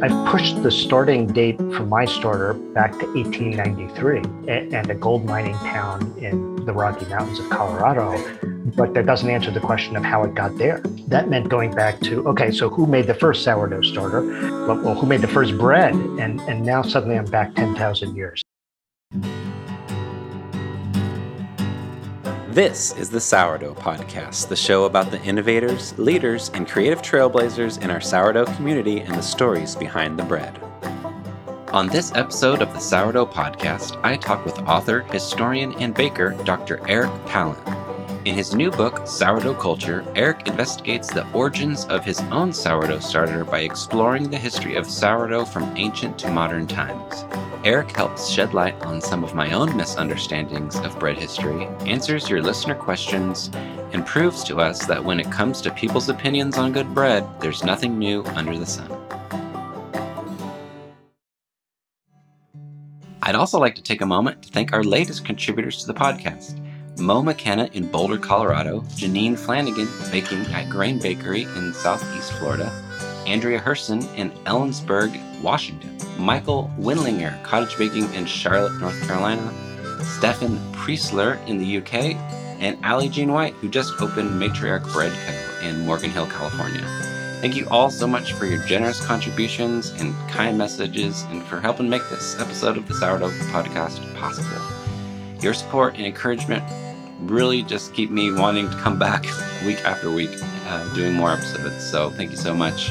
I 0.00 0.30
pushed 0.30 0.62
the 0.62 0.70
starting 0.70 1.26
date 1.26 1.56
for 1.58 1.84
my 1.84 2.04
starter 2.04 2.54
back 2.54 2.92
to 3.00 3.06
1893 3.14 4.18
and 4.48 4.90
a 4.90 4.94
gold 4.94 5.24
mining 5.24 5.54
town 5.54 6.14
in 6.18 6.64
the 6.64 6.72
Rocky 6.72 7.04
Mountains 7.06 7.40
of 7.40 7.50
Colorado. 7.50 8.16
But 8.76 8.94
that 8.94 9.06
doesn't 9.06 9.28
answer 9.28 9.50
the 9.50 9.58
question 9.58 9.96
of 9.96 10.04
how 10.04 10.22
it 10.22 10.36
got 10.36 10.56
there. 10.56 10.82
That 11.08 11.28
meant 11.28 11.48
going 11.48 11.72
back 11.74 11.98
to 12.02 12.24
okay, 12.28 12.52
so 12.52 12.68
who 12.68 12.86
made 12.86 13.08
the 13.08 13.14
first 13.14 13.42
sourdough 13.42 13.82
starter? 13.82 14.22
Well, 14.68 14.94
who 14.94 15.04
made 15.04 15.20
the 15.20 15.26
first 15.26 15.58
bread? 15.58 15.94
And, 15.94 16.40
and 16.42 16.64
now 16.64 16.82
suddenly 16.82 17.18
I'm 17.18 17.24
back 17.24 17.56
10,000 17.56 18.14
years. 18.14 18.44
This 22.58 22.92
is 22.96 23.08
the 23.08 23.20
Sourdough 23.20 23.74
Podcast, 23.74 24.48
the 24.48 24.56
show 24.56 24.82
about 24.86 25.12
the 25.12 25.22
innovators, 25.22 25.96
leaders, 25.96 26.50
and 26.54 26.68
creative 26.68 27.00
trailblazers 27.00 27.80
in 27.80 27.88
our 27.88 28.00
sourdough 28.00 28.46
community 28.56 28.98
and 28.98 29.14
the 29.14 29.22
stories 29.22 29.76
behind 29.76 30.18
the 30.18 30.24
bread. 30.24 30.60
On 31.72 31.86
this 31.86 32.12
episode 32.16 32.60
of 32.60 32.72
the 32.72 32.80
Sourdough 32.80 33.26
Podcast, 33.26 34.00
I 34.02 34.16
talk 34.16 34.44
with 34.44 34.58
author, 34.62 35.02
historian, 35.02 35.72
and 35.74 35.94
baker 35.94 36.30
Dr. 36.42 36.80
Eric 36.88 37.12
Pallant. 37.26 37.87
In 38.24 38.34
his 38.34 38.52
new 38.52 38.70
book, 38.70 39.06
Sourdough 39.06 39.54
Culture, 39.54 40.04
Eric 40.16 40.48
investigates 40.48 41.08
the 41.08 41.30
origins 41.32 41.84
of 41.86 42.04
his 42.04 42.20
own 42.32 42.52
sourdough 42.52 42.98
starter 42.98 43.44
by 43.44 43.60
exploring 43.60 44.28
the 44.28 44.36
history 44.36 44.74
of 44.74 44.90
sourdough 44.90 45.44
from 45.44 45.76
ancient 45.76 46.18
to 46.18 46.30
modern 46.30 46.66
times. 46.66 47.24
Eric 47.64 47.94
helps 47.94 48.28
shed 48.28 48.54
light 48.54 48.74
on 48.82 49.00
some 49.00 49.22
of 49.22 49.34
my 49.34 49.52
own 49.52 49.74
misunderstandings 49.76 50.76
of 50.80 50.98
bread 50.98 51.16
history, 51.16 51.66
answers 51.86 52.28
your 52.28 52.42
listener 52.42 52.74
questions, 52.74 53.50
and 53.92 54.04
proves 54.04 54.42
to 54.44 54.58
us 54.58 54.84
that 54.86 55.02
when 55.02 55.20
it 55.20 55.30
comes 55.30 55.60
to 55.60 55.70
people's 55.70 56.08
opinions 56.08 56.58
on 56.58 56.72
good 56.72 56.92
bread, 56.92 57.24
there's 57.40 57.62
nothing 57.62 57.98
new 57.98 58.24
under 58.34 58.58
the 58.58 58.66
sun. 58.66 58.90
I'd 63.22 63.36
also 63.36 63.58
like 63.60 63.76
to 63.76 63.82
take 63.82 64.00
a 64.00 64.06
moment 64.06 64.42
to 64.42 64.48
thank 64.50 64.72
our 64.72 64.82
latest 64.82 65.24
contributors 65.24 65.78
to 65.82 65.86
the 65.86 65.94
podcast. 65.94 66.60
Mo 66.98 67.22
McKenna 67.22 67.70
in 67.72 67.86
Boulder, 67.90 68.18
Colorado, 68.18 68.80
Janine 68.96 69.38
Flanagan 69.38 69.88
baking 70.10 70.40
at 70.52 70.68
Grain 70.68 70.98
Bakery 70.98 71.42
in 71.42 71.72
Southeast 71.72 72.32
Florida, 72.32 72.70
Andrea 73.26 73.60
Herson 73.60 74.02
in 74.16 74.30
Ellensburg, 74.44 75.18
Washington, 75.40 75.96
Michael 76.18 76.70
Winlinger, 76.78 77.40
cottage 77.44 77.76
baking 77.78 78.12
in 78.14 78.26
Charlotte, 78.26 78.78
North 78.80 79.00
Carolina, 79.06 79.52
Stefan 80.02 80.58
Priestler 80.72 81.34
in 81.46 81.58
the 81.58 81.76
UK, 81.78 82.16
and 82.60 82.84
Ali 82.84 83.08
Jean 83.08 83.32
White, 83.32 83.54
who 83.54 83.68
just 83.68 83.92
opened 84.00 84.30
Matriarch 84.30 84.92
Bread 84.92 85.12
Co. 85.12 85.66
in 85.66 85.86
Morgan 85.86 86.10
Hill, 86.10 86.26
California. 86.26 86.82
Thank 87.40 87.54
you 87.54 87.68
all 87.70 87.88
so 87.88 88.08
much 88.08 88.32
for 88.32 88.46
your 88.46 88.64
generous 88.64 89.04
contributions 89.04 89.90
and 89.90 90.12
kind 90.28 90.58
messages 90.58 91.22
and 91.30 91.44
for 91.44 91.60
helping 91.60 91.88
make 91.88 92.02
this 92.10 92.40
episode 92.40 92.76
of 92.76 92.88
the 92.88 92.94
Sourdough 92.94 93.30
Podcast 93.52 94.02
possible. 94.16 94.60
Your 95.40 95.54
support 95.54 95.94
and 95.94 96.04
encouragement 96.04 96.64
really 97.20 97.62
just 97.62 97.94
keep 97.94 98.10
me 98.10 98.30
wanting 98.30 98.70
to 98.70 98.76
come 98.76 98.98
back 98.98 99.22
week 99.66 99.84
after 99.84 100.10
week 100.10 100.30
uh, 100.66 100.94
doing 100.94 101.14
more 101.14 101.32
episodes. 101.32 101.88
So 101.88 102.10
thank 102.10 102.30
you 102.30 102.36
so 102.36 102.54
much. 102.54 102.90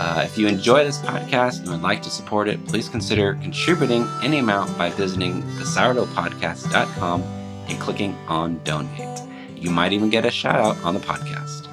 Uh, 0.00 0.22
if 0.24 0.38
you 0.38 0.46
enjoy 0.46 0.84
this 0.84 0.98
podcast 0.98 1.60
and 1.60 1.70
would 1.70 1.82
like 1.82 2.02
to 2.02 2.10
support 2.10 2.48
it, 2.48 2.64
please 2.66 2.88
consider 2.88 3.34
contributing 3.34 4.06
any 4.22 4.38
amount 4.38 4.76
by 4.78 4.90
visiting 4.90 5.42
thesourdoughpodcast.com 5.42 7.22
and 7.22 7.80
clicking 7.80 8.14
on 8.28 8.62
donate. 8.62 9.20
You 9.56 9.70
might 9.70 9.92
even 9.92 10.08
get 10.08 10.24
a 10.24 10.30
shout 10.30 10.54
out 10.54 10.76
on 10.84 10.94
the 10.94 11.00
podcast. 11.00 11.66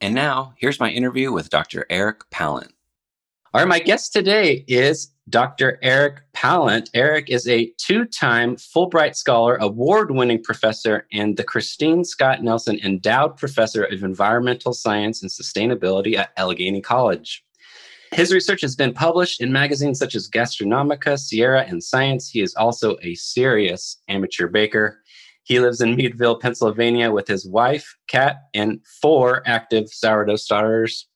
And 0.00 0.14
now, 0.14 0.52
here's 0.58 0.80
my 0.80 0.90
interview 0.90 1.32
with 1.32 1.48
Dr. 1.48 1.86
Eric 1.88 2.28
Pallant. 2.30 2.73
All 3.54 3.60
right, 3.60 3.68
my 3.68 3.78
guest 3.78 4.12
today 4.12 4.64
is 4.66 5.12
Dr. 5.28 5.78
Eric 5.80 6.22
Pallant. 6.32 6.90
Eric 6.92 7.30
is 7.30 7.46
a 7.46 7.72
two 7.78 8.04
time 8.04 8.56
Fulbright 8.56 9.14
Scholar, 9.14 9.54
award 9.60 10.10
winning 10.10 10.42
professor, 10.42 11.06
and 11.12 11.36
the 11.36 11.44
Christine 11.44 12.04
Scott 12.04 12.42
Nelson 12.42 12.80
Endowed 12.82 13.36
Professor 13.36 13.84
of 13.84 14.02
Environmental 14.02 14.72
Science 14.72 15.22
and 15.22 15.30
Sustainability 15.30 16.16
at 16.16 16.32
Allegheny 16.36 16.80
College. 16.80 17.44
His 18.10 18.34
research 18.34 18.60
has 18.62 18.74
been 18.74 18.92
published 18.92 19.40
in 19.40 19.52
magazines 19.52 20.00
such 20.00 20.16
as 20.16 20.28
Gastronomica, 20.28 21.16
Sierra, 21.16 21.62
and 21.62 21.80
Science. 21.80 22.28
He 22.28 22.40
is 22.40 22.56
also 22.56 22.96
a 23.02 23.14
serious 23.14 23.98
amateur 24.08 24.48
baker. 24.48 24.98
He 25.44 25.60
lives 25.60 25.80
in 25.80 25.94
Meadville, 25.94 26.40
Pennsylvania, 26.40 27.12
with 27.12 27.28
his 27.28 27.46
wife, 27.46 27.96
Kat, 28.08 28.48
and 28.52 28.80
four 29.00 29.44
active 29.46 29.90
sourdough 29.90 30.36
starters. 30.36 31.06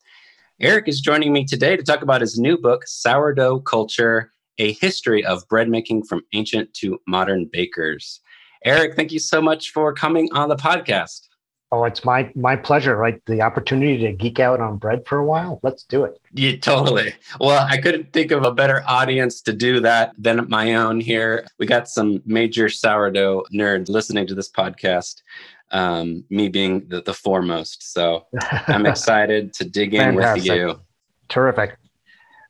Eric 0.61 0.89
is 0.89 1.01
joining 1.01 1.33
me 1.33 1.45
today 1.45 1.77
to 1.77 1.85
talk 1.85 2.03
about 2.03 2.21
his 2.21 2.37
new 2.37 2.59
book, 2.59 2.83
Sourdough 2.85 3.61
Culture 3.61 4.33
A 4.59 4.73
History 4.73 5.25
of 5.25 5.47
Bread 5.47 5.69
Making 5.69 6.03
from 6.03 6.23
Ancient 6.33 6.75
to 6.75 7.01
Modern 7.07 7.49
Bakers. 7.53 8.21
Eric, 8.65 8.97
thank 8.97 9.13
you 9.13 9.21
so 9.21 9.41
much 9.41 9.71
for 9.71 9.93
coming 9.93 10.29
on 10.33 10.49
the 10.49 10.57
podcast. 10.57 11.29
Oh, 11.71 11.85
it's 11.85 12.05
my 12.05 12.33
my 12.35 12.57
pleasure, 12.57 12.97
right? 12.97 13.25
The 13.27 13.41
opportunity 13.41 13.99
to 13.99 14.13
geek 14.13 14.41
out 14.41 14.59
on 14.59 14.79
bread 14.79 15.07
for 15.07 15.19
a 15.19 15.25
while. 15.25 15.61
Let's 15.63 15.85
do 15.85 16.03
it. 16.03 16.19
Yeah, 16.33 16.57
totally. 16.57 17.15
Well, 17.39 17.65
I 17.71 17.77
couldn't 17.77 18.13
think 18.13 18.33
of 18.33 18.45
a 18.45 18.51
better 18.51 18.83
audience 18.85 19.41
to 19.43 19.53
do 19.53 19.79
that 19.81 20.13
than 20.19 20.49
my 20.49 20.75
own 20.75 20.99
here. 20.99 21.47
We 21.61 21.67
got 21.67 21.89
some 21.89 22.21
major 22.27 22.69
sourdough 22.69 23.45
nerds 23.55 23.89
listening 23.89 24.27
to 24.27 24.35
this 24.35 24.51
podcast 24.51 25.23
um, 25.71 26.25
me 26.31 26.49
being 26.49 26.89
the, 26.89 27.03
the 27.03 27.15
foremost. 27.15 27.93
So 27.93 28.27
I'm 28.67 28.87
excited 28.87 29.53
to 29.55 29.65
dig 29.65 29.95
in 29.95 30.15
with 30.15 30.45
you. 30.45 30.81
Terrific. 31.29 31.77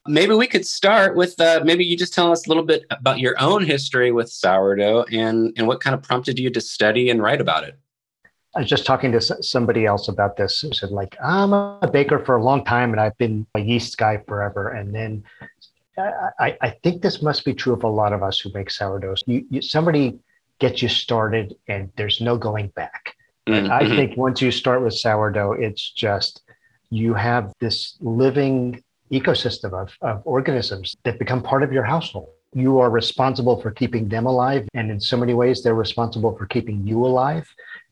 Maybe 0.06 0.34
we 0.34 0.46
could 0.46 0.66
start 0.66 1.16
with 1.16 1.38
uh, 1.40 1.60
maybe 1.64 1.84
you 1.84 1.96
just 1.96 2.14
tell 2.14 2.32
us 2.32 2.46
a 2.46 2.48
little 2.48 2.62
bit 2.62 2.84
about 2.90 3.18
your 3.18 3.38
own 3.38 3.64
history 3.64 4.10
with 4.10 4.30
sourdough 4.30 5.04
and, 5.12 5.52
and 5.58 5.66
what 5.66 5.80
kind 5.80 5.92
of 5.92 6.02
prompted 6.02 6.38
you 6.38 6.48
to 6.50 6.60
study 6.60 7.10
and 7.10 7.22
write 7.22 7.40
about 7.40 7.64
it. 7.64 7.78
I 8.56 8.60
was 8.60 8.68
just 8.68 8.86
talking 8.86 9.12
to 9.12 9.20
somebody 9.20 9.84
else 9.84 10.08
about 10.08 10.36
this 10.36 10.60
who 10.60 10.72
said, 10.72 10.90
like, 10.90 11.16
I'm 11.22 11.52
a 11.52 11.88
baker 11.92 12.18
for 12.18 12.36
a 12.36 12.42
long 12.42 12.64
time 12.64 12.92
and 12.92 13.00
I've 13.00 13.16
been 13.18 13.46
a 13.54 13.60
yeast 13.60 13.98
guy 13.98 14.22
forever. 14.26 14.70
And 14.70 14.94
then 14.94 15.24
I, 15.98 16.56
I 16.60 16.70
think 16.82 17.02
this 17.02 17.20
must 17.20 17.44
be 17.44 17.52
true 17.52 17.74
of 17.74 17.84
a 17.84 17.88
lot 17.88 18.12
of 18.12 18.22
us 18.22 18.40
who 18.40 18.50
make 18.54 18.70
sourdoughs. 18.70 19.22
You, 19.26 19.44
you, 19.50 19.60
somebody 19.60 20.18
get 20.58 20.82
you 20.82 20.88
started 20.88 21.54
and 21.68 21.90
there's 21.96 22.20
no 22.20 22.36
going 22.36 22.68
back. 22.68 23.14
Mm-hmm. 23.46 23.72
I 23.72 23.88
think 23.88 24.16
once 24.16 24.42
you 24.42 24.50
start 24.50 24.82
with 24.82 24.94
sourdough, 24.94 25.52
it's 25.52 25.90
just 25.90 26.42
you 26.90 27.14
have 27.14 27.52
this 27.60 27.96
living 28.00 28.82
ecosystem 29.10 29.72
of, 29.72 29.90
of 30.02 30.22
organisms 30.24 30.96
that 31.04 31.18
become 31.18 31.42
part 31.42 31.62
of 31.62 31.72
your 31.72 31.84
household. 31.84 32.28
You 32.54 32.78
are 32.80 32.90
responsible 32.90 33.60
for 33.60 33.70
keeping 33.70 34.08
them 34.08 34.26
alive. 34.26 34.68
And 34.74 34.90
in 34.90 35.00
so 35.00 35.16
many 35.16 35.34
ways, 35.34 35.62
they're 35.62 35.74
responsible 35.74 36.36
for 36.36 36.46
keeping 36.46 36.86
you 36.86 37.04
alive. 37.04 37.48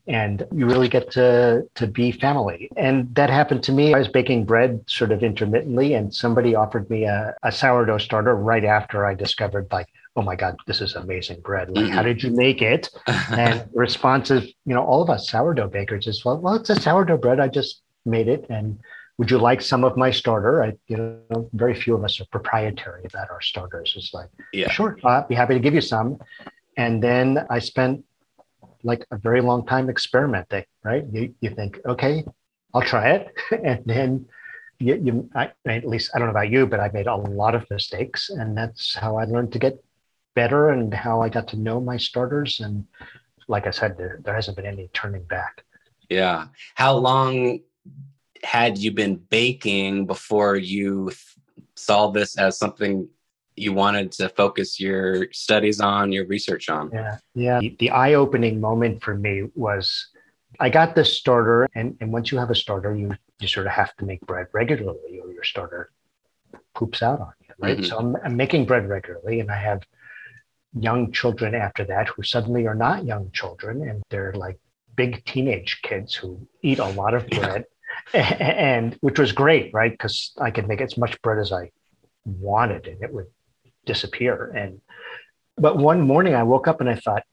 And 0.07 0.45
you 0.53 0.65
really 0.65 0.87
get 0.87 1.11
to, 1.11 1.67
to 1.75 1.87
be 1.87 2.11
family. 2.11 2.69
And 2.77 3.13
that 3.15 3.29
happened 3.29 3.61
to 3.63 3.71
me. 3.71 3.93
I 3.93 3.99
was 3.99 4.07
baking 4.07 4.45
bread 4.45 4.83
sort 4.87 5.11
of 5.11 5.21
intermittently, 5.21 5.95
and 5.95 6.13
somebody 6.13 6.55
offered 6.55 6.89
me 6.89 7.03
a, 7.03 7.35
a 7.43 7.51
sourdough 7.51 7.97
starter 7.97 8.35
right 8.35 8.63
after 8.63 9.05
I 9.05 9.15
discovered, 9.15 9.67
like, 9.71 9.87
oh 10.17 10.23
my 10.23 10.35
god 10.35 10.57
this 10.65 10.81
is 10.81 10.95
amazing 10.95 11.39
bread. 11.41 11.69
Like 11.69 11.91
how 11.91 11.99
mm-hmm. 11.99 12.07
did 12.07 12.23
you 12.23 12.31
make 12.31 12.61
it? 12.61 12.89
And 13.31 13.69
response 13.73 14.31
is 14.31 14.43
you 14.65 14.73
know 14.73 14.83
all 14.83 15.01
of 15.01 15.09
us 15.09 15.29
sourdough 15.29 15.69
bakers 15.69 16.07
is 16.07 16.25
well, 16.25 16.39
well 16.39 16.55
it's 16.55 16.71
a 16.71 16.81
sourdough 16.81 17.19
bread. 17.19 17.39
I 17.39 17.47
just 17.47 17.83
made 18.05 18.27
it. 18.27 18.45
And 18.49 18.79
would 19.17 19.31
you 19.31 19.37
like 19.37 19.61
some 19.61 19.83
of 19.83 19.95
my 19.95 20.11
starter? 20.11 20.63
I 20.63 20.73
you 20.87 20.97
know 20.97 21.49
very 21.53 21.75
few 21.75 21.95
of 21.95 22.03
us 22.03 22.19
are 22.19 22.25
proprietary 22.31 23.05
about 23.05 23.29
our 23.29 23.41
starters. 23.41 23.93
It's 23.95 24.13
like 24.13 24.29
yeah. 24.51 24.69
sure 24.69 24.97
i'd 25.05 25.27
be 25.27 25.35
happy 25.35 25.53
to 25.53 25.59
give 25.59 25.75
you 25.75 25.85
some. 25.95 26.17
And 26.75 27.01
then 27.01 27.45
i 27.49 27.59
spent 27.59 28.03
like 28.83 29.05
a 29.11 29.17
very 29.17 29.41
long 29.41 29.65
time 29.65 29.89
experimenting 29.89 30.65
right? 30.83 31.05
You, 31.11 31.33
you 31.41 31.51
think 31.51 31.79
okay 31.85 32.25
i'll 32.73 32.81
try 32.81 33.11
it. 33.11 33.23
And 33.69 33.83
then 33.85 34.27
you, 34.79 34.95
you 35.03 35.29
I, 35.35 35.51
at 35.65 35.87
least 35.87 36.11
I 36.13 36.19
don't 36.19 36.27
know 36.27 36.37
about 36.39 36.51
you, 36.51 36.65
but 36.67 36.79
I 36.79 36.89
made 36.93 37.07
a 37.07 37.15
lot 37.15 37.55
of 37.55 37.65
mistakes, 37.69 38.29
and 38.29 38.57
that's 38.57 38.93
how 38.93 39.17
I 39.17 39.25
learned 39.25 39.51
to 39.53 39.59
get 39.59 39.83
better 40.41 40.69
and 40.69 40.93
how 40.93 41.15
I 41.25 41.29
got 41.29 41.47
to 41.49 41.57
know 41.57 41.81
my 41.81 41.97
starters. 41.97 42.51
And 42.63 42.85
like 43.47 43.65
I 43.65 43.71
said, 43.71 43.97
there, 43.97 44.19
there 44.23 44.35
hasn't 44.35 44.55
been 44.57 44.67
any 44.75 44.87
turning 44.93 45.23
back. 45.23 45.63
Yeah. 46.09 46.39
How 46.75 46.93
long 46.95 47.59
had 48.43 48.77
you 48.77 48.91
been 48.91 49.15
baking 49.15 50.05
before 50.05 50.55
you 50.55 51.11
saw 51.75 52.11
this 52.11 52.37
as 52.37 52.59
something 52.63 53.09
you 53.55 53.73
wanted 53.73 54.11
to 54.19 54.29
focus 54.29 54.79
your 54.79 55.31
studies 55.31 55.79
on, 55.81 56.11
your 56.11 56.27
research 56.27 56.69
on? 56.69 56.91
Yeah. 56.93 57.17
Yeah. 57.33 57.59
The, 57.59 57.75
the 57.79 57.89
eye 57.89 58.13
opening 58.13 58.61
moment 58.61 59.03
for 59.03 59.15
me 59.15 59.49
was 59.55 59.85
I 60.59 60.69
got 60.69 60.93
this 60.93 61.11
starter, 61.21 61.67
and, 61.75 61.97
and 61.99 62.13
once 62.13 62.31
you 62.31 62.37
have 62.37 62.51
a 62.51 62.55
starter, 62.55 62.95
you, 62.95 63.11
you 63.39 63.47
sort 63.47 63.65
of 63.65 63.73
have 63.73 63.95
to 63.97 64.05
make 64.05 64.21
bread 64.21 64.47
regularly, 64.53 65.19
or 65.23 65.31
your 65.31 65.43
starter 65.43 65.91
poops 66.73 67.01
out 67.01 67.19
on 67.19 67.33
you, 67.41 67.53
right? 67.59 67.77
Mm-hmm. 67.77 67.89
So 67.89 67.97
I'm, 67.97 68.15
I'm 68.23 68.35
making 68.35 68.65
bread 68.65 68.87
regularly, 68.87 69.39
and 69.41 69.51
I 69.51 69.59
have 69.69 69.81
young 70.81 71.11
children 71.11 71.55
after 71.55 71.83
that 71.85 72.07
who 72.09 72.23
suddenly 72.23 72.67
are 72.67 72.75
not 72.75 73.05
young 73.05 73.31
children 73.31 73.87
and 73.89 74.03
they're 74.09 74.33
like 74.33 74.59
big 74.95 75.23
teenage 75.25 75.81
kids 75.83 76.13
who 76.13 76.47
eat 76.61 76.79
a 76.79 76.85
lot 76.85 77.13
of 77.13 77.27
bread 77.29 77.65
and 78.13 78.97
which 79.01 79.19
was 79.19 79.31
great, 79.31 79.73
right? 79.73 79.91
Because 79.91 80.33
I 80.39 80.51
could 80.51 80.67
make 80.67 80.81
as 80.81 80.97
much 80.97 81.21
bread 81.21 81.39
as 81.39 81.51
I 81.51 81.71
wanted, 82.25 82.87
and 82.87 83.01
it 83.01 83.13
would 83.13 83.27
disappear. 83.85 84.51
And 84.55 84.81
but 85.57 85.77
one 85.77 86.01
morning 86.01 86.35
I 86.35 86.43
woke 86.43 86.67
up 86.67 86.81
and 86.81 86.89
I 86.89 86.95
thought, 86.95 87.23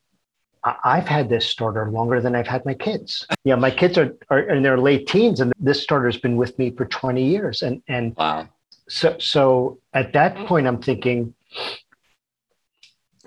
I've 0.63 1.07
had 1.07 1.29
this 1.29 1.47
starter 1.47 1.91
longer 1.91 2.21
than 2.21 2.35
I've 2.35 2.47
had 2.47 2.65
my 2.65 2.73
kids. 2.73 3.27
Yeah, 3.45 3.57
my 3.57 3.71
kids 3.71 3.99
are, 3.99 4.15
are 4.31 4.41
in 4.41 4.63
their 4.63 4.79
late 4.79 5.07
teens, 5.07 5.41
and 5.41 5.53
this 5.61 5.83
starter's 5.83 6.17
been 6.17 6.37
with 6.37 6.59
me 6.59 6.71
for 6.71 6.87
20 6.87 7.23
years. 7.23 7.63
And 7.63 7.83
and 7.89 8.17
wow. 8.17 8.49
So 8.89 9.17
so 9.19 9.79
at 9.93 10.13
that 10.15 10.35
mm-hmm. 10.35 10.47
point, 10.47 10.67
I'm 10.67 10.81
thinking, 10.81 11.35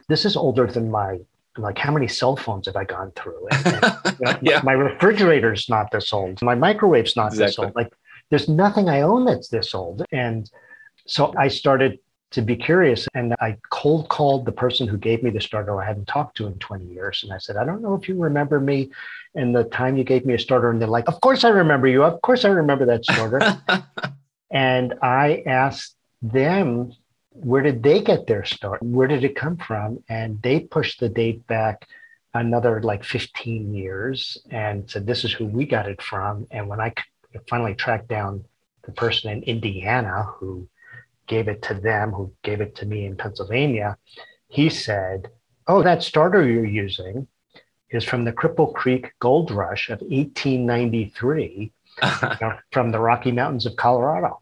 this 0.08 0.26
is 0.26 0.36
older 0.36 0.68
than 0.68 0.90
my 0.90 1.20
like 1.58 1.78
how 1.78 1.92
many 1.92 2.08
cell 2.08 2.36
phones 2.36 2.68
have 2.68 2.76
I 2.76 2.84
gone 2.84 3.12
through? 3.16 3.48
And, 3.52 3.66
and, 3.68 4.18
you 4.20 4.26
know, 4.26 4.38
yeah. 4.42 4.62
My 4.64 4.74
refrigerator's 4.74 5.70
not 5.70 5.92
this 5.92 6.14
old. 6.14 6.42
My 6.42 6.56
microwave's 6.56 7.16
not 7.16 7.28
exactly. 7.28 7.46
this 7.48 7.60
old. 7.60 7.76
Like 7.76 7.94
there's 8.30 8.48
nothing 8.48 8.90
I 8.90 9.02
own 9.02 9.26
that's 9.26 9.50
this 9.50 9.74
old. 9.74 10.06
And 10.12 10.50
so 11.06 11.34
I 11.38 11.48
started 11.48 12.00
to 12.32 12.42
be 12.42 12.56
curious. 12.56 13.08
And 13.14 13.36
I 13.40 13.58
cold 13.70 14.10
called 14.10 14.46
the 14.46 14.52
person 14.52 14.88
who 14.88 14.98
gave 14.98 15.24
me 15.24 15.30
the 15.30 15.42
starter 15.42 15.82
I 15.82 15.86
hadn't 15.86 16.08
talked 16.08 16.38
to 16.38 16.48
in 16.48 16.54
20 16.56 16.86
years. 16.86 17.22
And 17.24 17.34
I 17.34 17.38
said, 17.38 17.58
I 17.58 17.66
don't 17.66 17.82
know 17.82 17.96
if 17.96 18.08
you 18.08 18.22
remember 18.22 18.60
me 18.60 18.92
and 19.36 19.56
the 19.56 19.64
time 19.66 19.98
you 19.98 20.04
gave 20.04 20.26
me 20.26 20.34
a 20.34 20.40
starter. 20.40 20.70
And 20.70 20.82
they're 20.82 20.88
like, 20.88 21.08
Of 21.08 21.22
course 21.22 21.44
I 21.44 21.50
remember 21.50 21.88
you. 21.88 22.04
Of 22.04 22.22
course 22.22 22.46
I 22.46 22.50
remember 22.50 22.86
that 22.86 23.06
starter. 23.06 23.62
and 24.52 24.94
I 25.02 25.44
asked 25.46 25.96
them, 26.22 26.94
where 27.44 27.62
did 27.62 27.84
they 27.84 28.02
get 28.02 28.28
their 28.28 28.46
start? 28.46 28.82
Where 28.82 29.08
did 29.08 29.24
it 29.24 29.36
come 29.36 29.58
from? 29.58 30.04
And 30.10 30.42
they 30.42 30.62
pushed 30.62 31.00
the 31.00 31.10
date 31.10 31.46
back 31.48 31.88
another 32.34 32.82
like 32.82 33.04
15 33.04 33.74
years 33.74 34.38
and 34.50 34.90
said, 34.90 35.06
This 35.06 35.24
is 35.24 35.34
who 35.34 35.46
we 35.46 35.66
got 35.66 35.88
it 35.88 36.02
from. 36.02 36.48
And 36.52 36.68
when 36.68 36.80
I 36.80 36.94
finally 37.50 37.76
tracked 37.76 38.08
down 38.08 38.46
the 38.84 38.92
person 38.92 39.32
in 39.32 39.44
Indiana 39.44 40.24
who 40.24 40.68
gave 41.28 41.48
it 41.48 41.62
to 41.64 41.74
them, 41.74 42.12
who 42.12 42.34
gave 42.44 42.62
it 42.62 42.76
to 42.78 42.86
me 42.86 43.06
in 43.06 43.18
Pennsylvania, 43.18 43.98
he 44.48 44.70
said, 44.70 45.30
Oh, 45.68 45.84
that 45.84 46.04
starter 46.04 46.48
you're 46.48 46.66
using 46.66 47.28
is 47.90 48.04
from 48.04 48.26
the 48.26 48.34
Cripple 48.34 48.74
Creek 48.74 49.14
Gold 49.20 49.52
Rush 49.52 49.90
of 49.90 50.02
1893 50.02 51.72
you 52.04 52.10
know, 52.42 52.58
from 52.72 52.92
the 52.92 53.00
Rocky 53.00 53.32
Mountains 53.32 53.66
of 53.66 53.76
Colorado. 53.76 54.42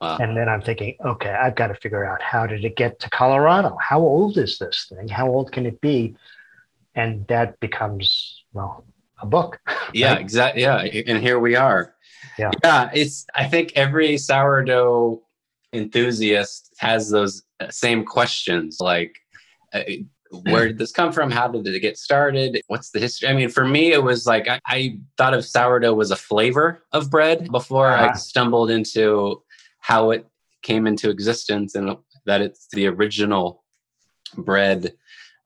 Wow. 0.00 0.16
And 0.18 0.36
then 0.36 0.48
I'm 0.48 0.62
thinking, 0.62 0.96
okay, 1.04 1.30
I've 1.30 1.56
got 1.56 1.68
to 1.68 1.74
figure 1.74 2.04
out 2.04 2.22
how 2.22 2.46
did 2.46 2.64
it 2.64 2.76
get 2.76 3.00
to 3.00 3.10
Colorado? 3.10 3.76
How 3.80 4.00
old 4.00 4.38
is 4.38 4.58
this 4.58 4.86
thing? 4.88 5.08
How 5.08 5.28
old 5.28 5.52
can 5.52 5.66
it 5.66 5.80
be? 5.80 6.16
And 6.94 7.26
that 7.28 7.60
becomes, 7.60 8.44
well, 8.52 8.84
a 9.20 9.26
book. 9.26 9.60
Yeah, 9.92 10.12
right? 10.12 10.20
exactly. 10.20 10.62
Yeah. 10.62 10.82
And 11.08 11.20
here 11.20 11.40
we 11.40 11.56
are. 11.56 11.96
Yeah. 12.38 12.52
Yeah. 12.62 12.90
It's, 12.94 13.26
I 13.34 13.48
think 13.48 13.72
every 13.74 14.16
sourdough 14.18 15.20
enthusiast 15.72 16.72
has 16.78 17.10
those 17.10 17.42
uh, 17.60 17.68
same 17.70 18.04
questions 18.04 18.78
like 18.80 19.16
uh, 19.72 19.82
where 20.42 20.68
did 20.68 20.78
this 20.78 20.92
come 20.92 21.12
from 21.12 21.30
how 21.30 21.46
did 21.48 21.66
it 21.66 21.80
get 21.80 21.96
started 21.96 22.60
what's 22.66 22.90
the 22.90 22.98
history 22.98 23.28
i 23.28 23.32
mean 23.32 23.48
for 23.48 23.64
me 23.64 23.92
it 23.92 24.02
was 24.02 24.26
like 24.26 24.48
i, 24.48 24.60
I 24.66 24.98
thought 25.16 25.34
of 25.34 25.44
sourdough 25.44 25.94
was 25.94 26.10
a 26.10 26.16
flavor 26.16 26.82
of 26.92 27.10
bread 27.10 27.50
before 27.50 27.88
uh-huh. 27.88 28.10
i 28.12 28.16
stumbled 28.16 28.70
into 28.70 29.42
how 29.90 30.10
it 30.10 30.26
came 30.62 30.86
into 30.86 31.10
existence 31.10 31.74
and 31.74 31.96
that 32.26 32.40
it's 32.40 32.68
the 32.72 32.86
original 32.86 33.64
bread 34.36 34.92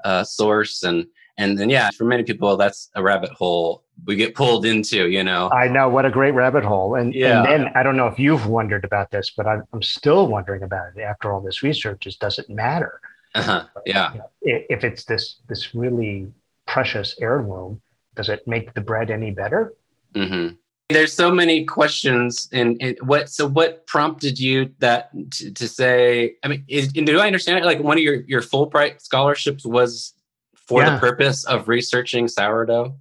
uh, 0.05 0.23
source 0.23 0.83
and 0.83 1.07
and 1.39 1.59
then 1.59 1.71
yeah 1.71 1.89
for 1.97 2.05
many 2.05 2.23
people 2.23 2.57
that's 2.57 2.91
a 2.95 3.03
rabbit 3.03 3.31
hole 3.31 3.85
we 4.07 4.17
get 4.17 4.35
pulled 4.35 4.67
into, 4.67 5.09
you 5.09 5.23
know. 5.23 5.51
I 5.51 5.69
know 5.69 5.89
what 5.89 6.05
a 6.05 6.11
great 6.11 6.33
rabbit 6.33 6.65
hole. 6.65 6.97
And, 6.97 7.15
yeah. 7.15 7.43
and 7.43 7.47
then 7.47 7.73
I 7.75 7.83
don't 7.83 7.97
know 7.97 8.07
if 8.07 8.19
you've 8.19 8.47
wondered 8.47 8.85
about 8.85 9.11
this, 9.11 9.31
but 9.31 9.47
I'm, 9.47 9.63
I'm 9.73 9.83
still 9.83 10.27
wondering 10.27 10.63
about 10.63 10.97
it 10.97 11.01
after 11.01 11.33
all 11.33 11.41
this 11.41 11.63
research 11.63 12.07
is 12.07 12.17
does 12.17 12.39
it 12.39 12.51
matter? 12.51 13.01
Uh-huh. 13.35 13.67
Yeah. 13.87 14.13
You 14.13 14.19
know, 14.19 14.31
if 14.43 14.85
it's 14.85 15.05
this 15.05 15.41
this 15.49 15.75
really 15.75 16.33
precious 16.67 17.17
heirloom, 17.21 17.81
does 18.15 18.29
it 18.29 18.47
make 18.47 18.75
the 18.75 18.81
bread 18.81 19.11
any 19.11 19.31
better? 19.31 19.75
Mm-hmm. 20.15 20.55
There's 20.91 21.15
so 21.15 21.31
many 21.31 21.65
questions, 21.65 22.49
and, 22.53 22.99
what? 23.01 23.31
So, 23.31 23.49
what 23.49 23.87
prompted 23.87 24.39
you 24.39 24.71
that 24.81 25.11
to, 25.33 25.51
to 25.51 25.67
say? 25.67 26.35
I 26.43 26.49
mean, 26.49 26.65
is, 26.69 26.93
do 26.93 27.19
I 27.19 27.27
understand 27.27 27.59
it? 27.59 27.65
Like 27.65 27.81
one 27.81 27.97
of 27.97 28.03
your 28.03 28.17
your 28.27 28.43
Fulbright 28.43 29.01
scholarships 29.01 29.65
was 29.65 30.13
for 30.55 30.83
yeah. 30.83 30.95
the 30.95 31.01
purpose 31.01 31.45
of 31.45 31.69
researching 31.69 32.29
sourdough. 32.29 32.97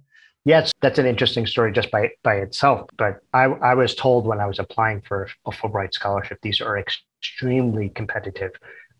Yes, 0.46 0.72
that's 0.82 0.98
an 0.98 1.06
interesting 1.06 1.46
story 1.46 1.72
just 1.72 1.90
by 1.90 2.10
by 2.22 2.36
itself. 2.36 2.88
But 2.96 3.20
I, 3.32 3.44
I 3.44 3.74
was 3.74 3.94
told 3.94 4.26
when 4.26 4.40
I 4.40 4.46
was 4.46 4.58
applying 4.58 5.00
for 5.00 5.28
a 5.46 5.50
Fulbright 5.50 5.92
scholarship, 5.92 6.38
these 6.42 6.60
are 6.60 6.78
extremely 6.78 7.90
competitive. 7.90 8.52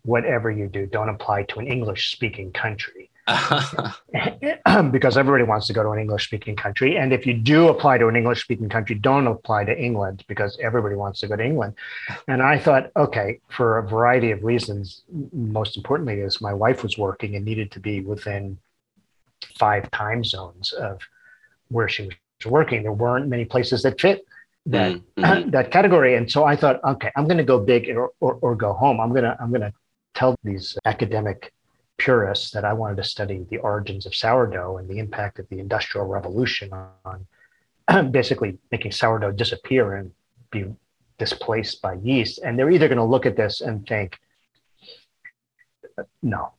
Whatever 0.03 0.51
you 0.51 0.67
do, 0.67 0.85
don't 0.85 1.09
apply 1.09 1.43
to 1.43 1.59
an 1.59 1.67
English 1.67 2.11
speaking 2.11 2.51
country. 2.51 3.09
because 4.91 5.17
everybody 5.17 5.43
wants 5.43 5.65
to 5.67 5.73
go 5.73 5.81
to 5.81 5.89
an 5.89 5.99
English 5.99 6.25
speaking 6.25 6.55
country. 6.55 6.97
And 6.97 7.11
if 7.11 7.25
you 7.25 7.33
do 7.33 7.69
apply 7.69 7.97
to 7.97 8.07
an 8.07 8.15
English 8.15 8.43
speaking 8.43 8.69
country, 8.69 8.95
don't 8.95 9.25
apply 9.25 9.65
to 9.65 9.77
England 9.77 10.23
because 10.27 10.57
everybody 10.61 10.95
wants 10.95 11.21
to 11.21 11.27
go 11.27 11.35
to 11.35 11.43
England. 11.43 11.73
And 12.27 12.43
I 12.43 12.59
thought, 12.59 12.91
okay, 12.95 13.39
for 13.49 13.79
a 13.79 13.87
variety 13.87 14.29
of 14.31 14.43
reasons, 14.43 15.01
most 15.33 15.75
importantly, 15.75 16.19
is 16.19 16.39
my 16.39 16.53
wife 16.53 16.83
was 16.83 16.97
working 16.97 17.35
and 17.35 17.43
needed 17.43 17.71
to 17.71 17.79
be 17.79 18.01
within 18.01 18.59
five 19.57 19.89
time 19.89 20.23
zones 20.23 20.71
of 20.73 21.01
where 21.69 21.89
she 21.89 22.03
was 22.03 22.45
working. 22.45 22.83
There 22.83 22.93
weren't 22.93 23.27
many 23.27 23.45
places 23.45 23.81
that 23.83 23.99
fit 23.99 24.25
that 24.67 24.93
mm-hmm. 25.17 25.49
that 25.51 25.71
category, 25.71 26.15
and 26.15 26.31
so 26.31 26.43
I 26.43 26.55
thought, 26.55 26.83
okay, 26.83 27.11
I'm 27.15 27.25
going 27.25 27.37
to 27.37 27.43
go 27.43 27.59
big 27.59 27.89
or, 27.89 28.11
or, 28.19 28.35
or 28.41 28.55
go 28.55 28.73
home. 28.73 28.99
I'm 28.99 29.13
gonna 29.13 29.35
I'm 29.39 29.51
gonna 29.51 29.73
tell 30.13 30.35
these 30.43 30.77
academic 30.85 31.53
purists 31.97 32.51
that 32.51 32.65
I 32.65 32.73
wanted 32.73 32.97
to 32.97 33.03
study 33.03 33.45
the 33.49 33.57
origins 33.57 34.05
of 34.05 34.15
sourdough 34.15 34.77
and 34.77 34.89
the 34.89 34.99
impact 34.99 35.39
of 35.39 35.47
the 35.49 35.59
Industrial 35.59 36.05
Revolution 36.05 36.71
on 36.73 37.27
basically 38.11 38.57
making 38.71 38.91
sourdough 38.91 39.31
disappear 39.31 39.95
and 39.95 40.11
be 40.51 40.65
displaced 41.17 41.81
by 41.81 41.93
yeast. 41.93 42.39
And 42.43 42.57
they're 42.57 42.71
either 42.71 42.87
going 42.87 42.97
to 42.97 43.03
look 43.03 43.25
at 43.25 43.37
this 43.37 43.61
and 43.61 43.87
think, 43.87 44.19
no, 46.21 46.51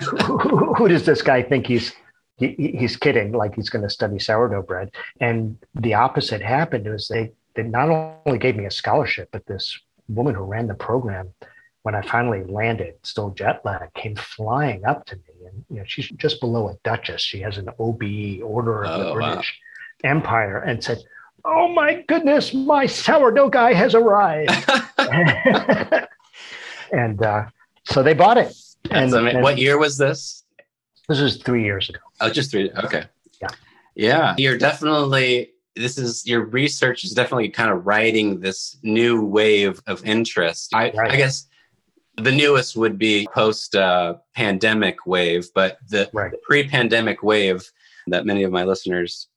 who, 0.00 0.88
does 0.88 1.06
this 1.06 1.22
guy 1.22 1.42
think 1.42 1.66
he's 1.66 1.92
he, 2.36 2.74
he's 2.78 2.96
kidding, 2.96 3.32
like 3.32 3.54
he's 3.54 3.68
going 3.68 3.82
to 3.82 3.90
study 3.90 4.18
sourdough 4.18 4.62
bread. 4.62 4.90
And 5.20 5.58
the 5.74 5.94
opposite 5.94 6.40
happened 6.40 6.90
was 6.90 7.06
they, 7.06 7.32
they 7.54 7.62
not 7.62 7.90
only 7.90 8.38
gave 8.38 8.56
me 8.56 8.64
a 8.64 8.70
scholarship, 8.70 9.28
but 9.30 9.44
this 9.44 9.78
woman 10.08 10.34
who 10.34 10.44
ran 10.44 10.66
the 10.66 10.74
program, 10.74 11.34
when 11.82 11.94
I 11.94 12.02
finally 12.02 12.44
landed, 12.44 12.94
still 13.02 13.30
jet 13.30 13.62
lag, 13.64 13.92
came 13.94 14.16
flying 14.16 14.84
up 14.84 15.06
to 15.06 15.16
me. 15.16 15.46
And 15.46 15.64
you 15.70 15.76
know, 15.76 15.84
she's 15.86 16.08
just 16.10 16.40
below 16.40 16.68
a 16.68 16.74
duchess. 16.84 17.22
She 17.22 17.40
has 17.40 17.58
an 17.58 17.68
OBE, 17.78 18.42
Order 18.42 18.84
of 18.84 19.00
oh, 19.00 19.04
the 19.04 19.14
British 19.14 19.58
wow. 20.04 20.10
Empire, 20.10 20.58
and 20.58 20.82
said, 20.82 20.98
"Oh 21.44 21.68
my 21.68 22.02
goodness, 22.08 22.52
my 22.52 22.86
sourdough 22.86 23.50
guy 23.50 23.72
has 23.72 23.94
arrived." 23.94 24.50
and 26.92 27.22
uh, 27.22 27.46
so 27.84 28.02
they 28.02 28.14
bought 28.14 28.38
it. 28.38 28.54
And, 28.90 29.12
and, 29.12 29.42
what 29.42 29.58
year 29.58 29.78
was 29.78 29.98
this? 29.98 30.44
This 31.08 31.20
is 31.20 31.36
three 31.38 31.64
years 31.64 31.88
ago. 31.88 31.98
Oh, 32.20 32.30
just 32.30 32.50
three. 32.50 32.70
Okay. 32.72 33.04
Yeah. 33.40 33.48
Yeah. 33.94 34.34
You're 34.38 34.56
definitely, 34.56 35.52
this 35.76 35.98
is 35.98 36.26
your 36.26 36.44
research 36.44 37.04
is 37.04 37.12
definitely 37.12 37.48
kind 37.50 37.70
of 37.70 37.86
riding 37.86 38.40
this 38.40 38.78
new 38.82 39.24
wave 39.24 39.80
of 39.86 40.04
interest. 40.04 40.74
I, 40.74 40.92
right. 40.92 41.10
I 41.10 41.16
guess 41.16 41.46
the 42.20 42.32
newest 42.32 42.76
would 42.76 42.98
be 42.98 43.26
post 43.34 43.74
uh, 43.74 44.14
pandemic 44.34 45.06
wave, 45.06 45.48
but 45.54 45.78
the 45.88 46.08
right. 46.12 46.32
pre 46.42 46.68
pandemic 46.68 47.22
wave 47.22 47.70
that 48.06 48.26
many 48.26 48.42
of 48.42 48.52
my 48.52 48.64
listeners 48.64 49.28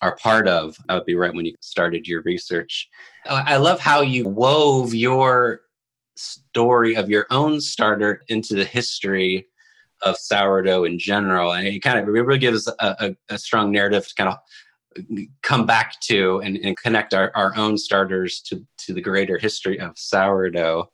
are 0.00 0.16
part 0.16 0.46
of, 0.46 0.76
that 0.86 0.94
would 0.94 1.06
be 1.06 1.14
right 1.16 1.34
when 1.34 1.46
you 1.46 1.54
started 1.60 2.06
your 2.06 2.22
research. 2.22 2.88
I 3.26 3.56
love 3.56 3.80
how 3.80 4.00
you 4.00 4.28
wove 4.28 4.94
your 4.94 5.62
story 6.16 6.94
of 6.94 7.08
your 7.08 7.26
own 7.30 7.60
starter 7.60 8.22
into 8.28 8.54
the 8.54 8.64
history 8.64 9.46
of 10.02 10.16
sourdough 10.16 10.84
in 10.84 10.98
general. 10.98 11.52
And 11.52 11.66
it 11.66 11.80
kind 11.80 11.98
of 11.98 12.08
it 12.08 12.10
really 12.10 12.38
gives 12.38 12.68
a, 12.68 12.74
a, 12.78 13.16
a 13.28 13.38
strong 13.38 13.72
narrative 13.72 14.06
to 14.06 14.14
kind 14.14 14.30
of 14.30 14.38
come 15.42 15.66
back 15.66 16.00
to 16.00 16.40
and, 16.40 16.56
and 16.58 16.76
connect 16.76 17.14
our, 17.14 17.32
our 17.34 17.56
own 17.56 17.76
starters 17.76 18.40
to, 18.42 18.64
to 18.78 18.94
the 18.94 19.00
greater 19.00 19.38
history 19.38 19.78
of 19.80 19.98
sourdough. 19.98 20.90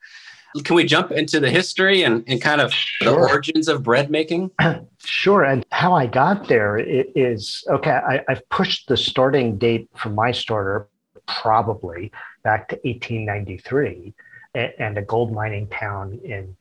Can 0.63 0.77
we 0.77 0.85
jump 0.85 1.11
into 1.11 1.41
the 1.41 1.51
history 1.51 2.05
and, 2.05 2.23
and 2.29 2.41
kind 2.41 2.61
of 2.61 2.73
sure. 2.73 3.13
the 3.13 3.17
origins 3.17 3.69
of 3.69 3.83
bread 3.83 4.11
making? 4.11 4.51
Sure. 5.07 5.45
And 5.45 5.67
how 5.71 5.93
I 5.93 6.07
got 6.07 6.49
there 6.49 6.79
is 6.79 7.63
okay, 7.69 7.91
I, 7.91 8.25
I've 8.27 8.49
pushed 8.49 8.89
the 8.89 8.97
starting 8.97 9.59
date 9.59 9.87
for 9.95 10.09
my 10.09 10.33
starter 10.33 10.89
probably 11.27 12.11
back 12.43 12.69
to 12.69 12.77
1893 12.85 14.15
and 14.55 14.97
a 14.97 15.03
gold 15.03 15.31
mining 15.31 15.69
town 15.69 16.21
in 16.25 16.57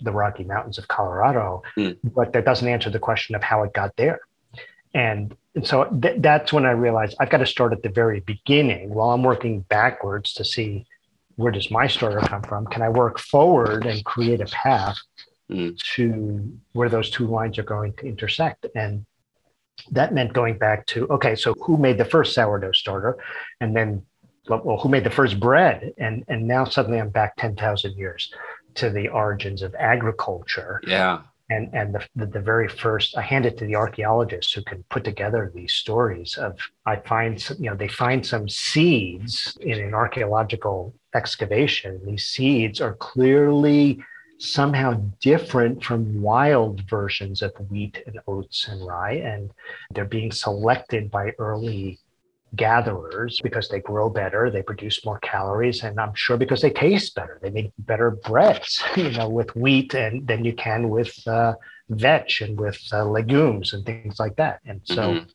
the 0.00 0.12
Rocky 0.12 0.44
Mountains 0.44 0.78
of 0.78 0.86
Colorado, 0.88 1.62
mm. 1.76 1.96
but 2.04 2.32
that 2.32 2.44
doesn't 2.44 2.68
answer 2.68 2.90
the 2.90 2.98
question 2.98 3.34
of 3.34 3.42
how 3.42 3.62
it 3.64 3.72
got 3.72 3.96
there. 3.96 4.20
And 4.94 5.36
and 5.54 5.66
so 5.66 5.84
th- 5.84 6.22
that's 6.22 6.52
when 6.52 6.64
I 6.64 6.70
realized 6.70 7.16
I've 7.18 7.30
got 7.30 7.38
to 7.38 7.46
start 7.46 7.72
at 7.72 7.82
the 7.82 7.88
very 7.88 8.20
beginning 8.20 8.90
while 8.90 9.10
I'm 9.10 9.22
working 9.22 9.60
backwards 9.62 10.32
to 10.34 10.44
see 10.44 10.86
where 11.38 11.52
does 11.52 11.70
my 11.70 11.86
starter 11.86 12.20
come 12.32 12.42
from? 12.42 12.66
Can 12.66 12.82
I 12.82 12.88
work 12.88 13.16
forward 13.18 13.86
and 13.86 14.04
create 14.04 14.40
a 14.40 14.46
path 14.46 14.98
Mm. 15.50 15.78
to 15.94 16.06
where 16.72 16.90
those 16.90 17.08
two 17.16 17.26
lines 17.26 17.56
are 17.58 17.62
going 17.76 17.92
to 17.98 18.06
intersect? 18.06 18.66
And 18.74 19.06
that 19.92 20.12
meant 20.12 20.32
going 20.34 20.58
back 20.58 20.84
to 20.92 21.06
okay, 21.16 21.34
so 21.36 21.54
who 21.64 21.74
made 21.78 21.96
the 21.96 22.04
first 22.04 22.34
sourdough 22.34 22.72
starter, 22.72 23.16
and 23.60 23.74
then 23.76 23.88
well, 24.48 24.78
who 24.82 24.88
made 24.88 25.04
the 25.04 25.16
first 25.20 25.38
bread? 25.40 25.92
And 25.96 26.24
and 26.28 26.40
now 26.46 26.64
suddenly 26.64 27.00
I'm 27.00 27.10
back 27.20 27.32
ten 27.36 27.54
thousand 27.56 27.92
years 27.96 28.22
to 28.74 28.90
the 28.90 29.08
origins 29.08 29.62
of 29.62 29.74
agriculture 29.94 30.80
Yeah. 30.86 31.20
and 31.54 31.64
and 31.78 31.94
the, 31.94 32.02
the, 32.18 32.26
the 32.36 32.44
very 32.52 32.68
first 32.68 33.16
i 33.16 33.22
hand 33.32 33.44
it 33.46 33.54
to 33.58 33.64
the 33.64 33.76
archaeologists 33.84 34.52
who 34.54 34.62
can 34.70 34.80
put 34.94 35.02
together 35.10 35.40
these 35.58 35.72
stories 35.84 36.30
of 36.46 36.52
i 36.92 36.94
find 37.12 37.32
some, 37.44 37.56
you 37.62 37.68
know 37.70 37.76
they 37.82 37.88
find 38.04 38.20
some 38.32 38.46
seeds 38.48 39.56
in 39.70 39.78
an 39.86 39.94
archaeological 40.04 40.78
excavation 41.18 41.92
these 42.06 42.26
seeds 42.34 42.80
are 42.80 42.94
clearly 42.94 43.82
somehow 44.38 44.92
different 45.20 45.76
from 45.84 46.22
wild 46.22 46.74
versions 46.88 47.42
of 47.42 47.52
wheat 47.70 47.96
and 48.06 48.16
oats 48.28 48.68
and 48.68 48.86
rye 48.86 49.14
and 49.32 49.50
they're 49.94 50.04
being 50.18 50.32
selected 50.32 51.10
by 51.10 51.26
early 51.38 51.98
gatherers 52.56 53.40
because 53.42 53.68
they 53.68 53.80
grow 53.80 54.08
better, 54.08 54.50
they 54.50 54.62
produce 54.62 55.04
more 55.04 55.18
calories, 55.20 55.82
and 55.84 56.00
I'm 56.00 56.14
sure 56.14 56.36
because 56.38 56.62
they 56.62 56.70
taste 56.70 57.14
better. 57.14 57.38
They 57.42 57.50
make 57.50 57.72
better 57.78 58.10
breads, 58.10 58.82
you 58.96 59.10
know, 59.10 59.28
with 59.28 59.54
wheat 59.54 59.94
and 59.94 60.26
than 60.26 60.44
you 60.44 60.54
can 60.54 60.88
with 60.88 61.12
uh, 61.26 61.54
vetch 61.90 62.40
and 62.40 62.58
with 62.58 62.78
uh, 62.92 63.04
legumes 63.04 63.74
and 63.74 63.84
things 63.84 64.18
like 64.18 64.36
that. 64.36 64.60
And 64.64 64.80
so, 64.84 65.02
Mhm. 65.14 65.28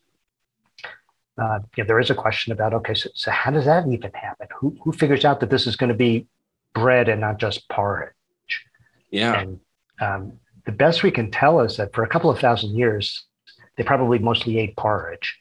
Uh, 1.38 1.60
yeah, 1.76 1.84
there 1.84 2.00
is 2.00 2.10
a 2.10 2.16
question 2.16 2.54
about 2.54 2.74
okay, 2.74 2.94
so, 2.94 3.10
so 3.14 3.32
how 3.32 3.52
does 3.52 3.66
that 3.66 3.88
even 3.88 4.12
happen? 4.14 4.48
Who 4.58 4.78
who 4.84 4.92
figures 4.92 5.26
out 5.26 5.40
that 5.40 5.50
this 5.50 5.66
is 5.66 5.76
going 5.76 5.90
to 5.90 5.96
be 5.96 6.28
bread 6.74 7.10
and 7.10 7.22
not 7.22 7.38
just 7.40 7.68
porridge? 7.70 8.14
Yeah. 9.10 9.40
And 9.40 9.60
um, 10.00 10.34
the 10.66 10.72
best 10.72 11.04
we 11.04 11.12
can 11.12 11.32
tell 11.32 11.60
is 11.62 11.78
that 11.78 11.94
for 11.94 12.04
a 12.04 12.08
couple 12.08 12.30
of 12.30 12.40
thousand 12.40 12.76
years, 12.76 13.26
they 13.78 13.84
probably 13.84 14.20
mostly 14.20 14.60
ate 14.60 14.76
porridge. 14.78 15.40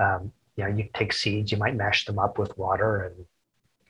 Um, 0.00 0.32
you 0.56 0.64
know, 0.64 0.70
you 0.70 0.88
take 0.94 1.12
seeds, 1.12 1.52
you 1.52 1.58
might 1.58 1.76
mash 1.76 2.06
them 2.06 2.18
up 2.18 2.38
with 2.38 2.56
water, 2.56 3.04
and 3.04 3.26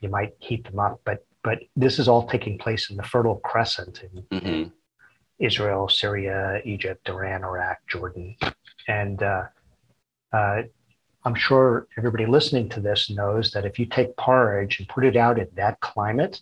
you 0.01 0.09
might 0.09 0.33
heat 0.39 0.65
them 0.65 0.79
up. 0.79 0.99
But 1.05 1.25
but 1.43 1.59
this 1.77 1.97
is 1.97 2.09
all 2.09 2.27
taking 2.27 2.57
place 2.57 2.89
in 2.89 2.97
the 2.97 3.03
Fertile 3.03 3.37
Crescent 3.37 4.03
in, 4.03 4.39
hmm 4.39 4.63
Israel, 5.39 5.87
Syria, 5.87 6.61
Egypt, 6.65 7.07
Iran, 7.09 7.43
Iraq, 7.43 7.77
Jordan, 7.87 8.35
and 8.87 9.21
uh, 9.21 9.43
uh, 10.33 10.63
I'm 11.27 11.35
sure 11.35 11.87
everybody 11.97 12.25
listening 12.25 12.69
to 12.69 12.79
this 12.79 13.09
knows 13.09 13.51
that 13.51 13.65
if 13.65 13.77
you 13.77 13.85
take 13.85 14.15
porridge 14.15 14.79
and 14.79 14.87
put 14.87 15.03
it 15.03 15.17
out 15.17 15.37
in 15.37 15.49
that 15.55 15.77
climate 15.81 16.39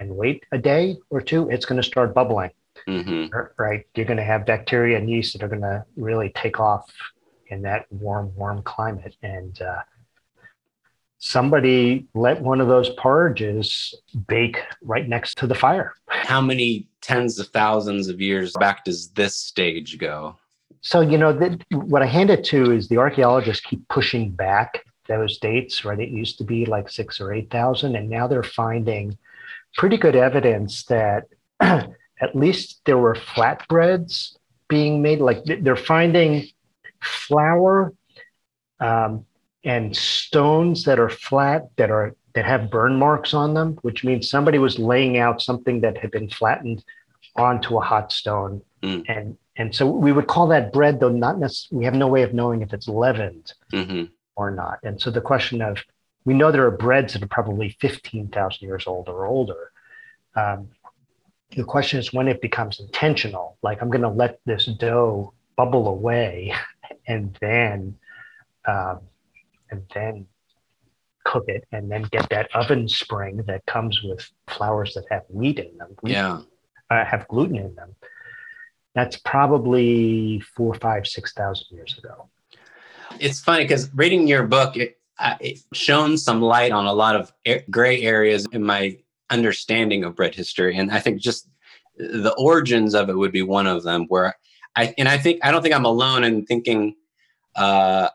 and 0.00 0.16
wait 0.16 0.44
a 0.50 0.58
day 0.58 0.96
or 1.08 1.20
two, 1.20 1.48
it's 1.50 1.64
going 1.64 1.80
to 1.80 1.86
start 1.86 2.14
bubbling 2.14 2.50
hmm 2.86 3.26
right? 3.56 3.86
You're 3.94 4.06
going 4.06 4.16
to 4.18 4.24
have 4.24 4.44
bacteria 4.44 4.98
and 4.98 5.08
yeast 5.08 5.32
that 5.34 5.42
are 5.44 5.48
going 5.48 5.62
to 5.62 5.84
really 5.96 6.30
take 6.30 6.58
off 6.58 6.90
in 7.46 7.62
that 7.62 7.86
warm, 7.90 8.34
warm 8.34 8.62
climate. 8.62 9.14
And 9.22 9.60
uh, 9.62 9.82
somebody 11.18 12.06
let 12.14 12.40
one 12.40 12.60
of 12.60 12.66
those 12.66 12.90
porridges 12.90 13.94
bake 14.26 14.58
right 14.82 15.08
next 15.08 15.38
to 15.38 15.46
the 15.46 15.54
fire. 15.54 15.94
How 16.08 16.40
many 16.40 16.88
tens 17.00 17.38
of 17.38 17.48
thousands 17.48 18.08
of 18.08 18.20
years 18.20 18.52
back 18.58 18.84
does 18.84 19.10
this 19.10 19.36
stage 19.36 19.98
go? 19.98 20.36
So, 20.84 21.00
you 21.00 21.16
know, 21.16 21.32
that 21.32 21.64
what 21.70 22.02
I 22.02 22.06
hand 22.06 22.28
it 22.28 22.44
to 22.44 22.70
is 22.70 22.88
the 22.88 22.98
archaeologists 22.98 23.64
keep 23.64 23.88
pushing 23.88 24.30
back 24.30 24.84
those 25.08 25.38
dates, 25.38 25.82
right? 25.82 25.98
It 25.98 26.10
used 26.10 26.36
to 26.38 26.44
be 26.44 26.66
like 26.66 26.90
six 26.90 27.22
or 27.22 27.32
8,000, 27.32 27.96
and 27.96 28.10
now 28.10 28.26
they're 28.26 28.42
finding 28.42 29.16
pretty 29.76 29.96
good 29.96 30.14
evidence 30.14 30.84
that 30.84 31.24
at 31.60 32.34
least 32.34 32.82
there 32.84 32.98
were 32.98 33.14
flatbreads 33.14 34.36
being 34.68 35.00
made. 35.00 35.20
Like 35.20 35.42
they're 35.44 35.74
finding 35.74 36.48
flour 37.00 37.94
um, 38.78 39.24
and 39.64 39.96
stones 39.96 40.84
that 40.84 41.00
are 41.00 41.08
flat 41.08 41.62
that 41.76 41.90
are 41.90 42.14
that 42.34 42.44
have 42.44 42.70
burn 42.70 42.98
marks 42.98 43.32
on 43.32 43.54
them, 43.54 43.78
which 43.80 44.04
means 44.04 44.28
somebody 44.28 44.58
was 44.58 44.78
laying 44.78 45.16
out 45.16 45.40
something 45.40 45.80
that 45.80 45.96
had 45.96 46.10
been 46.10 46.28
flattened 46.28 46.84
onto 47.36 47.78
a 47.78 47.80
hot 47.80 48.12
stone. 48.12 48.60
Mm. 48.82 49.04
And 49.08 49.38
and 49.56 49.74
so 49.74 49.86
we 49.88 50.12
would 50.12 50.26
call 50.26 50.48
that 50.48 50.72
bread, 50.72 51.00
though 51.00 51.08
not 51.10 51.38
necessarily. 51.38 51.78
We 51.80 51.84
have 51.84 51.94
no 51.94 52.08
way 52.08 52.22
of 52.22 52.34
knowing 52.34 52.62
if 52.62 52.72
it's 52.72 52.88
leavened 52.88 53.52
hmm 53.70 54.04
or 54.36 54.50
not. 54.50 54.80
And 54.82 55.00
so 55.00 55.10
the 55.12 55.20
question 55.20 55.62
of 55.62 55.78
we 56.24 56.34
know 56.34 56.50
there 56.50 56.66
are 56.66 56.70
breads 56.72 57.12
that 57.12 57.22
are 57.22 57.28
probably 57.28 57.76
15,000 57.80 58.66
years 58.66 58.86
old 58.86 59.08
or 59.08 59.26
older. 59.26 59.70
Um, 60.34 60.68
the 61.50 61.62
question 61.62 62.00
is 62.00 62.12
when 62.12 62.26
it 62.26 62.40
becomes 62.40 62.80
intentional, 62.80 63.56
like 63.62 63.80
I'm 63.80 63.90
going 63.90 64.02
to 64.02 64.08
let 64.08 64.40
this 64.44 64.66
dough 64.66 65.32
bubble 65.56 65.86
away 65.86 66.52
and 67.06 67.36
then 67.40 67.96
um, 68.66 69.00
and 69.70 69.82
then 69.94 70.26
cook 71.24 71.44
it 71.48 71.64
and 71.70 71.90
then 71.90 72.02
get 72.10 72.28
that 72.30 72.48
oven 72.54 72.88
spring 72.88 73.36
that 73.46 73.64
comes 73.66 74.02
with 74.02 74.28
flours 74.48 74.94
that 74.94 75.04
have 75.10 75.22
wheat 75.28 75.58
in 75.58 75.76
them, 75.78 75.94
wheat, 76.02 76.12
Yeah. 76.12 76.40
uh, 76.90 77.04
have 77.04 77.28
gluten 77.28 77.56
in 77.56 77.74
them. 77.76 77.94
That's 78.94 79.16
probably 79.16 80.40
four, 80.56 80.74
five, 80.74 81.06
six 81.06 81.32
thousand 81.32 81.66
years 81.70 81.98
ago. 81.98 82.28
It's 83.18 83.40
funny 83.40 83.64
because 83.64 83.90
reading 83.94 84.26
your 84.26 84.44
book, 84.44 84.76
it, 84.76 84.98
uh, 85.18 85.36
it 85.40 85.60
shone 85.72 86.16
some 86.16 86.40
light 86.40 86.72
on 86.72 86.86
a 86.86 86.92
lot 86.92 87.16
of 87.16 87.32
gray 87.70 88.02
areas 88.02 88.46
in 88.52 88.62
my 88.62 88.98
understanding 89.30 90.04
of 90.04 90.14
bread 90.14 90.34
history, 90.34 90.76
and 90.76 90.90
I 90.90 91.00
think 91.00 91.20
just 91.20 91.48
the 91.96 92.34
origins 92.38 92.94
of 92.94 93.08
it 93.08 93.16
would 93.16 93.32
be 93.32 93.42
one 93.42 93.66
of 93.66 93.82
them. 93.82 94.06
Where 94.08 94.34
I 94.76 94.94
and 94.96 95.08
I 95.08 95.18
think 95.18 95.44
I 95.44 95.50
don't 95.50 95.62
think 95.62 95.74
I'm 95.74 95.84
alone 95.84 96.24
in 96.24 96.46
thinking. 96.46 96.94
Uh, 97.56 98.08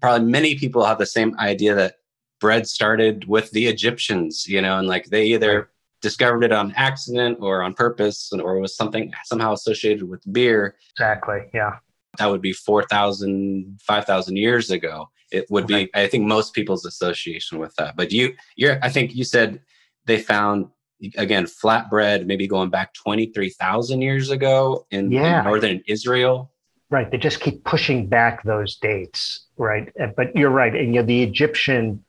probably 0.00 0.28
many 0.28 0.56
people 0.56 0.84
have 0.84 0.98
the 0.98 1.06
same 1.06 1.36
idea 1.38 1.74
that 1.74 1.96
bread 2.40 2.66
started 2.66 3.26
with 3.28 3.50
the 3.50 3.66
Egyptians, 3.66 4.46
you 4.48 4.60
know, 4.60 4.78
and 4.78 4.88
like 4.88 5.06
they 5.06 5.26
either 5.26 5.70
discovered 6.00 6.44
it 6.44 6.52
on 6.52 6.72
accident 6.76 7.38
or 7.40 7.62
on 7.62 7.74
purpose, 7.74 8.32
or 8.32 8.58
was 8.58 8.76
something 8.76 9.12
somehow 9.24 9.52
associated 9.52 10.08
with 10.08 10.22
beer 10.32 10.76
Exactly. 10.92 11.40
Yeah. 11.54 11.76
that 12.18 12.26
would 12.26 12.42
be 12.42 12.52
4,000, 12.52 13.80
5,000 13.82 14.36
years 14.36 14.70
ago. 14.70 15.08
It 15.30 15.46
would 15.50 15.66
be, 15.66 15.88
I 15.94 16.08
think, 16.08 16.26
most 16.26 16.54
people's 16.54 16.84
association 16.84 17.58
with 17.58 17.74
that. 17.76 17.96
But 17.96 18.10
you, 18.10 18.34
you're, 18.56 18.78
I 18.82 18.88
think 18.88 19.14
you 19.14 19.24
said 19.24 19.60
they 20.06 20.18
found, 20.18 20.68
again, 21.16 21.46
flatbread 21.46 22.26
maybe 22.26 22.48
going 22.48 22.70
back 22.70 22.92
23,000 22.94 24.02
years 24.02 24.30
ago 24.30 24.86
in, 24.90 25.12
in 25.12 25.44
northern 25.44 25.82
Israel. 25.86 26.50
Right. 26.90 27.08
They 27.08 27.18
just 27.18 27.40
keep 27.40 27.62
pushing 27.64 28.08
back 28.08 28.42
those 28.42 28.76
dates. 28.76 29.46
Right. 29.56 29.92
But 30.16 30.34
you're 30.34 30.50
right. 30.50 30.74
And 30.74 30.94
you 30.94 31.00
know, 31.00 31.06
the 31.06 31.22
Egyptian, 31.22 32.04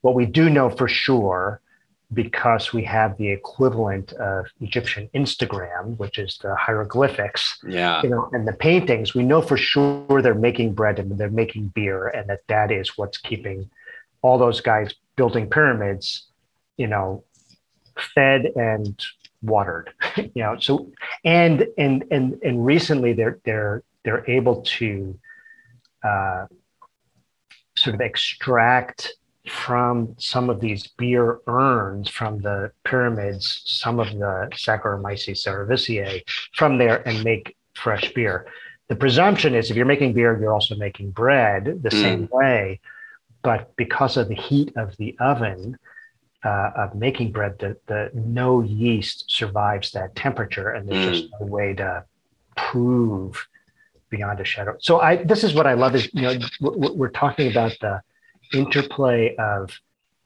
what 0.00 0.14
we 0.14 0.24
do 0.24 0.48
know 0.48 0.70
for 0.70 0.88
sure, 0.88 1.60
because 2.14 2.72
we 2.72 2.82
have 2.84 3.16
the 3.16 3.30
equivalent 3.30 4.12
of 4.14 4.46
Egyptian 4.60 5.08
Instagram, 5.14 5.96
which 5.98 6.18
is 6.18 6.38
the 6.42 6.54
hieroglyphics, 6.56 7.58
Yeah. 7.66 8.02
you 8.02 8.10
know, 8.10 8.28
and 8.32 8.46
the 8.46 8.52
paintings, 8.52 9.14
we 9.14 9.22
know 9.22 9.40
for 9.40 9.56
sure 9.56 10.20
they're 10.22 10.34
making 10.34 10.74
bread 10.74 10.98
and 10.98 11.16
they're 11.18 11.30
making 11.30 11.68
beer, 11.68 12.08
and 12.08 12.28
that 12.28 12.40
that 12.48 12.70
is 12.70 12.98
what's 12.98 13.18
keeping 13.18 13.70
all 14.22 14.38
those 14.38 14.60
guys 14.60 14.94
building 15.16 15.48
pyramids, 15.48 16.26
you 16.76 16.86
know, 16.86 17.24
fed 18.14 18.46
and 18.56 19.04
watered, 19.42 19.90
you 20.16 20.42
know. 20.42 20.58
So 20.58 20.90
and 21.24 21.66
and 21.78 22.04
and 22.10 22.38
and 22.42 22.64
recently 22.64 23.12
they're 23.12 23.38
they're 23.44 23.82
they're 24.04 24.28
able 24.30 24.62
to 24.62 25.18
uh, 26.04 26.46
sort 27.76 27.94
of 27.94 28.00
extract 28.00 29.14
from 29.48 30.14
some 30.18 30.48
of 30.48 30.60
these 30.60 30.86
beer 30.86 31.40
urns 31.48 32.08
from 32.08 32.40
the 32.42 32.70
pyramids 32.84 33.62
some 33.64 33.98
of 33.98 34.06
the 34.10 34.48
Saccharomyces 34.52 35.44
cerevisiae 35.44 36.22
from 36.54 36.78
there 36.78 37.06
and 37.08 37.24
make 37.24 37.56
fresh 37.74 38.12
beer. 38.12 38.46
The 38.88 38.96
presumption 38.96 39.54
is 39.54 39.70
if 39.70 39.76
you're 39.76 39.86
making 39.86 40.12
beer, 40.12 40.38
you're 40.38 40.52
also 40.52 40.76
making 40.76 41.10
bread 41.10 41.82
the 41.82 41.90
same 41.90 42.28
way. 42.30 42.80
But 43.42 43.74
because 43.76 44.16
of 44.16 44.28
the 44.28 44.34
heat 44.34 44.72
of 44.76 44.96
the 44.98 45.16
oven 45.18 45.78
uh, 46.44 46.70
of 46.76 46.94
making 46.94 47.32
bread, 47.32 47.58
the, 47.58 47.76
the 47.86 48.10
no 48.14 48.60
yeast 48.60 49.24
survives 49.28 49.92
that 49.92 50.14
temperature, 50.14 50.70
and 50.70 50.88
there's 50.88 51.20
just 51.20 51.32
no 51.40 51.46
way 51.46 51.74
to 51.74 52.04
prove 52.56 53.48
beyond 54.10 54.40
a 54.40 54.44
shadow. 54.44 54.76
So 54.78 55.00
I 55.00 55.24
this 55.24 55.42
is 55.42 55.54
what 55.54 55.66
I 55.66 55.72
love 55.74 55.94
is 55.94 56.12
you 56.12 56.22
know 56.22 56.38
we're, 56.60 56.92
we're 56.92 57.10
talking 57.10 57.50
about 57.50 57.72
the 57.80 58.02
interplay 58.52 59.34
of 59.36 59.70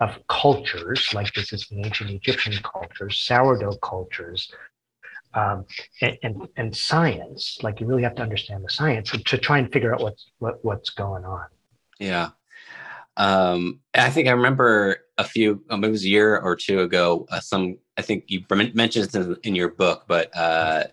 of 0.00 0.18
cultures 0.28 1.14
like 1.14 1.32
this 1.32 1.52
is 1.52 1.66
the 1.68 1.78
ancient 1.78 2.10
Egyptian 2.10 2.54
cultures, 2.62 3.18
sourdough 3.18 3.78
cultures, 3.78 4.52
um, 5.34 5.64
and, 6.02 6.18
and 6.22 6.48
and 6.56 6.76
science. 6.76 7.58
Like 7.62 7.80
you 7.80 7.86
really 7.86 8.02
have 8.02 8.14
to 8.16 8.22
understand 8.22 8.64
the 8.64 8.70
science 8.70 9.10
to 9.10 9.38
try 9.38 9.58
and 9.58 9.72
figure 9.72 9.94
out 9.94 10.02
what's 10.02 10.30
what, 10.38 10.64
what's 10.64 10.90
going 10.90 11.24
on. 11.24 11.46
Yeah. 11.98 12.30
Um, 13.16 13.80
I 13.94 14.10
think 14.10 14.28
I 14.28 14.32
remember 14.32 14.98
a 15.16 15.24
few, 15.24 15.64
um, 15.70 15.82
it 15.84 15.90
was 15.90 16.04
a 16.04 16.08
year 16.08 16.38
or 16.38 16.54
two 16.54 16.80
ago, 16.80 17.26
uh, 17.30 17.40
some, 17.40 17.78
I 17.96 18.02
think 18.02 18.24
you 18.28 18.44
mentioned 18.50 19.14
it 19.14 19.38
in 19.42 19.54
your 19.54 19.70
book, 19.70 20.04
but 20.06 20.36
uh, 20.36 20.84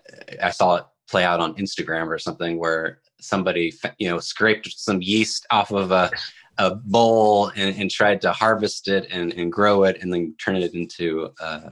I 0.42 0.50
saw 0.50 0.76
it 0.76 0.86
play 1.06 1.24
out 1.24 1.40
on 1.40 1.54
Instagram 1.56 2.06
or 2.06 2.18
something 2.18 2.58
where 2.58 3.00
somebody, 3.20 3.74
you 3.98 4.08
know, 4.08 4.18
scraped 4.18 4.72
some 4.72 5.02
yeast 5.02 5.46
off 5.50 5.70
of 5.70 5.90
a, 5.90 6.10
a 6.58 6.74
bowl 6.74 7.48
and, 7.56 7.76
and 7.76 7.90
tried 7.90 8.20
to 8.22 8.32
harvest 8.32 8.88
it 8.88 9.06
and, 9.10 9.32
and 9.32 9.52
grow 9.52 9.84
it 9.84 9.98
and 10.02 10.12
then 10.12 10.34
turn 10.42 10.56
it 10.56 10.74
into 10.74 11.30
uh, 11.40 11.70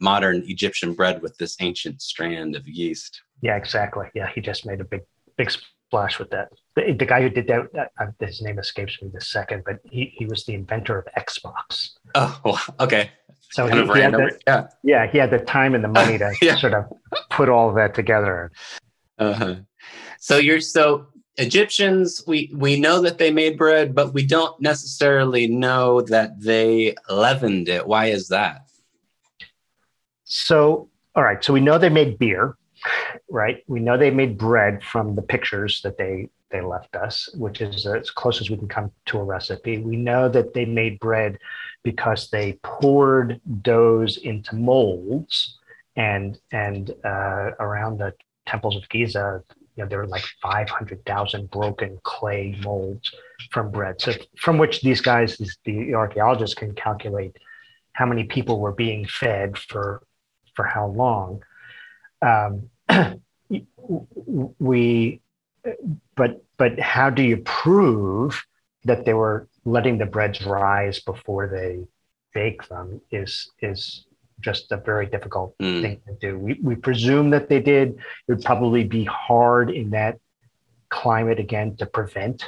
modern 0.00 0.42
Egyptian 0.46 0.94
bread 0.94 1.22
with 1.22 1.36
this 1.38 1.56
ancient 1.60 2.00
strand 2.02 2.56
of 2.56 2.66
yeast. 2.66 3.20
Yeah, 3.40 3.56
exactly. 3.56 4.06
Yeah, 4.14 4.28
he 4.34 4.40
just 4.40 4.64
made 4.66 4.80
a 4.80 4.84
big, 4.84 5.02
big 5.36 5.50
splash 5.50 6.18
with 6.18 6.30
that. 6.30 6.48
The, 6.76 6.92
the 6.92 7.06
guy 7.06 7.22
who 7.22 7.28
did 7.28 7.46
that, 7.48 7.90
uh, 7.98 8.06
his 8.20 8.40
name 8.40 8.58
escapes 8.58 9.00
me 9.02 9.10
the 9.12 9.20
second, 9.20 9.64
but 9.64 9.78
he, 9.90 10.12
he 10.16 10.26
was 10.26 10.44
the 10.44 10.54
inventor 10.54 10.98
of 10.98 11.06
Xbox. 11.16 11.90
Oh, 12.14 12.58
okay. 12.80 13.10
So 13.50 13.66
he, 13.66 13.74
he 13.92 14.00
had 14.00 14.14
the, 14.14 14.38
yeah. 14.46 14.66
yeah, 14.82 15.06
he 15.06 15.18
had 15.18 15.30
the 15.30 15.38
time 15.38 15.74
and 15.74 15.84
the 15.84 15.88
money 15.88 16.16
to 16.18 16.34
yeah. 16.40 16.56
sort 16.56 16.72
of 16.72 16.84
put 17.30 17.48
all 17.48 17.74
that 17.74 17.94
together. 17.94 18.50
Uh-huh. 19.18 19.56
So 20.18 20.38
you're 20.38 20.60
so 20.60 21.08
Egyptians, 21.36 22.22
we, 22.26 22.52
we 22.54 22.78
know 22.78 23.00
that 23.00 23.18
they 23.18 23.30
made 23.30 23.56
bread, 23.56 23.94
but 23.94 24.12
we 24.12 24.26
don't 24.26 24.60
necessarily 24.60 25.46
know 25.46 26.02
that 26.02 26.40
they 26.40 26.94
leavened 27.08 27.68
it. 27.68 27.86
Why 27.86 28.06
is 28.06 28.28
that? 28.28 28.66
So, 30.24 30.88
all 31.14 31.22
right. 31.22 31.42
So 31.42 31.52
we 31.52 31.60
know 31.60 31.78
they 31.78 31.88
made 31.88 32.18
beer, 32.18 32.56
right? 33.30 33.62
We 33.66 33.80
know 33.80 33.96
they 33.96 34.10
made 34.10 34.36
bread 34.36 34.82
from 34.82 35.14
the 35.14 35.22
pictures 35.22 35.80
that 35.82 35.96
they 35.96 36.28
they 36.50 36.60
left 36.60 36.94
us, 36.96 37.30
which 37.34 37.62
is 37.62 37.86
as 37.86 38.10
close 38.10 38.40
as 38.42 38.50
we 38.50 38.58
can 38.58 38.68
come 38.68 38.92
to 39.06 39.18
a 39.18 39.24
recipe. 39.24 39.78
We 39.78 39.96
know 39.96 40.28
that 40.28 40.52
they 40.52 40.66
made 40.66 41.00
bread 41.00 41.38
because 41.82 42.28
they 42.28 42.58
poured 42.62 43.40
doughs 43.62 44.18
into 44.18 44.54
molds, 44.54 45.58
and 45.96 46.38
and 46.52 46.90
uh, 47.04 47.52
around 47.58 47.98
the 47.98 48.12
temples 48.46 48.76
of 48.76 48.88
Giza, 48.90 49.42
you 49.76 49.82
know, 49.82 49.88
there 49.88 49.98
were 49.98 50.06
like 50.06 50.24
500,000 50.42 51.50
broken 51.50 51.98
clay 52.02 52.58
molds 52.62 53.12
from 53.50 53.70
bread. 53.70 54.00
So 54.00 54.12
from 54.36 54.58
which 54.58 54.82
these 54.82 55.00
guys, 55.00 55.36
these, 55.36 55.56
the 55.64 55.94
archaeologists 55.94 56.54
can 56.54 56.74
calculate 56.74 57.36
how 57.92 58.06
many 58.06 58.24
people 58.24 58.60
were 58.60 58.72
being 58.72 59.06
fed 59.06 59.56
for, 59.56 60.02
for 60.54 60.64
how 60.64 60.88
long. 60.88 61.42
Um, 62.20 62.70
we, 64.58 65.20
but, 66.16 66.44
but 66.58 66.78
how 66.78 67.08
do 67.10 67.22
you 67.22 67.38
prove 67.38 68.44
that 68.84 69.04
they 69.04 69.14
were 69.14 69.48
letting 69.64 69.98
the 69.98 70.06
breads 70.06 70.44
rise 70.44 71.00
before 71.00 71.48
they 71.48 71.86
bake 72.34 72.66
them 72.68 73.00
is, 73.10 73.50
is 73.60 74.06
just 74.42 74.72
a 74.72 74.76
very 74.76 75.06
difficult 75.06 75.56
mm. 75.58 75.82
thing 75.82 76.00
to 76.06 76.14
do. 76.14 76.38
We, 76.38 76.58
we 76.62 76.74
presume 76.74 77.30
that 77.30 77.48
they 77.48 77.60
did. 77.60 77.90
It 78.28 78.28
would 78.28 78.44
probably 78.44 78.84
be 78.84 79.04
hard 79.04 79.70
in 79.70 79.90
that 79.90 80.18
climate 80.90 81.38
again 81.38 81.76
to 81.76 81.86
prevent 81.86 82.44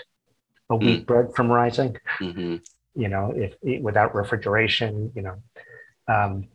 a 0.71 0.77
wheat 0.77 1.03
mm. 1.03 1.07
bread 1.07 1.35
from 1.35 1.51
rising. 1.51 1.97
Mm-hmm. 2.21 2.57
You 2.97 3.09
know, 3.09 3.33
if 3.35 3.83
without 3.83 4.15
refrigeration, 4.15 5.13
you 5.17 5.23
know, 5.23 5.37
um, 6.07 6.49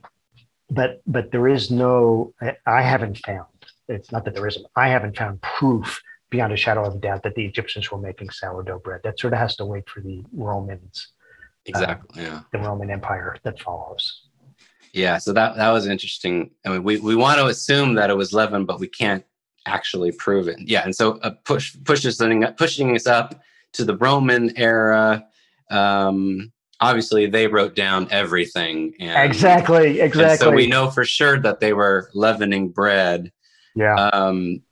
but 0.69 1.01
but 1.05 1.31
there 1.31 1.48
is 1.48 1.69
no. 1.69 2.34
I 2.65 2.81
haven't 2.81 3.17
found. 3.17 3.48
It's 3.88 4.12
not 4.12 4.24
that 4.25 4.36
there 4.36 4.48
isn't. 4.48 4.65
I 4.75 4.89
haven't 4.89 5.17
found 5.17 5.41
proof 5.41 6.01
beyond 6.29 6.53
a 6.53 6.58
shadow 6.58 6.86
of 6.86 6.96
a 6.96 7.00
doubt 7.00 7.24
that 7.24 7.36
the 7.36 7.43
Egyptians 7.43 7.91
were 7.91 7.98
making 7.98 8.29
sourdough 8.29 8.79
bread. 8.79 9.01
That 9.03 9.19
sort 9.19 9.34
of 9.34 9.39
has 9.39 9.55
to 9.58 9.65
wait 9.65 9.89
for 9.89 10.00
the 10.01 10.24
Romans. 10.31 11.10
Exactly. 11.65 12.22
Uh, 12.22 12.25
yeah. 12.25 12.41
The 12.51 12.60
Roman 12.60 12.89
Empire 12.89 13.38
that 13.43 13.60
follows. 13.60 14.28
Yeah, 14.93 15.17
so 15.17 15.34
that 15.34 15.55
that 15.55 15.72
was 15.72 15.88
interesting. 15.88 16.51
I 16.65 16.69
mean, 16.69 16.84
we 16.84 17.00
we 17.00 17.15
want 17.15 17.39
to 17.39 17.46
assume 17.48 17.93
that 17.96 18.10
it 18.10 18.17
was 18.17 18.34
leaven, 18.34 18.66
but 18.66 18.79
we 18.79 18.87
can't 18.87 19.24
actually 19.66 20.11
prove 20.11 20.48
it. 20.48 20.57
Yeah, 20.59 20.83
and 20.83 20.96
so 20.96 21.20
uh, 21.20 21.31
push 21.46 21.75
pushes 21.83 22.22
pushing 22.57 22.96
us 22.96 23.07
up 23.07 23.42
to 23.74 23.85
the 23.85 23.96
Roman 23.98 24.57
era. 24.57 25.25
Um, 25.70 26.51
obviously, 26.79 27.27
they 27.27 27.48
wrote 27.48 27.75
down 27.75 28.07
everything. 28.11 28.96
And, 29.00 29.29
exactly, 29.29 30.00
exactly. 30.00 30.37
so 30.37 30.51
we 30.51 30.68
know 30.68 30.90
for 30.90 31.05
sure 31.05 31.40
that 31.40 31.59
they 31.59 31.74
were 31.74 32.09
leavening 32.14 32.70
bread. 32.70 33.31
Yeah. 33.75 33.96
Um, 33.96 34.64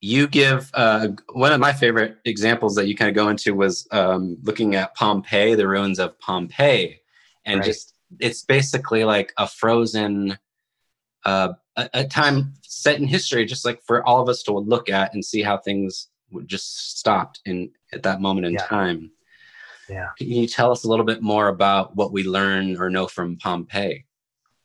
you 0.00 0.26
give 0.26 0.70
uh, 0.72 1.08
one 1.32 1.52
of 1.52 1.60
my 1.60 1.74
favorite 1.74 2.16
examples 2.24 2.74
that 2.76 2.86
you 2.86 2.96
kind 2.96 3.10
of 3.10 3.14
go 3.14 3.28
into 3.28 3.54
was 3.54 3.86
um, 3.90 4.38
looking 4.42 4.74
at 4.74 4.94
Pompeii, 4.94 5.54
the 5.54 5.68
ruins 5.68 5.98
of 5.98 6.18
Pompeii, 6.18 7.00
and 7.44 7.60
right. 7.60 7.66
just 7.66 7.94
it's 8.18 8.42
basically 8.42 9.04
like 9.04 9.32
a 9.36 9.46
frozen 9.46 10.38
uh, 11.24 11.52
a, 11.76 11.90
a, 11.94 12.04
time 12.04 12.54
set 12.62 12.98
in 12.98 13.06
history, 13.06 13.44
just 13.44 13.64
like 13.64 13.82
for 13.82 14.04
all 14.06 14.22
of 14.22 14.28
us 14.28 14.42
to 14.44 14.52
look 14.52 14.88
at 14.88 15.12
and 15.14 15.24
see 15.24 15.42
how 15.42 15.58
things 15.58 16.08
just 16.46 16.98
stopped 16.98 17.40
in 17.44 17.70
at 17.92 18.02
that 18.02 18.20
moment 18.20 18.46
in 18.46 18.54
yeah. 18.54 18.66
time. 18.66 19.10
Yeah. 19.88 20.08
Can 20.16 20.28
you 20.28 20.46
tell 20.46 20.70
us 20.70 20.84
a 20.84 20.88
little 20.88 21.04
bit 21.04 21.20
more 21.20 21.48
about 21.48 21.96
what 21.96 22.12
we 22.12 22.24
learn 22.24 22.76
or 22.80 22.88
know 22.90 23.06
from 23.06 23.36
Pompeii? 23.36 24.04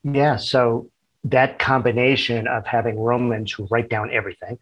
Yeah. 0.03 0.37
So 0.37 0.91
that 1.23 1.57
combination 1.57 2.47
of 2.47 2.65
having 2.65 2.99
Romans 2.99 3.51
who 3.51 3.67
write 3.71 3.89
down 3.89 4.11
everything, 4.11 4.59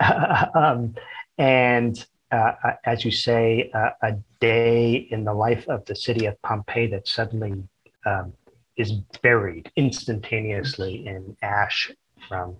um, 0.54 0.94
and 1.36 2.06
uh, 2.30 2.52
as 2.84 3.04
you 3.04 3.10
say, 3.10 3.70
uh, 3.74 3.90
a 4.02 4.16
day 4.40 4.94
in 5.10 5.24
the 5.24 5.34
life 5.34 5.66
of 5.68 5.84
the 5.86 5.96
city 5.96 6.26
of 6.26 6.40
Pompeii 6.42 6.86
that 6.88 7.08
suddenly 7.08 7.64
um, 8.06 8.32
is 8.76 8.92
buried 9.22 9.70
instantaneously 9.76 11.06
in 11.06 11.36
ash 11.42 11.90
from 12.28 12.56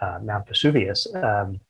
uh, 0.00 0.18
Mount 0.22 0.48
Vesuvius, 0.48 1.06
um, 1.14 1.60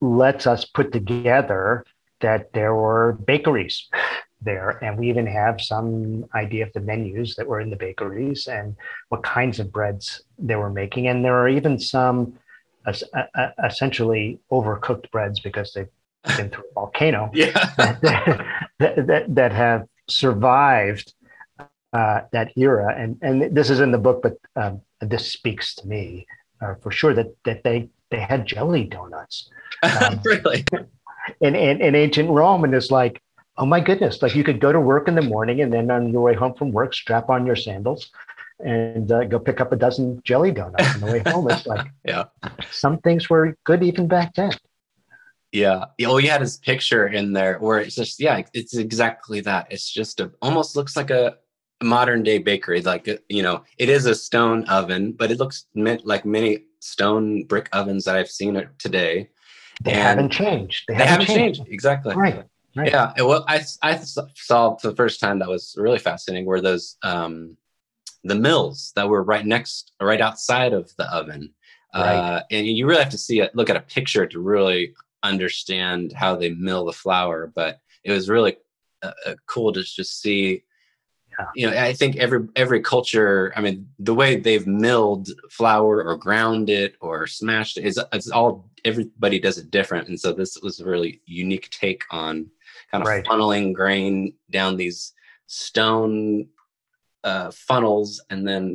lets 0.00 0.46
us 0.46 0.64
put 0.64 0.92
together 0.92 1.84
that 2.20 2.52
there 2.52 2.74
were 2.74 3.12
bakeries 3.12 3.88
there. 4.42 4.70
And 4.84 4.98
we 4.98 5.08
even 5.08 5.26
have 5.26 5.60
some 5.60 6.26
idea 6.34 6.66
of 6.66 6.72
the 6.72 6.80
menus 6.80 7.34
that 7.36 7.46
were 7.46 7.60
in 7.60 7.70
the 7.70 7.76
bakeries 7.76 8.46
and 8.46 8.76
what 9.08 9.22
kinds 9.22 9.58
of 9.58 9.72
breads 9.72 10.22
they 10.38 10.56
were 10.56 10.70
making. 10.70 11.08
And 11.08 11.24
there 11.24 11.38
are 11.38 11.48
even 11.48 11.78
some 11.78 12.38
uh, 12.86 12.92
uh, 13.34 13.48
essentially 13.64 14.38
overcooked 14.52 15.10
breads 15.10 15.40
because 15.40 15.72
they've 15.72 15.88
been 16.36 16.50
through 16.50 16.64
a 16.70 16.74
volcano 16.74 17.30
yeah. 17.34 17.50
that, 17.76 18.00
that, 18.78 19.06
that, 19.06 19.34
that 19.34 19.52
have 19.52 19.86
survived 20.08 21.14
uh, 21.96 22.20
that 22.32 22.52
era. 22.56 22.94
And 22.96 23.18
and 23.22 23.56
this 23.56 23.70
is 23.70 23.80
in 23.80 23.90
the 23.90 23.98
book, 24.06 24.20
but 24.22 24.36
um, 24.54 24.82
this 25.00 25.32
speaks 25.32 25.74
to 25.76 25.88
me 25.88 26.26
uh, 26.60 26.74
for 26.82 26.90
sure 26.90 27.14
that 27.14 27.34
that 27.44 27.64
they 27.64 27.88
they 28.10 28.20
had 28.20 28.46
jelly 28.46 28.84
donuts. 28.84 29.48
Um, 29.82 30.20
really? 30.24 30.64
In, 31.40 31.56
in, 31.56 31.80
in 31.80 31.94
ancient 31.96 32.30
Rome, 32.30 32.62
and 32.64 32.72
it's 32.74 32.90
like, 32.90 33.20
oh 33.56 33.66
my 33.66 33.80
goodness! 33.80 34.20
Like 34.22 34.34
you 34.34 34.44
could 34.44 34.60
go 34.60 34.72
to 34.72 34.80
work 34.80 35.08
in 35.08 35.14
the 35.14 35.22
morning, 35.22 35.62
and 35.62 35.72
then 35.72 35.90
on 35.90 36.12
your 36.12 36.22
way 36.22 36.34
home 36.34 36.54
from 36.54 36.70
work, 36.70 36.94
strap 36.94 37.30
on 37.30 37.46
your 37.46 37.56
sandals, 37.56 38.10
and 38.60 39.10
uh, 39.10 39.24
go 39.24 39.38
pick 39.38 39.60
up 39.60 39.72
a 39.72 39.76
dozen 39.76 40.20
jelly 40.22 40.52
donuts 40.52 40.94
on 40.94 41.00
the 41.00 41.06
way 41.06 41.22
home. 41.26 41.50
It's 41.50 41.66
like, 41.66 41.86
yeah, 42.04 42.24
some 42.70 42.98
things 42.98 43.30
were 43.30 43.56
good 43.64 43.82
even 43.82 44.06
back 44.06 44.34
then. 44.34 44.52
Yeah. 45.52 45.86
Oh, 46.04 46.18
you 46.18 46.28
had 46.28 46.42
his 46.42 46.58
picture 46.58 47.06
in 47.06 47.32
there 47.32 47.58
where 47.58 47.78
it's 47.78 47.94
just, 47.94 48.20
yeah, 48.20 48.42
it's 48.52 48.76
exactly 48.76 49.40
that. 49.40 49.68
It's 49.70 49.90
just 49.90 50.20
a, 50.20 50.30
almost 50.42 50.76
looks 50.76 50.96
like 50.96 51.10
a, 51.10 51.36
modern 51.82 52.22
day 52.22 52.38
bakery 52.38 52.80
like 52.82 53.06
uh, 53.08 53.16
you 53.28 53.42
know 53.42 53.62
it 53.78 53.88
is 53.88 54.06
a 54.06 54.14
stone 54.14 54.64
oven 54.64 55.12
but 55.12 55.30
it 55.30 55.38
looks 55.38 55.66
like 55.74 56.24
many 56.24 56.64
stone 56.80 57.44
brick 57.44 57.68
ovens 57.72 58.04
that 58.04 58.16
i've 58.16 58.30
seen 58.30 58.54
today 58.78 59.28
they 59.82 59.92
and 59.92 60.00
haven't 60.00 60.30
changed 60.30 60.84
they, 60.88 60.96
they 60.96 61.04
haven't, 61.04 61.26
changed. 61.26 61.58
changed. 61.58 61.72
exactly 61.72 62.14
right, 62.14 62.44
right. 62.76 62.90
yeah 62.90 63.12
well 63.18 63.44
I, 63.46 63.62
I 63.82 63.98
saw 63.98 64.76
for 64.76 64.88
the 64.88 64.96
first 64.96 65.20
time 65.20 65.38
that 65.40 65.48
was 65.48 65.74
really 65.76 65.98
fascinating 65.98 66.46
were 66.46 66.62
those 66.62 66.96
um 67.02 67.58
the 68.24 68.34
mills 68.34 68.92
that 68.96 69.08
were 69.08 69.22
right 69.22 69.44
next 69.44 69.92
right 70.00 70.20
outside 70.20 70.72
of 70.72 70.90
the 70.96 71.04
oven 71.14 71.52
right. 71.94 72.02
uh 72.02 72.42
and 72.50 72.66
you 72.66 72.86
really 72.86 73.02
have 73.02 73.12
to 73.12 73.18
see 73.18 73.40
it 73.40 73.54
look 73.54 73.68
at 73.68 73.76
a 73.76 73.80
picture 73.80 74.26
to 74.26 74.40
really 74.40 74.94
understand 75.22 76.14
how 76.14 76.34
they 76.34 76.50
mill 76.50 76.86
the 76.86 76.92
flour 76.92 77.52
but 77.54 77.80
it 78.02 78.12
was 78.12 78.30
really 78.30 78.56
uh, 79.02 79.12
uh 79.26 79.34
cool 79.46 79.74
to 79.74 79.82
just 79.82 80.22
see 80.22 80.62
you 81.54 81.68
know 81.68 81.76
i 81.76 81.92
think 81.92 82.16
every 82.16 82.46
every 82.56 82.80
culture 82.80 83.52
i 83.56 83.60
mean 83.60 83.86
the 83.98 84.14
way 84.14 84.36
they've 84.36 84.66
milled 84.66 85.28
flour 85.50 86.02
or 86.02 86.16
ground 86.16 86.70
it 86.70 86.94
or 87.00 87.26
smashed 87.26 87.76
it 87.76 87.84
is 87.84 88.00
it's 88.12 88.30
all 88.30 88.70
everybody 88.84 89.38
does 89.38 89.58
it 89.58 89.70
different 89.70 90.08
and 90.08 90.18
so 90.18 90.32
this 90.32 90.58
was 90.62 90.80
a 90.80 90.84
really 90.84 91.20
unique 91.26 91.68
take 91.70 92.04
on 92.10 92.46
kind 92.90 93.02
of 93.02 93.08
right. 93.08 93.24
funneling 93.24 93.72
grain 93.72 94.32
down 94.50 94.76
these 94.76 95.12
stone 95.46 96.46
uh, 97.24 97.50
funnels 97.50 98.22
and 98.30 98.46
then 98.46 98.72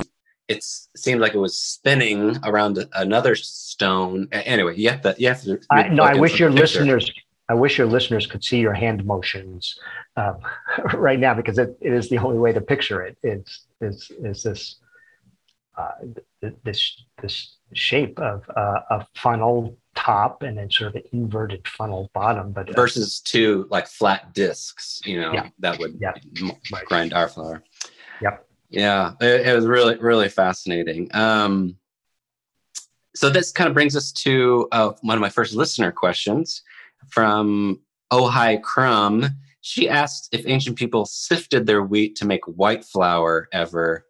it 0.47 0.63
seemed 0.97 1.21
like 1.21 1.34
it 1.34 1.38
was 1.38 1.58
spinning 1.58 2.38
around 2.43 2.86
another 2.95 3.36
stone 3.36 4.28
anyway 4.32 4.76
you 4.76 4.89
have 4.89 5.02
to 5.02 5.15
you 5.17 5.28
have 5.28 5.41
to 5.41 5.60
I, 5.69 5.88
no 5.88 6.04
i 6.04 6.15
wish 6.15 6.39
your 6.39 6.50
picture. 6.50 6.62
listeners 6.62 7.12
I 7.52 7.54
wish 7.54 7.78
your 7.78 7.88
listeners 7.88 8.28
could 8.28 8.46
see 8.46 8.60
your 8.60 8.72
hand 8.74 9.04
motions 9.04 9.78
um, 10.16 10.38
right 10.94 11.20
now 11.20 11.34
because 11.34 11.58
it, 11.58 11.78
it 11.82 11.92
is 11.92 12.08
the 12.10 12.18
only 12.18 12.40
way 12.40 12.54
to 12.54 12.62
picture 12.62 13.02
it. 13.02 13.18
It's 13.24 13.66
is 13.82 14.10
is 14.24 14.44
this 14.44 14.78
uh, 15.78 15.92
this 16.64 17.04
this 17.22 17.58
shape 17.74 18.18
of 18.20 18.50
uh, 18.56 18.80
a 18.90 19.08
funnel 19.18 19.78
top 19.96 20.44
and 20.44 20.58
then 20.58 20.72
sort 20.72 20.92
of 20.92 20.96
an 20.96 21.04
inverted 21.12 21.68
funnel 21.68 22.10
bottom, 22.14 22.54
but 22.54 22.70
uh, 22.70 22.74
versus 22.74 23.20
two 23.20 23.68
like 23.70 23.86
flat 23.86 24.34
discs, 24.34 25.02
you 25.04 25.20
know, 25.20 25.34
yeah. 25.34 25.50
that 25.60 25.78
would 25.78 26.00
yeah. 26.00 26.14
grind 26.86 27.12
our 27.14 27.28
flour. 27.28 27.62
Yep. 28.22 28.48
Yeah, 28.70 29.12
it, 29.20 29.46
it 29.48 29.54
was 29.54 29.66
really 29.66 29.98
really 29.98 30.30
fascinating. 30.30 31.14
Um, 31.14 31.76
so 33.14 33.30
this 33.30 33.52
kind 33.52 33.68
of 33.68 33.74
brings 33.74 33.98
us 33.98 34.14
to 34.14 34.70
uh, 34.72 34.92
one 35.02 35.18
of 35.18 35.22
my 35.22 35.30
first 35.30 35.54
listener 35.54 35.92
questions 35.92 36.64
from 37.10 37.80
Ohio 38.12 38.60
Crumb. 38.60 39.26
She 39.62 39.88
asked 39.88 40.30
if 40.32 40.48
ancient 40.48 40.78
people 40.78 41.06
sifted 41.06 41.66
their 41.66 41.84
wheat 41.84 42.16
to 42.18 42.26
make 42.26 42.44
white 42.46 42.84
flour 42.84 43.48
ever. 43.54 44.06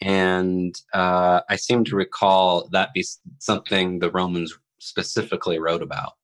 And 0.00 0.74
uh, 0.92 1.40
I 1.48 1.56
seem 1.56 1.84
to 1.84 1.96
recall 1.96 2.68
that 2.72 2.92
be 2.94 3.04
something 3.38 3.98
the 3.98 4.10
Romans 4.10 4.56
specifically 4.78 5.58
wrote 5.58 5.82
about. 5.82 6.14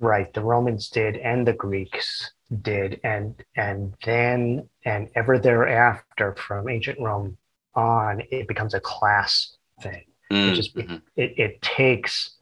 Right, 0.00 0.32
the 0.34 0.42
Romans 0.42 0.88
did, 0.88 1.16
and 1.16 1.46
the 1.46 1.52
Greeks 1.52 2.32
did, 2.62 3.00
and 3.04 3.42
and 3.56 3.94
then 4.04 4.68
and 4.84 5.08
ever 5.14 5.38
thereafter, 5.38 6.34
from 6.34 6.68
ancient 6.68 6.98
Rome 6.98 7.38
on, 7.74 8.22
it 8.30 8.48
becomes 8.48 8.74
a 8.74 8.80
class 8.80 9.56
thing. 9.80 10.04
Mm, 10.32 10.50
it 10.50 10.54
just 10.54 10.76
mm-hmm. 10.76 10.96
it, 11.16 11.38
it 11.38 11.62
takes 11.62 12.36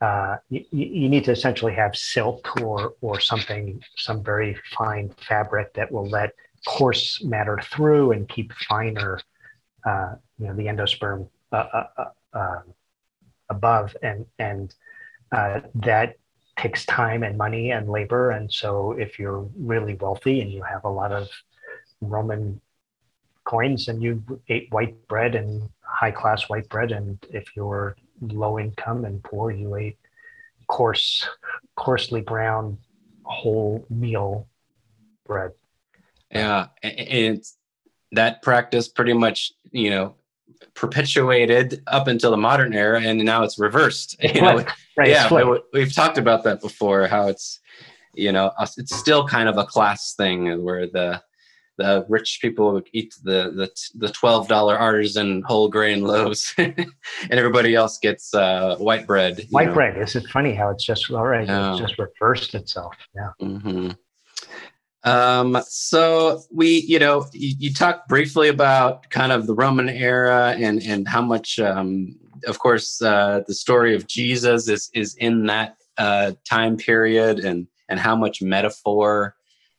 uh, 0.00 0.36
you, 0.50 0.64
you, 0.70 1.08
need 1.08 1.24
to 1.24 1.32
essentially 1.32 1.72
have 1.72 1.96
silk 1.96 2.60
or 2.60 2.94
or 3.00 3.18
something 3.18 3.82
some 3.96 4.22
very 4.22 4.56
fine 4.76 5.08
fabric 5.26 5.72
that 5.72 5.90
will 5.90 6.06
let 6.08 6.32
coarse 6.66 7.24
matter 7.24 7.58
through 7.62 8.12
and 8.12 8.28
keep 8.28 8.52
finer 8.68 9.18
uh, 9.86 10.14
you 10.38 10.46
know 10.46 10.54
the 10.54 10.66
endosperm 10.66 11.28
uh, 11.52 11.56
uh, 11.56 11.86
uh 11.96 12.04
um, 12.36 12.74
above. 13.48 13.96
And 14.02 14.26
and 14.38 14.74
uh, 15.32 15.60
that 15.74 16.16
takes 16.58 16.86
time 16.86 17.22
and 17.22 17.36
money 17.36 17.70
and 17.70 17.88
labor. 17.88 18.30
And 18.30 18.52
so 18.52 18.92
if 18.92 19.18
you're 19.18 19.48
really 19.56 19.94
wealthy 19.94 20.40
and 20.40 20.50
you 20.50 20.62
have 20.62 20.84
a 20.84 20.88
lot 20.88 21.12
of 21.12 21.28
roman 22.00 22.60
coins 23.44 23.88
and 23.88 24.02
you 24.02 24.22
ate 24.48 24.72
white 24.72 25.06
bread 25.06 25.34
and 25.34 25.68
high 25.82 26.10
class 26.10 26.48
white 26.48 26.68
bread. 26.68 26.92
And 26.92 27.18
if 27.30 27.54
you're 27.54 27.96
low 28.20 28.58
income 28.58 29.04
and 29.04 29.22
poor 29.22 29.50
you 29.50 29.76
ate 29.76 29.98
coarse 30.66 31.28
coarsely 31.76 32.20
ground 32.20 32.78
whole 33.24 33.84
meal 33.90 34.46
bread. 35.26 35.52
Yeah 36.30 36.68
and 36.82 37.44
that 38.12 38.42
practice 38.42 38.88
pretty 38.88 39.12
much 39.12 39.52
you 39.70 39.90
know 39.90 40.14
perpetuated 40.74 41.82
up 41.86 42.08
until 42.08 42.30
the 42.30 42.36
modern 42.36 42.72
era 42.72 43.00
and 43.00 43.24
now 43.24 43.42
it's 43.42 43.58
reversed 43.58 44.16
you 44.34 44.40
know? 44.40 44.64
Right, 44.96 45.08
yeah 45.08 45.58
we've 45.72 45.94
talked 45.94 46.18
about 46.18 46.44
that 46.44 46.60
before 46.60 47.06
how 47.06 47.28
it's 47.28 47.60
you 48.14 48.32
know 48.32 48.52
it's 48.78 48.96
still 48.96 49.26
kind 49.26 49.48
of 49.48 49.58
a 49.58 49.64
class 49.64 50.14
thing 50.14 50.62
where 50.62 50.86
the 50.86 51.22
the 51.76 52.06
rich 52.08 52.38
people 52.40 52.82
eat 52.92 53.14
the 53.22 53.52
the, 53.54 53.70
the 54.06 54.12
twelve 54.12 54.48
dollar 54.48 54.76
artisan 54.76 55.42
whole 55.42 55.68
grain 55.68 56.02
loaves, 56.02 56.54
and 56.58 56.86
everybody 57.30 57.74
else 57.74 57.98
gets 57.98 58.34
uh, 58.34 58.76
white 58.76 59.06
bread. 59.06 59.46
White 59.50 59.68
know. 59.68 59.74
bread. 59.74 59.98
Is 59.98 60.16
it 60.16 60.26
funny 60.28 60.54
how 60.54 60.70
it's 60.70 60.84
just 60.84 61.10
all 61.10 61.26
right? 61.26 61.48
It's 61.48 61.80
just 61.80 61.98
reversed 61.98 62.54
itself. 62.54 62.94
Yeah. 63.14 63.30
Mm-hmm. 63.40 63.90
Um, 65.06 65.62
so 65.68 66.42
we, 66.50 66.80
you 66.80 66.98
know, 66.98 67.26
you, 67.32 67.54
you 67.58 67.72
talked 67.72 68.08
briefly 68.08 68.48
about 68.48 69.08
kind 69.10 69.30
of 69.30 69.46
the 69.46 69.54
Roman 69.54 69.88
era 69.88 70.56
and 70.58 70.82
and 70.82 71.06
how 71.06 71.22
much, 71.22 71.60
um, 71.60 72.16
of 72.46 72.58
course, 72.58 73.00
uh, 73.00 73.42
the 73.46 73.54
story 73.54 73.94
of 73.94 74.08
Jesus 74.08 74.68
is 74.68 74.90
is 74.94 75.14
in 75.16 75.46
that 75.46 75.76
uh, 75.96 76.32
time 76.44 76.76
period, 76.76 77.38
and 77.38 77.68
and 77.88 78.00
how 78.00 78.16
much 78.16 78.42
metaphor 78.42 79.35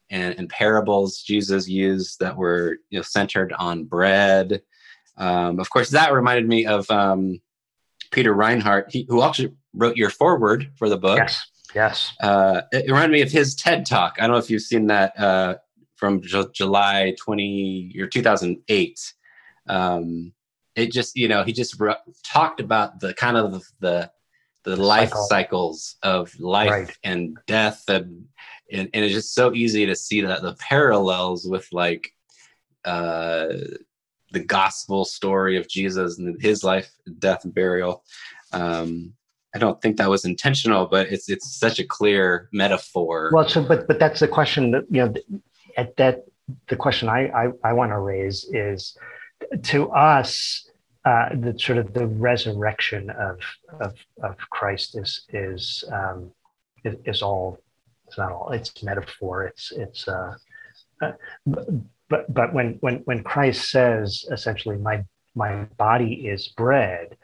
and, 0.09 0.35
and 0.37 0.49
parables 0.49 1.21
Jesus 1.21 1.67
used 1.67 2.19
that 2.19 2.37
were 2.37 2.77
you 2.89 2.99
know 2.99 3.03
centered 3.03 3.53
on 3.53 3.85
bread. 3.85 4.61
Um, 5.17 5.59
of 5.59 5.69
course, 5.69 5.89
that 5.91 6.13
reminded 6.13 6.47
me 6.47 6.65
of 6.65 6.89
um, 6.91 7.41
Peter 8.11 8.33
Reinhart, 8.33 8.91
he, 8.91 9.05
who 9.09 9.23
actually 9.23 9.53
wrote 9.73 9.97
your 9.97 10.09
foreword 10.09 10.71
for 10.77 10.89
the 10.89 10.97
book. 10.97 11.17
Yes 11.17 11.45
Yes. 11.77 12.13
Uh, 12.19 12.61
it 12.71 12.87
reminded 12.87 13.11
me 13.11 13.21
of 13.21 13.31
his 13.31 13.55
TED 13.55 13.85
talk. 13.85 14.15
I 14.17 14.21
don't 14.21 14.31
know 14.31 14.37
if 14.37 14.49
you've 14.49 14.61
seen 14.61 14.87
that 14.87 15.17
uh, 15.19 15.57
from 15.95 16.21
J- 16.21 16.45
July 16.53 17.15
20 17.19 17.95
or 17.99 18.07
2008. 18.07 19.13
Um, 19.67 20.33
it 20.75 20.91
just, 20.91 21.15
you 21.15 21.27
know, 21.27 21.43
he 21.43 21.53
just 21.53 21.79
re- 21.79 21.95
talked 22.25 22.59
about 22.59 22.99
the 22.99 23.13
kind 23.13 23.37
of 23.37 23.63
the, 23.79 24.11
the, 24.75 24.75
life 24.75 25.09
Cycle. 25.09 25.23
cycles 25.23 25.95
of 26.03 26.39
life 26.39 26.69
right. 26.69 26.97
and 27.03 27.37
death. 27.47 27.83
And, 27.87 28.25
and, 28.71 28.89
and, 28.93 29.05
it's 29.05 29.13
just 29.13 29.33
so 29.33 29.53
easy 29.53 29.85
to 29.85 29.95
see 29.95 30.21
that 30.21 30.41
the 30.41 30.55
parallels 30.55 31.47
with 31.47 31.67
like 31.71 32.11
uh, 32.85 33.47
the 34.31 34.39
gospel 34.39 35.05
story 35.05 35.57
of 35.57 35.67
Jesus 35.67 36.19
and 36.19 36.41
his 36.41 36.63
life, 36.63 36.89
death, 37.19 37.45
and 37.45 37.53
burial. 37.53 38.03
Um, 38.51 39.13
I 39.55 39.59
don't 39.59 39.81
think 39.81 39.97
that 39.97 40.09
was 40.09 40.25
intentional, 40.25 40.85
but 40.85 41.07
it's 41.07 41.29
it's 41.29 41.57
such 41.57 41.79
a 41.79 41.85
clear 41.85 42.49
metaphor. 42.51 43.31
Well, 43.33 43.47
so 43.47 43.63
but 43.63 43.87
but 43.87 43.99
that's 43.99 44.19
the 44.19 44.27
question 44.27 44.71
that 44.71 44.83
you 44.89 45.05
know 45.05 45.13
at 45.77 45.95
that 45.97 46.25
the 46.67 46.75
question 46.75 47.09
I 47.09 47.27
I, 47.29 47.47
I 47.63 47.73
want 47.73 47.91
to 47.91 47.99
raise 47.99 48.45
is 48.51 48.97
to 49.63 49.89
us 49.91 50.66
uh, 51.07 51.29
the 51.45 51.57
sort 51.57 51.77
of 51.77 51.93
the 51.93 52.05
resurrection 52.05 53.09
of 53.11 53.39
of 53.79 53.93
of 54.21 54.35
Christ 54.49 54.97
is 54.97 55.11
is 55.29 55.85
um, 55.89 56.31
is, 56.83 56.95
is 57.05 57.21
all 57.21 57.59
it's 58.05 58.17
not 58.17 58.31
all 58.33 58.51
it's 58.51 58.83
metaphor 58.83 59.45
it's 59.45 59.71
it's 59.71 60.05
uh, 60.07 60.33
uh, 61.01 61.13
but 62.09 62.33
but 62.33 62.53
when 62.53 62.77
when 62.81 62.95
when 63.05 63.23
Christ 63.23 63.71
says 63.71 64.25
essentially 64.31 64.77
my 64.77 65.05
my 65.33 65.63
body 65.77 66.27
is 66.27 66.49
bread 66.49 67.15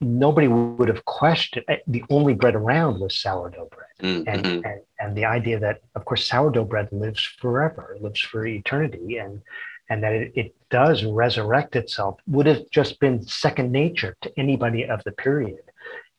nobody 0.00 0.46
would 0.46 0.88
have 0.88 1.04
questioned 1.04 1.64
eh, 1.68 1.78
the 1.88 2.04
only 2.10 2.34
bread 2.34 2.54
around 2.54 3.00
was 3.00 3.16
sourdough 3.16 3.70
bread 3.74 3.96
mm-hmm. 4.00 4.28
and, 4.28 4.46
and, 4.64 4.80
and 5.00 5.16
the 5.16 5.24
idea 5.24 5.58
that 5.58 5.80
of 5.96 6.04
course 6.04 6.24
sourdough 6.26 6.64
bread 6.64 6.88
lives 6.92 7.22
forever 7.40 7.96
lives 8.00 8.20
for 8.20 8.46
eternity 8.46 9.18
and 9.18 9.42
and 9.88 10.02
that 10.04 10.12
it, 10.12 10.32
it 10.36 10.54
does 10.70 11.04
resurrect 11.04 11.76
itself 11.76 12.18
would 12.26 12.46
have 12.46 12.62
just 12.70 12.98
been 13.00 13.22
second 13.22 13.70
nature 13.72 14.16
to 14.22 14.32
anybody 14.38 14.84
of 14.84 15.02
the 15.04 15.12
period 15.12 15.62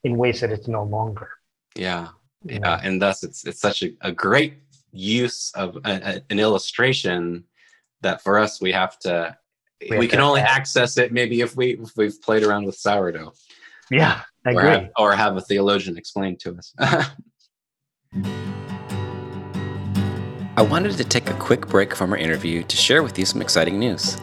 in 0.04 0.18
ways 0.18 0.42
that 0.42 0.52
it's 0.52 0.68
no 0.68 0.84
longer 0.84 1.30
yeah 1.76 2.10
yeah 2.44 2.80
and 2.84 3.02
thus 3.02 3.24
it's 3.24 3.46
it's 3.46 3.60
such 3.60 3.84
a, 3.84 3.94
a 4.02 4.12
great 4.12 4.56
use 4.92 5.52
of 5.56 5.78
a, 5.78 5.92
a, 5.92 6.22
an 6.30 6.40
illustration 6.40 7.44
that 8.02 8.22
for 8.22 8.38
us 8.38 8.62
we 8.62 8.72
have 8.72 9.00
to 9.00 9.36
we, 9.90 9.98
we 9.98 10.08
can 10.08 10.20
only 10.20 10.42
access 10.42 10.98
it 10.98 11.12
maybe 11.12 11.42
if 11.42 11.56
we 11.56 11.72
if 11.74 11.96
we've 11.96 12.22
played 12.22 12.44
around 12.44 12.66
with 12.66 12.76
sourdough 12.76 13.32
yeah, 13.92 14.22
I 14.46 14.54
or 14.54 14.60
agree. 14.62 14.70
Have, 14.70 14.90
or 14.98 15.14
have 15.14 15.36
a 15.36 15.42
theologian 15.42 15.98
explain 15.98 16.38
to 16.38 16.58
us. 16.58 16.74
I 20.58 20.62
wanted 20.62 20.94
to 20.94 21.04
take 21.04 21.30
a 21.30 21.34
quick 21.34 21.68
break 21.68 21.94
from 21.94 22.12
our 22.14 22.18
interview 22.18 22.64
to 22.64 22.78
share 22.78 23.04
with 23.04 23.20
you 23.20 23.26
some 23.26 23.42
exciting 23.42 23.78
news. 23.80 24.16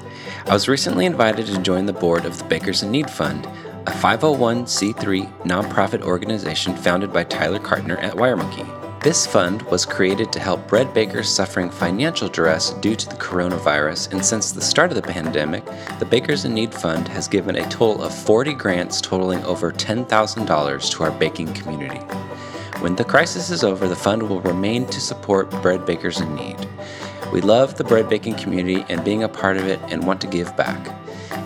I 0.46 0.52
was 0.52 0.68
recently 0.68 1.06
invited 1.06 1.46
to 1.46 1.62
join 1.62 1.86
the 1.86 1.92
board 1.92 2.24
of 2.24 2.38
the 2.38 2.44
Bakers 2.44 2.82
in 2.82 2.90
Need 2.90 3.10
Fund, 3.10 3.46
a 3.86 3.90
501c3 3.90 5.42
nonprofit 5.44 6.02
organization 6.02 6.76
founded 6.76 7.12
by 7.12 7.24
Tyler 7.24 7.58
Cartner 7.58 8.02
at 8.02 8.14
WireMonkey. 8.14 8.78
This 9.02 9.26
fund 9.26 9.62
was 9.62 9.86
created 9.86 10.32
to 10.32 10.40
help 10.40 10.66
bread 10.66 10.92
bakers 10.92 11.28
suffering 11.28 11.70
financial 11.70 12.28
duress 12.28 12.70
due 12.80 12.96
to 12.96 13.08
the 13.08 13.14
coronavirus, 13.14 14.12
and 14.12 14.24
since 14.24 14.50
the 14.50 14.60
start 14.60 14.90
of 14.90 14.96
the 14.96 15.02
pandemic, 15.02 15.64
the 16.00 16.04
Bakers 16.04 16.44
in 16.44 16.52
Need 16.52 16.74
Fund 16.74 17.06
has 17.06 17.28
given 17.28 17.56
a 17.56 17.68
total 17.68 18.02
of 18.02 18.12
40 18.12 18.54
grants 18.54 19.00
totaling 19.00 19.42
over 19.44 19.70
$10,000 19.70 20.90
to 20.90 21.04
our 21.04 21.12
baking 21.12 21.54
community. 21.54 22.00
When 22.80 22.96
the 22.96 23.04
crisis 23.04 23.50
is 23.50 23.62
over, 23.62 23.88
the 23.88 23.96
fund 23.96 24.22
will 24.22 24.40
remain 24.40 24.86
to 24.86 25.00
support 25.00 25.50
bread 25.62 25.86
bakers 25.86 26.20
in 26.20 26.34
need. 26.34 26.56
We 27.32 27.42
love 27.42 27.76
the 27.76 27.84
bread 27.84 28.08
baking 28.08 28.36
community 28.36 28.84
and 28.88 29.04
being 29.04 29.22
a 29.22 29.28
part 29.28 29.58
of 29.58 29.66
it 29.66 29.78
and 29.88 30.06
want 30.06 30.20
to 30.22 30.26
give 30.26 30.56
back. 30.56 30.94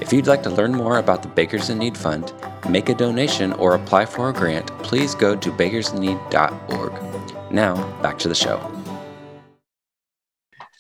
If 0.01 0.13
you'd 0.13 0.29
like 0.29 0.43
to 0.45 0.51
learn 0.51 0.73
more 0.73 0.99
about 0.99 1.23
the 1.23 1.29
Bakers 1.29 1.71
in 1.71 1.79
Need 1.79 1.97
Fund, 1.97 2.33
make 2.69 2.89
a 2.89 2.95
donation, 2.95 3.53
or 3.55 3.75
apply 3.75 4.07
for 4.07 4.29
a 4.29 4.33
grant, 4.33 4.67
please 4.79 5.15
go 5.15 5.35
to 5.35 5.51
bakersinneed.org. 5.51 7.53
Now, 7.53 8.01
back 8.01 8.19
to 8.21 8.29
the 8.29 8.35
show. 8.35 8.61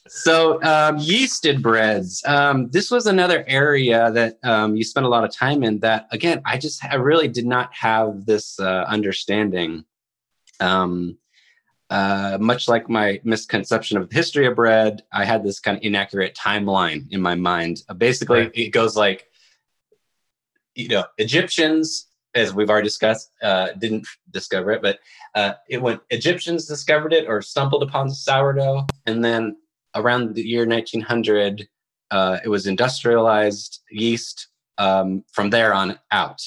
So, 0.08 0.62
um, 0.62 0.98
yeasted 0.98 1.62
breads. 1.62 2.22
Um, 2.26 2.70
this 2.70 2.90
was 2.90 3.06
another 3.06 3.44
area 3.48 4.10
that 4.12 4.38
um, 4.44 4.76
you 4.76 4.84
spent 4.84 5.06
a 5.06 5.08
lot 5.08 5.24
of 5.24 5.34
time 5.34 5.64
in. 5.64 5.80
That 5.80 6.06
again, 6.12 6.42
I 6.44 6.58
just 6.58 6.84
I 6.84 6.96
really 6.96 7.28
did 7.28 7.46
not 7.46 7.74
have 7.74 8.26
this 8.26 8.60
uh, 8.60 8.84
understanding. 8.86 9.84
Um, 10.60 11.16
uh, 11.92 12.38
much 12.40 12.68
like 12.68 12.88
my 12.88 13.20
misconception 13.22 13.98
of 13.98 14.08
the 14.08 14.14
history 14.14 14.46
of 14.46 14.54
bread, 14.56 15.02
I 15.12 15.24
had 15.26 15.44
this 15.44 15.60
kind 15.60 15.76
of 15.76 15.82
inaccurate 15.82 16.34
timeline 16.34 17.00
in 17.10 17.20
my 17.20 17.34
mind. 17.34 17.82
Uh, 17.88 17.94
basically, 17.94 18.40
Right. 18.44 18.52
it 18.54 18.70
goes 18.70 18.96
like, 18.96 19.20
you 20.74 20.88
know, 20.88 21.04
Egyptians, 21.18 22.06
as 22.34 22.54
we've 22.54 22.70
already 22.70 22.86
discussed, 22.86 23.30
uh, 23.42 23.72
didn't 23.78 24.06
discover 24.30 24.70
it, 24.72 24.80
but 24.80 25.00
uh, 25.34 25.52
it 25.68 25.82
went 25.82 26.00
Egyptians 26.08 26.64
discovered 26.66 27.12
it 27.12 27.28
or 27.28 27.42
stumbled 27.42 27.82
upon 27.82 28.08
sourdough, 28.08 28.86
and 29.04 29.22
then 29.22 29.56
around 29.94 30.34
the 30.34 30.42
year 30.42 30.66
1900, 30.66 31.68
uh, 32.10 32.38
it 32.42 32.48
was 32.48 32.66
industrialized 32.66 33.80
yeast 33.90 34.48
um, 34.78 35.24
from 35.30 35.50
there 35.50 35.74
on 35.74 35.98
out. 36.10 36.40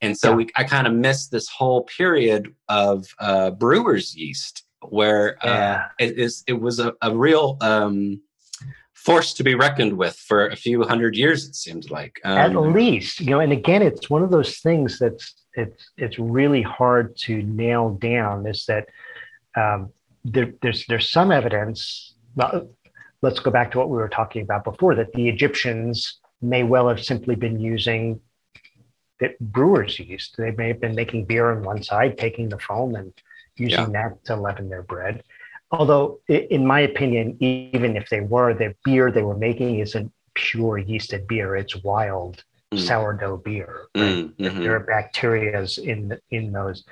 And 0.00 0.16
so 0.16 0.30
Yeah. 0.30 0.36
we, 0.36 0.46
I 0.54 0.62
kind 0.62 0.86
of 0.86 0.92
missed 0.92 1.32
this 1.32 1.48
whole 1.48 1.82
period 1.84 2.54
of 2.68 3.06
uh, 3.18 3.50
brewer's 3.50 4.14
yeast, 4.14 4.62
where 4.92 5.36
uh, 5.44 5.48
Yeah. 5.48 5.88
it 5.98 6.18
is 6.18 6.42
it 6.46 6.58
was 6.60 6.78
a, 6.80 6.94
a 7.02 7.14
real 7.16 7.56
um, 7.60 8.20
force 8.94 9.34
to 9.34 9.44
be 9.44 9.54
reckoned 9.54 9.96
with 9.96 10.16
for 10.16 10.48
a 10.48 10.56
few 10.56 10.82
hundred 10.82 11.16
years. 11.16 11.46
It 11.48 11.54
seemed 11.54 11.90
like. 11.90 12.18
at 12.24 12.56
Um, 12.56 12.72
least 12.72 13.20
you 13.20 13.30
know 13.30 13.40
and 13.40 13.52
again 13.52 13.82
it's 13.82 14.08
one 14.10 14.22
of 14.22 14.30
those 14.30 14.58
things 14.58 14.98
that's 14.98 15.34
it's 15.54 15.90
it's 15.96 16.18
really 16.18 16.62
hard 16.62 17.16
to 17.26 17.42
nail 17.42 17.90
down 17.90 18.46
is 18.46 18.64
that 18.66 18.88
um, 19.56 19.90
there, 20.24 20.52
there's 20.62 20.84
there's 20.86 21.08
some 21.10 21.30
evidence 21.32 22.14
well, 22.34 22.68
let's 23.22 23.40
go 23.40 23.50
back 23.50 23.70
to 23.70 23.78
what 23.78 23.88
we 23.88 23.96
were 23.96 24.08
talking 24.08 24.42
about 24.42 24.64
before 24.64 24.94
that 24.94 25.12
the 25.14 25.28
egyptians 25.28 26.20
may 26.42 26.62
well 26.62 26.86
have 26.88 27.02
simply 27.02 27.34
been 27.34 27.58
using 27.58 28.20
the 29.20 29.28
brewer's 29.40 29.98
yeast 29.98 30.34
they 30.36 30.50
may 30.50 30.68
have 30.68 30.80
been 30.80 30.94
making 30.94 31.24
beer 31.24 31.50
on 31.52 31.62
one 31.62 31.82
side 31.82 32.18
taking 32.18 32.48
the 32.50 32.58
foam 32.58 32.94
and 32.96 33.12
using 33.56 33.92
that 33.92 34.24
to 34.24 34.36
leaven 34.36 34.68
their 34.68 34.82
bread 34.82 35.22
although 35.70 36.20
in 36.28 36.66
my 36.66 36.80
opinion 36.80 37.36
even 37.40 37.96
if 37.96 38.08
they 38.08 38.20
were 38.20 38.54
the 38.54 38.74
beer 38.84 39.10
they 39.10 39.22
were 39.22 39.36
making 39.36 39.78
isn't 39.78 40.12
pure 40.34 40.78
yeasted 40.78 41.26
beer 41.26 41.56
it's 41.56 41.76
wild 41.82 42.42
Mm. 42.74 42.78
sourdough 42.80 43.36
beer. 43.38 43.82
right? 43.94 44.04
mm, 44.04 44.36
mhm. 44.36 44.58
There 44.62 44.74
are 44.74 44.84
bacterias 44.84 45.78
in 45.78 46.08
the, 46.08 46.20
in 46.30 46.52
those 46.52 46.84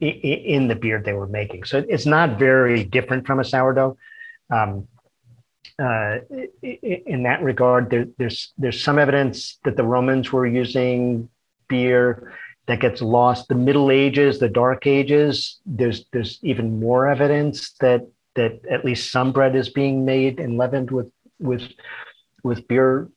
in 0.00 0.68
the 0.68 0.74
beer 0.74 1.00
they 1.00 1.14
were 1.14 1.26
making, 1.26 1.64
so 1.64 1.82
it's 1.88 2.04
not 2.04 2.38
very 2.38 2.84
different 2.84 3.26
from 3.26 3.40
a 3.40 3.44
sourdough. 3.44 3.96
Um, 4.50 4.86
uh, 5.78 6.18
in 6.62 7.22
that 7.22 7.42
regard, 7.42 7.88
there, 7.88 8.06
there's 8.18 8.52
there's 8.58 8.82
some 8.82 8.98
evidence 8.98 9.58
that 9.64 9.76
the 9.76 9.82
Romans 9.82 10.30
were 10.30 10.46
using 10.46 11.30
beer 11.68 12.32
that 12.66 12.80
gets 12.80 13.02
lost. 13.02 13.48
The 13.48 13.54
Middle 13.54 13.90
Ages, 13.90 14.38
the 14.38 14.48
Dark 14.48 14.86
Ages, 14.86 15.58
there's 15.66 16.04
there's 16.12 16.38
even 16.42 16.80
more 16.80 17.08
evidence 17.08 17.72
that 17.80 18.06
that 18.34 18.60
at 18.70 18.84
least 18.84 19.12
some 19.12 19.32
bread 19.32 19.54
is 19.54 19.68
being 19.68 20.04
made 20.04 20.40
and 20.40 20.56
leavened 20.58 20.90
with 20.90 21.10
with 21.40 21.62
with 22.42 22.66
beer 22.68 23.08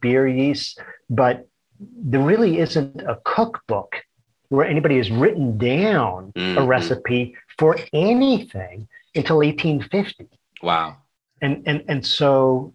beer 0.00 0.26
yeast, 0.26 0.80
but 1.08 1.46
there 1.80 2.20
really 2.20 2.58
isn't 2.58 3.00
a 3.02 3.18
cookbook 3.24 3.96
where 4.48 4.66
anybody 4.66 4.96
has 4.96 5.10
written 5.10 5.56
down 5.58 6.32
a 6.36 6.40
Mhm. 6.40 6.66
recipe 6.66 7.34
for 7.58 7.76
anything 7.92 8.88
until 9.14 9.42
1850 9.42 10.28
Wow. 10.62 10.96
and 11.42 11.62
and 11.66 11.82
and 11.88 12.04
so 12.06 12.72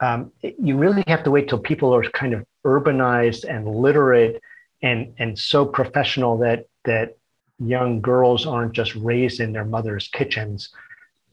um, 0.00 0.30
you 0.42 0.76
really 0.76 1.02
have 1.06 1.22
to 1.24 1.30
wait 1.30 1.48
till 1.48 1.58
people 1.58 1.94
are 1.94 2.02
kind 2.10 2.34
of 2.34 2.44
urbanized 2.64 3.44
and 3.48 3.66
literate 3.66 4.42
and 4.86 5.14
and 5.18 5.38
so 5.38 5.66
professional 5.66 6.38
that 6.38 6.66
that 6.84 7.16
young 7.58 8.00
girls 8.00 8.46
aren't 8.46 8.72
just 8.72 8.94
raised 8.94 9.40
in 9.40 9.52
their 9.52 9.64
mother's 9.64 10.08
kitchens 10.08 10.70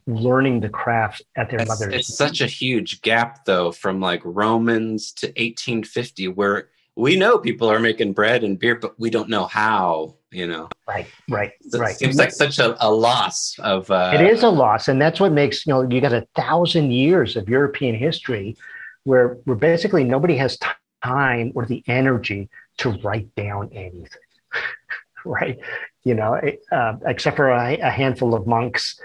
learning 0.07 0.59
the 0.59 0.69
craft 0.69 1.21
at 1.37 1.49
their 1.49 1.59
It's, 1.59 1.69
mother's 1.69 1.93
it's 1.93 2.17
such 2.17 2.41
a 2.41 2.45
huge 2.45 3.01
gap, 3.01 3.45
though, 3.45 3.71
from 3.71 4.01
like 4.01 4.21
Romans 4.25 5.13
to 5.13 5.27
1850, 5.27 6.27
where 6.29 6.69
we 6.95 7.15
know 7.15 7.37
people 7.37 7.71
are 7.71 7.79
making 7.79 8.11
bread 8.11 8.43
and 8.43 8.59
beer, 8.59 8.75
but 8.75 8.99
we 8.99 9.09
don't 9.09 9.29
know 9.29 9.45
how. 9.45 10.15
You 10.31 10.47
know, 10.47 10.67
right 10.87 11.05
right 11.29 11.51
So 11.69 11.77
right 11.77 11.93
it 11.93 11.99
seems 11.99 12.17
like 12.17 12.31
such 12.31 12.57
a, 12.57 12.75
a 12.83 12.89
loss 12.89 13.55
of. 13.59 13.91
Uh, 13.91 14.13
it 14.15 14.21
is 14.21 14.41
a 14.41 14.49
loss 14.49 14.87
and 14.87 14.99
that's 14.99 15.19
what 15.19 15.31
makes 15.31 15.63
you 15.63 15.71
know 15.71 15.87
you 15.87 16.01
got 16.01 16.11
a 16.11 16.25
thousand 16.35 16.89
years 16.89 17.35
of 17.35 17.47
european 17.47 17.93
history 17.93 18.57
where 19.03 19.37
where 19.45 19.55
basically 19.55 20.03
nobody 20.03 20.35
has 20.35 20.57
time 21.03 21.51
or 21.53 21.67
the 21.67 21.83
energy 21.85 22.49
to 22.79 22.91
write 23.03 23.33
down 23.36 23.69
anything 23.73 24.07
right? 25.25 25.57
You 26.03 26.15
know 26.15 26.39
uh, 26.71 26.93
except 27.05 27.38
for 27.38 27.49
a, 27.49 27.77
a 27.77 27.89
handful 27.89 28.33
of 28.33 28.45
monks 28.47 28.99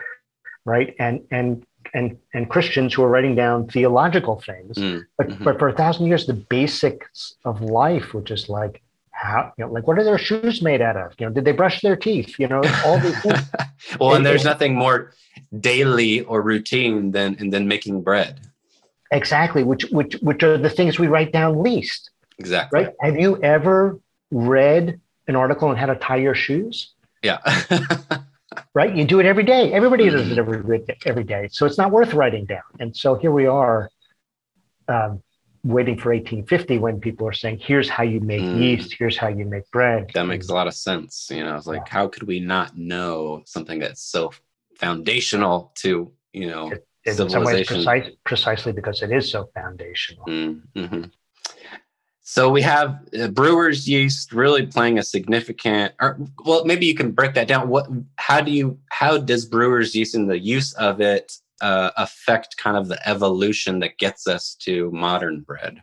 right? 0.64 0.94
And 0.98 1.20
and 1.30 1.64
and 1.94 2.18
and 2.34 2.50
christians 2.50 2.92
who 2.92 3.02
are 3.02 3.08
writing 3.08 3.34
down 3.34 3.66
theological 3.68 4.40
things. 4.40 4.76
Mm, 4.76 5.06
but 5.16 5.28
mhm. 5.28 5.44
but 5.44 5.58
for 5.58 5.68
a 5.68 5.72
thousand 5.72 6.06
years 6.06 6.26
the 6.26 6.34
basics 6.34 7.34
of 7.44 7.62
life 7.62 8.12
which 8.14 8.30
is 8.30 8.48
like 8.48 8.82
how 9.12 9.52
you 9.56 9.64
know 9.64 9.72
like 9.72 9.86
what 9.86 9.98
are 9.98 10.04
their 10.04 10.18
shoes 10.18 10.60
made 10.60 10.80
out 10.82 10.96
of? 10.96 11.12
You 11.18 11.26
know 11.26 11.32
did 11.32 11.44
they 11.44 11.52
brush 11.52 11.80
their 11.80 11.96
teeth? 11.96 12.38
You 12.38 12.48
know 12.48 12.62
all 12.84 12.98
these 12.98 13.18
things. 13.22 13.40
Well, 13.98 14.14
and 14.14 14.24
it- 14.24 14.28
there's 14.28 14.44
it- 14.44 14.48
nothing 14.52 14.74
more 14.74 15.12
daily 15.60 16.20
or 16.22 16.42
routine 16.42 17.12
than 17.12 17.36
and 17.38 17.52
than 17.52 17.66
making 17.68 18.02
bread. 18.02 18.40
Exactly, 19.10 19.62
which 19.64 19.84
which 19.90 20.14
which 20.20 20.42
are 20.42 20.58
the 20.58 20.68
things 20.68 20.98
we 20.98 21.06
write 21.06 21.32
down 21.32 21.62
least, 21.62 22.10
Exactly. 22.38 22.84
right? 22.84 22.94
Have 23.00 23.16
you 23.18 23.40
ever 23.42 23.98
read 24.30 25.00
an 25.26 25.36
article 25.36 25.68
on 25.68 25.76
how 25.76 25.86
to 25.86 25.96
tie 25.96 26.16
your 26.16 26.34
shoes? 26.34 26.94
Yeah. 27.22 27.38
Right, 28.74 28.96
you 28.96 29.04
do 29.04 29.20
it 29.20 29.26
every 29.26 29.44
day. 29.44 29.72
Everybody 29.72 30.08
does 30.08 30.26
Mhm. 30.26 30.32
it 30.32 30.38
every 30.38 30.84
every 31.04 31.22
day, 31.24 31.48
so 31.52 31.64
it's 31.66 31.78
not 31.78 31.90
worth 31.92 32.12
writing 32.14 32.44
down. 32.44 32.62
And 32.80 32.96
so 32.96 33.14
here 33.14 33.30
we 33.30 33.46
are, 33.46 33.90
um, 34.88 35.22
waiting 35.64 35.96
for 35.98 36.12
1850 36.12 36.78
when 36.78 36.98
people 36.98 37.26
are 37.28 37.32
saying, 37.32 37.58
"Here's 37.58 37.88
how 37.88 38.02
you 38.04 38.20
make 38.20 38.40
Mm. 38.40 38.58
yeast. 38.60 38.94
Here's 38.98 39.16
how 39.16 39.28
you 39.28 39.44
make 39.44 39.70
bread." 39.70 40.10
that 40.14 40.24
makes 40.24 40.48
a 40.48 40.54
lot 40.54 40.66
of 40.66 40.74
sense. 40.74 41.28
You 41.30 41.44
know, 41.44 41.56
it's 41.56 41.66
like, 41.66 41.86
how 41.88 42.08
could 42.08 42.22
we 42.24 42.40
not 42.40 42.76
know 42.76 43.42
something 43.44 43.78
that's 43.80 44.02
so 44.02 44.32
foundational 44.76 45.70
to, 45.76 46.10
you 46.32 46.46
know, 46.48 46.72
in 47.04 47.14
some 47.14 47.44
ways, 47.44 47.66
precise, 47.66 48.10
precisely 48.24 48.72
because 48.72 49.02
it 49.02 49.12
is 49.12 49.30
so 49.30 49.50
foundational. 49.54 50.24
Mm-hmm. 50.26 51.04
So 52.30 52.50
we 52.50 52.60
have 52.60 53.08
uh, 53.18 53.28
brewer's 53.28 53.88
yeast 53.88 54.34
really 54.34 54.66
playing 54.66 54.98
a 54.98 55.02
significant, 55.02 55.94
or 55.98 56.18
well, 56.44 56.62
maybe 56.66 56.84
you 56.84 56.94
can 56.94 57.12
break 57.12 57.32
that 57.32 57.48
down. 57.48 57.70
What, 57.70 57.88
how 58.16 58.42
do 58.42 58.50
you, 58.50 58.78
how 58.90 59.16
does 59.16 59.46
brewer's 59.46 59.94
yeast 59.94 60.14
and 60.14 60.28
the 60.28 60.38
use 60.38 60.74
of 60.74 61.00
it 61.00 61.32
uh, 61.62 61.90
affect 61.96 62.58
kind 62.58 62.76
of 62.76 62.86
the 62.86 63.00
evolution 63.08 63.78
that 63.78 63.96
gets 63.96 64.28
us 64.28 64.54
to 64.56 64.90
modern 64.90 65.40
bread? 65.40 65.82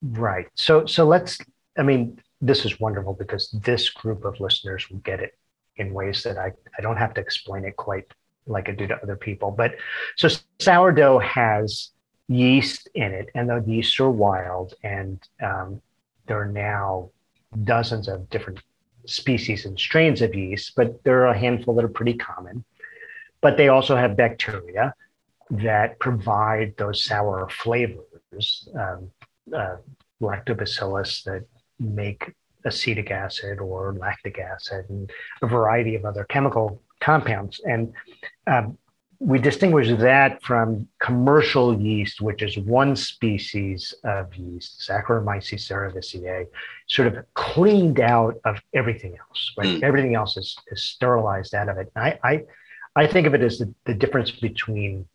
Right. 0.00 0.46
So 0.54 0.86
so 0.86 1.04
let's 1.04 1.36
I 1.76 1.82
mean, 1.82 2.18
this 2.40 2.64
is 2.64 2.80
wonderful 2.80 3.12
because 3.12 3.50
this 3.50 3.90
group 3.90 4.24
of 4.24 4.40
listeners 4.40 4.88
will 4.88 5.00
get 5.00 5.20
it 5.20 5.36
in 5.76 5.92
ways 5.92 6.22
that 6.22 6.38
I, 6.38 6.52
I 6.78 6.80
don't 6.80 6.96
have 6.96 7.12
to 7.14 7.20
explain 7.20 7.66
it 7.66 7.76
quite 7.76 8.06
like 8.46 8.70
I 8.70 8.72
do 8.72 8.86
to 8.86 8.96
other 9.02 9.16
people. 9.16 9.50
But 9.50 9.76
so 10.16 10.28
sourdough 10.60 11.18
has 11.18 11.90
yeast 12.28 12.88
in 12.94 13.12
it, 13.12 13.28
and 13.34 13.48
the 13.48 13.62
yeasts 13.66 13.98
are 14.00 14.10
wild, 14.10 14.74
and 14.82 15.20
um, 15.42 15.80
there 16.26 16.40
are 16.40 16.46
now 16.46 17.10
dozens 17.64 18.08
of 18.08 18.28
different 18.30 18.60
species 19.06 19.66
and 19.66 19.78
strains 19.78 20.22
of 20.22 20.34
yeast, 20.34 20.72
but 20.76 21.02
there 21.04 21.22
are 21.22 21.28
a 21.28 21.38
handful 21.38 21.74
that 21.74 21.84
are 21.84 21.88
pretty 21.88 22.14
common. 22.14 22.64
But 23.40 23.56
they 23.56 23.68
also 23.68 23.94
have 23.96 24.16
bacteria 24.16 24.94
that 25.50 25.98
provide 25.98 26.74
those 26.78 27.04
sour 27.04 27.48
flavors. 27.50 28.68
Um, 28.74 29.10
uh, 29.54 29.76
lactobacillus 30.20 31.22
that 31.24 31.44
make 31.78 32.32
acetic 32.64 33.10
acid 33.10 33.58
or 33.58 33.92
lactic 33.94 34.38
acid 34.38 34.86
and 34.88 35.10
a 35.42 35.46
variety 35.46 35.94
of 35.96 36.04
other 36.04 36.24
chemical 36.24 36.80
compounds. 37.00 37.60
And 37.64 37.92
um, 38.46 38.78
we 39.18 39.38
distinguish 39.38 39.88
that 39.98 40.42
from 40.42 40.88
commercial 41.00 41.80
yeast, 41.80 42.20
which 42.20 42.42
is 42.42 42.58
one 42.58 42.96
species 42.96 43.94
of 44.04 44.34
yeast, 44.34 44.80
Saccharomyces 44.88 45.60
cerevisiae, 45.68 46.46
sort 46.88 47.08
of 47.08 47.24
cleaned 47.34 48.00
out 48.00 48.40
of 48.44 48.60
everything 48.74 49.16
else, 49.18 49.52
right? 49.56 49.68
Mm. 49.68 49.82
Everything 49.82 50.14
else 50.14 50.36
is, 50.36 50.56
is 50.68 50.82
sterilized 50.82 51.54
out 51.54 51.68
of 51.68 51.78
it. 51.78 51.90
I, 51.96 52.18
I, 52.22 52.44
I 52.96 53.06
think 53.06 53.26
of 53.26 53.34
it 53.34 53.40
as 53.42 53.58
the, 53.58 53.72
the 53.84 53.94
difference 53.94 54.30
between 54.30 55.06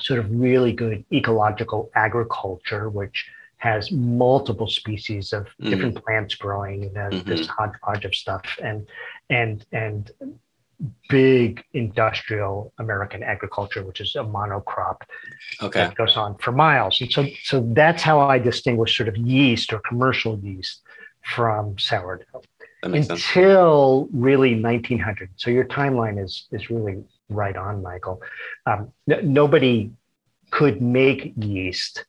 sort 0.00 0.18
of 0.18 0.26
really 0.30 0.72
good 0.72 1.04
ecological 1.12 1.90
agriculture, 1.94 2.88
which 2.88 3.28
has 3.58 3.92
multiple 3.92 4.66
species 4.66 5.34
of 5.34 5.46
Mhm. 5.60 5.70
different 5.70 6.04
plants 6.04 6.34
growing 6.34 6.84
and 6.84 6.96
uh, 7.14 7.22
this 7.26 7.46
hodgepodge 7.46 8.06
of 8.06 8.14
stuff, 8.14 8.42
and 8.62 8.86
and 9.28 9.66
and 9.72 10.10
big 11.08 11.62
industrial 11.74 12.72
American 12.78 13.22
agriculture, 13.22 13.82
which 13.84 14.00
is 14.00 14.14
a 14.16 14.20
monocrop 14.20 14.98
Okay. 15.62 15.80
that 15.80 15.94
goes 15.94 16.16
on 16.16 16.36
for 16.38 16.52
miles. 16.52 17.00
And 17.00 17.10
so 17.12 17.26
so 17.42 17.60
that's 17.74 18.02
how 18.02 18.20
I 18.20 18.38
distinguish 18.38 18.96
sort 18.96 19.08
of 19.08 19.16
yeast 19.16 19.72
or 19.72 19.80
commercial 19.80 20.38
yeast 20.38 20.80
from 21.22 21.78
sourdough 21.78 22.42
makes 22.88 23.08
sense. 23.08 23.20
until 23.26 24.08
really 24.12 24.54
1900. 24.60 25.30
So 25.36 25.50
your 25.50 25.64
timeline 25.64 26.22
is 26.22 26.46
is 26.50 26.70
really 26.70 27.04
right 27.28 27.56
on, 27.56 27.82
Michael. 27.82 28.22
Um, 28.66 28.92
n- 29.10 29.32
nobody 29.32 29.90
could 30.50 30.80
make 30.80 31.32
yeast 31.36 32.04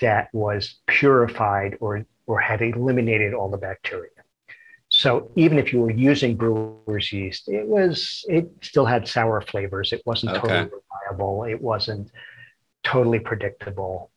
that 0.00 0.28
was 0.32 0.76
purified 0.86 1.76
or 1.80 2.06
or 2.26 2.40
had 2.40 2.62
eliminated 2.62 3.34
all 3.34 3.50
the 3.50 3.58
bacteria. 3.58 4.10
So 5.04 5.30
even 5.36 5.58
if 5.58 5.70
you 5.70 5.80
were 5.80 5.90
using 5.90 6.34
brewer's 6.34 7.12
yeast, 7.12 7.50
it 7.50 7.66
was 7.66 8.24
it 8.26 8.50
still 8.62 8.86
had 8.86 9.06
sour 9.06 9.42
flavors. 9.42 9.92
It 9.92 10.00
wasn't 10.06 10.32
Okay. 10.32 10.40
totally 10.40 10.70
reliable. 10.80 11.44
It 11.44 11.60
wasn't 11.60 12.10
totally 12.84 13.18
predictable 13.18 14.10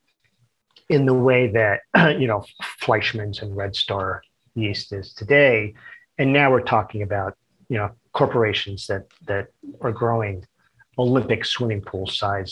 in 0.88 1.06
the 1.06 1.14
way 1.14 1.48
that 1.48 1.82
you 2.22 2.28
know 2.28 2.46
Fleischmann's 2.82 3.42
and 3.42 3.54
Red 3.54 3.76
Star 3.76 4.22
yeast 4.56 4.94
is 4.94 5.14
today. 5.14 5.74
And 6.18 6.32
now 6.32 6.52
we're 6.52 6.62
talking 6.62 7.02
about 7.02 7.36
you 7.68 7.78
know 7.80 7.90
corporations 8.14 8.88
that 8.88 9.08
that 9.26 9.48
are 9.82 9.92
growing 9.92 10.46
Olympic 10.98 11.44
swimming 11.44 11.82
pool 11.82 12.08
size 12.08 12.50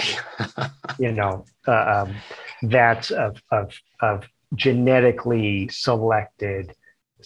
you 0.99 1.13
know 1.13 1.45
uh, 1.69 2.03
um, 2.05 2.15
vats 2.63 3.11
of 3.11 3.41
of 3.49 3.71
of 4.01 4.27
genetically 4.55 5.69
selected 5.69 6.75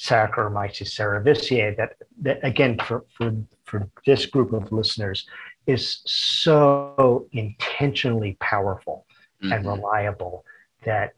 Saccharomyces 0.07 0.89
cerevisiae 0.97 1.75
that 1.77 1.91
that 2.21 2.39
again 2.43 2.77
for 2.87 3.05
for 3.15 3.31
for 3.65 3.89
this 4.05 4.25
group 4.25 4.51
of 4.53 4.71
listeners 4.71 5.27
is 5.67 6.01
so 6.05 7.27
intentionally 7.31 8.37
powerful 8.39 9.05
and 9.41 9.63
Mhm. 9.65 9.65
reliable 9.73 10.45
that 10.85 11.13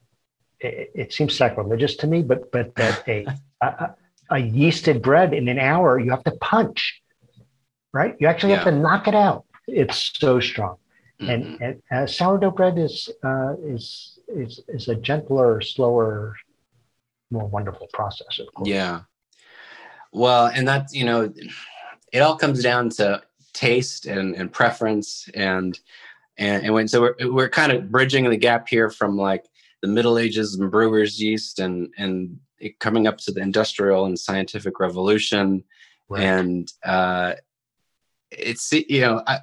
it, 0.60 0.91
it 0.96 1.13
seems 1.13 1.36
sacrilegious 1.36 1.96
to 1.98 2.08
me 2.08 2.22
but 2.24 2.52
but 2.52 2.74
that 2.76 2.96
a, 3.15 3.26
a 3.62 3.96
a 4.32 4.36
yeasted 4.60 5.02
bread 5.02 5.34
in 5.34 5.48
an 5.48 5.60
hour 5.60 6.00
you 6.00 6.12
have 6.12 6.24
to 6.24 6.36
punch 6.54 7.02
right? 7.94 8.15
You 8.20 8.28
actually 8.28 8.54
have 8.54 8.63
to 8.63 8.72
knock 8.72 9.08
it 9.08 9.15
out. 9.15 9.46
It's 9.67 10.12
so 10.17 10.39
strong. 10.39 10.78
And, 11.20 11.44
and 11.62 11.82
uh, 11.91 12.06
sourdough 12.08 12.52
bread 12.52 12.78
is 12.78 13.10
uh, 13.24 13.54
is 13.63 14.17
is 14.28 14.62
is 14.70 14.88
a 14.88 14.96
gentler, 14.96 15.62
slower, 15.62 16.36
more 17.32 17.48
wonderful 17.48 17.88
process. 17.94 18.39
Of 18.39 18.54
course. 18.54 18.70
Yeah. 18.70 19.02
Well, 20.12 20.48
and 20.48 20.67
that's, 20.67 20.94
you 20.94 21.06
know, 21.06 21.34
it 22.12 22.20
all 22.20 22.36
comes 22.36 22.62
down 22.62 22.89
to 22.91 23.22
taste 23.54 24.06
and, 24.06 24.36
and 24.36 24.52
preference 24.52 25.30
and 25.34 25.80
and 26.38 26.63
and 26.63 26.74
when 26.74 26.88
so 26.88 27.02
we're 27.02 27.15
we're 27.32 27.50
kind 27.50 27.72
of 27.72 27.91
bridging 27.91 28.30
the 28.30 28.38
gap 28.38 28.67
here 28.67 28.89
from 28.89 29.17
like 29.17 29.46
the 29.82 29.88
Middle 29.88 30.17
Ages 30.17 30.56
and 30.56 30.72
brewer's 30.72 31.22
yeast 31.22 31.60
and 31.60 31.94
and 31.98 32.39
it 32.60 32.80
coming 32.80 33.08
up 33.08 33.17
to 33.20 33.32
the 33.32 33.41
industrial 33.41 34.06
and 34.06 34.17
scientific 34.17 34.80
revolution 34.80 35.63
Right. 36.10 36.24
and 36.24 36.72
uh 36.84 37.36
it's 38.32 38.72
you 38.74 39.02
know 39.02 39.24
I, 39.28 39.39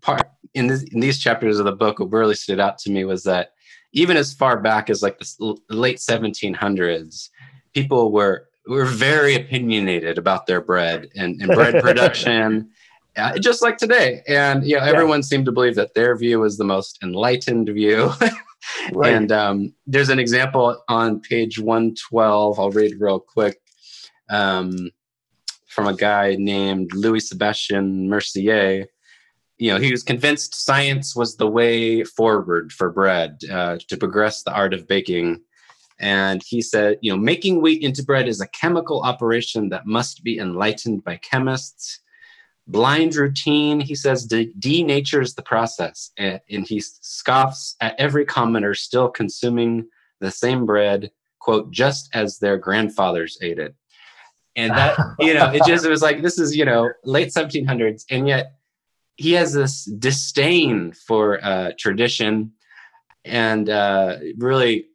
part 0.00 0.30
in, 0.54 0.66
this, 0.66 0.82
in 0.84 1.00
these 1.00 1.18
chapters 1.18 1.58
of 1.58 1.66
the 1.66 1.72
book 1.72 1.98
what 1.98 2.10
really 2.10 2.34
stood 2.34 2.60
out 2.60 2.78
to 2.78 2.90
me 2.90 3.04
was 3.04 3.24
that 3.24 3.50
even 3.96 4.16
as 4.16 4.32
far 4.34 4.60
back 4.60 4.88
as 4.90 5.02
like 5.02 5.18
the 5.18 5.56
late 5.70 5.96
1700s 5.98 7.30
people 7.74 8.12
were 8.12 8.46
were 8.68 8.84
very 8.84 9.34
opinionated 9.34 10.18
about 10.18 10.46
their 10.46 10.60
bread 10.60 11.08
and, 11.16 11.40
and 11.40 11.52
bread 11.52 11.80
production 11.86 12.70
uh, 13.16 13.36
just 13.38 13.62
like 13.62 13.78
today 13.78 14.22
and 14.28 14.64
you 14.66 14.76
know 14.76 14.84
Yeah. 14.84 14.90
everyone 14.92 15.22
seemed 15.22 15.46
to 15.46 15.52
believe 15.52 15.74
that 15.76 15.94
their 15.94 16.14
view 16.16 16.40
was 16.40 16.58
the 16.58 16.64
most 16.64 16.98
enlightened 17.02 17.68
view 17.68 18.10
Right. 18.92 19.14
and 19.14 19.30
um, 19.30 19.72
there's 19.86 20.08
an 20.08 20.18
example 20.18 20.82
on 20.88 21.20
page 21.20 21.58
112 21.58 22.58
i'll 22.60 22.70
read 22.72 23.00
real 23.00 23.20
quick 23.20 23.60
um, 24.28 24.90
from 25.68 25.86
a 25.86 25.94
guy 25.94 26.34
named 26.38 26.90
louis 26.92 27.20
sebastien 27.28 28.08
mercier 28.08 28.86
you 29.58 29.72
know 29.72 29.78
he 29.78 29.90
was 29.90 30.02
convinced 30.02 30.54
science 30.54 31.16
was 31.16 31.36
the 31.36 31.46
way 31.46 32.04
forward 32.04 32.72
for 32.72 32.90
bread 32.90 33.38
uh, 33.50 33.78
to 33.88 33.96
progress 33.96 34.42
the 34.42 34.52
art 34.52 34.74
of 34.74 34.86
baking. 34.86 35.42
And 35.98 36.42
he 36.46 36.60
said 36.60 36.98
you 37.00 37.10
know 37.10 37.18
making 37.18 37.62
wheat 37.62 37.82
into 37.82 38.04
bread 38.04 38.28
is 38.28 38.40
a 38.40 38.48
chemical 38.48 39.02
operation 39.02 39.70
that 39.70 39.86
must 39.86 40.22
be 40.22 40.38
enlightened 40.38 41.04
by 41.04 41.16
chemists. 41.16 42.00
Blind 42.68 43.14
routine 43.14 43.80
he 43.80 43.94
says 43.94 44.26
de- 44.26 44.52
denatures 44.58 45.34
the 45.34 45.42
process. 45.42 46.10
And, 46.18 46.40
and 46.50 46.66
he 46.66 46.80
scoffs 46.80 47.76
at 47.80 47.98
every 47.98 48.26
commenter 48.26 48.76
still 48.76 49.08
consuming 49.08 49.88
the 50.20 50.30
same 50.30 50.66
bread 50.66 51.10
quote 51.38 51.70
just 51.70 52.10
as 52.12 52.38
their 52.38 52.58
grandfathers 52.58 53.38
ate 53.40 53.58
it. 53.58 53.74
And 54.56 54.72
that 54.72 54.98
you 55.20 55.32
know 55.32 55.50
it 55.50 55.62
just 55.64 55.84
it 55.86 55.90
was 55.90 56.02
like 56.02 56.20
this 56.20 56.38
is 56.38 56.56
you 56.56 56.64
know 56.64 56.90
late 57.04 57.28
1700s 57.28 58.04
and 58.10 58.26
yet 58.26 58.55
he 59.16 59.32
has 59.32 59.52
this 59.52 59.84
disdain 59.84 60.92
for 60.92 61.42
uh, 61.44 61.72
tradition 61.78 62.52
and 63.24 63.68
uh, 63.68 64.16
really 64.36 64.86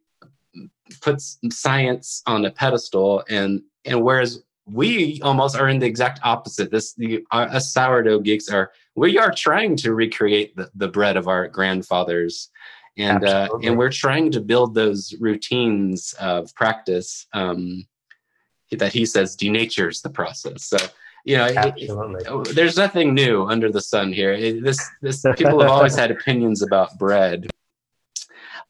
puts 1.00 1.38
science 1.50 2.22
on 2.26 2.44
a 2.44 2.50
pedestal 2.50 3.24
and 3.28 3.62
and 3.84 4.00
whereas 4.00 4.42
we 4.66 5.20
almost 5.22 5.56
are 5.56 5.68
in 5.68 5.80
the 5.80 5.86
exact 5.86 6.20
opposite. 6.22 6.70
This 6.70 6.94
the 6.94 7.24
us 7.32 7.72
sourdough 7.72 8.20
geeks 8.20 8.48
are 8.48 8.72
we 8.94 9.18
are 9.18 9.32
trying 9.32 9.76
to 9.76 9.94
recreate 9.94 10.54
the, 10.54 10.70
the 10.76 10.88
bread 10.88 11.16
of 11.16 11.26
our 11.26 11.48
grandfathers 11.48 12.50
and 12.96 13.24
uh, 13.24 13.48
and 13.62 13.76
we're 13.76 13.90
trying 13.90 14.30
to 14.32 14.40
build 14.40 14.74
those 14.74 15.14
routines 15.18 16.14
of 16.20 16.54
practice 16.54 17.26
um, 17.32 17.86
that 18.70 18.92
he 18.92 19.06
says 19.06 19.36
denatures 19.36 20.02
the 20.02 20.10
process. 20.10 20.64
So 20.64 20.76
you 21.24 21.36
know 21.36 21.46
it-. 21.46 22.26
Oh, 22.28 22.42
there's 22.44 22.76
nothing 22.76 23.14
new 23.14 23.46
under 23.46 23.70
the 23.70 23.80
sun 23.80 24.12
here. 24.12 24.32
It- 24.32 24.62
this, 24.62 24.80
this 25.00 25.22
people 25.36 25.60
have 25.60 25.70
always 25.70 25.96
had 25.96 26.10
opinions 26.10 26.62
about 26.62 26.98
bread. 26.98 27.48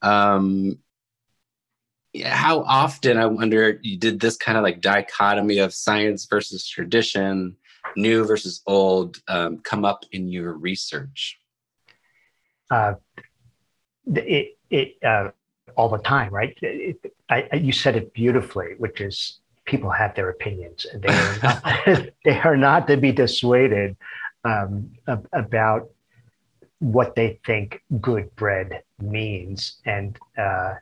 Um, 0.02 0.78
how 2.24 2.62
often 2.62 3.16
I 3.16 3.26
wonder 3.26 3.78
you 3.82 3.96
did 3.96 4.20
this 4.20 4.36
kind 4.36 4.58
of 4.58 4.64
like 4.64 4.80
dichotomy 4.80 5.58
of 5.58 5.72
science 5.72 6.26
versus 6.26 6.68
tradition, 6.68 7.56
new 7.96 8.24
versus 8.24 8.62
old, 8.66 9.18
um, 9.28 9.58
come 9.58 9.84
up 9.84 10.04
in 10.12 10.28
your 10.28 10.52
research? 10.52 11.38
Uh, 12.70 12.94
it 14.06 14.58
it 14.70 14.96
uh, 15.04 15.30
all 15.76 15.88
the 15.88 15.98
time, 15.98 16.34
right? 16.34 16.56
It, 16.60 17.14
I, 17.30 17.48
you 17.54 17.72
said 17.72 17.96
it 17.96 18.12
beautifully, 18.12 18.74
which 18.78 19.00
is 19.00 19.40
people 19.64 19.90
have 19.90 20.14
their 20.14 20.31
opinions, 20.31 20.87
and 20.92 21.03
they 21.05 21.12
are 21.12 21.38
not, 21.42 22.12
they 22.25 22.38
are 22.40 22.57
not 22.57 22.87
to 22.88 22.96
be 22.96 23.12
dissuaded 23.12 23.96
um, 24.44 24.90
ab- 25.09 25.29
about 25.33 25.90
what 26.81 27.14
they 27.14 27.38
think 27.46 27.81
good 28.01 28.35
bread 28.35 28.83
means. 29.01 29.77
And 29.87 30.18
uh, 30.37 30.75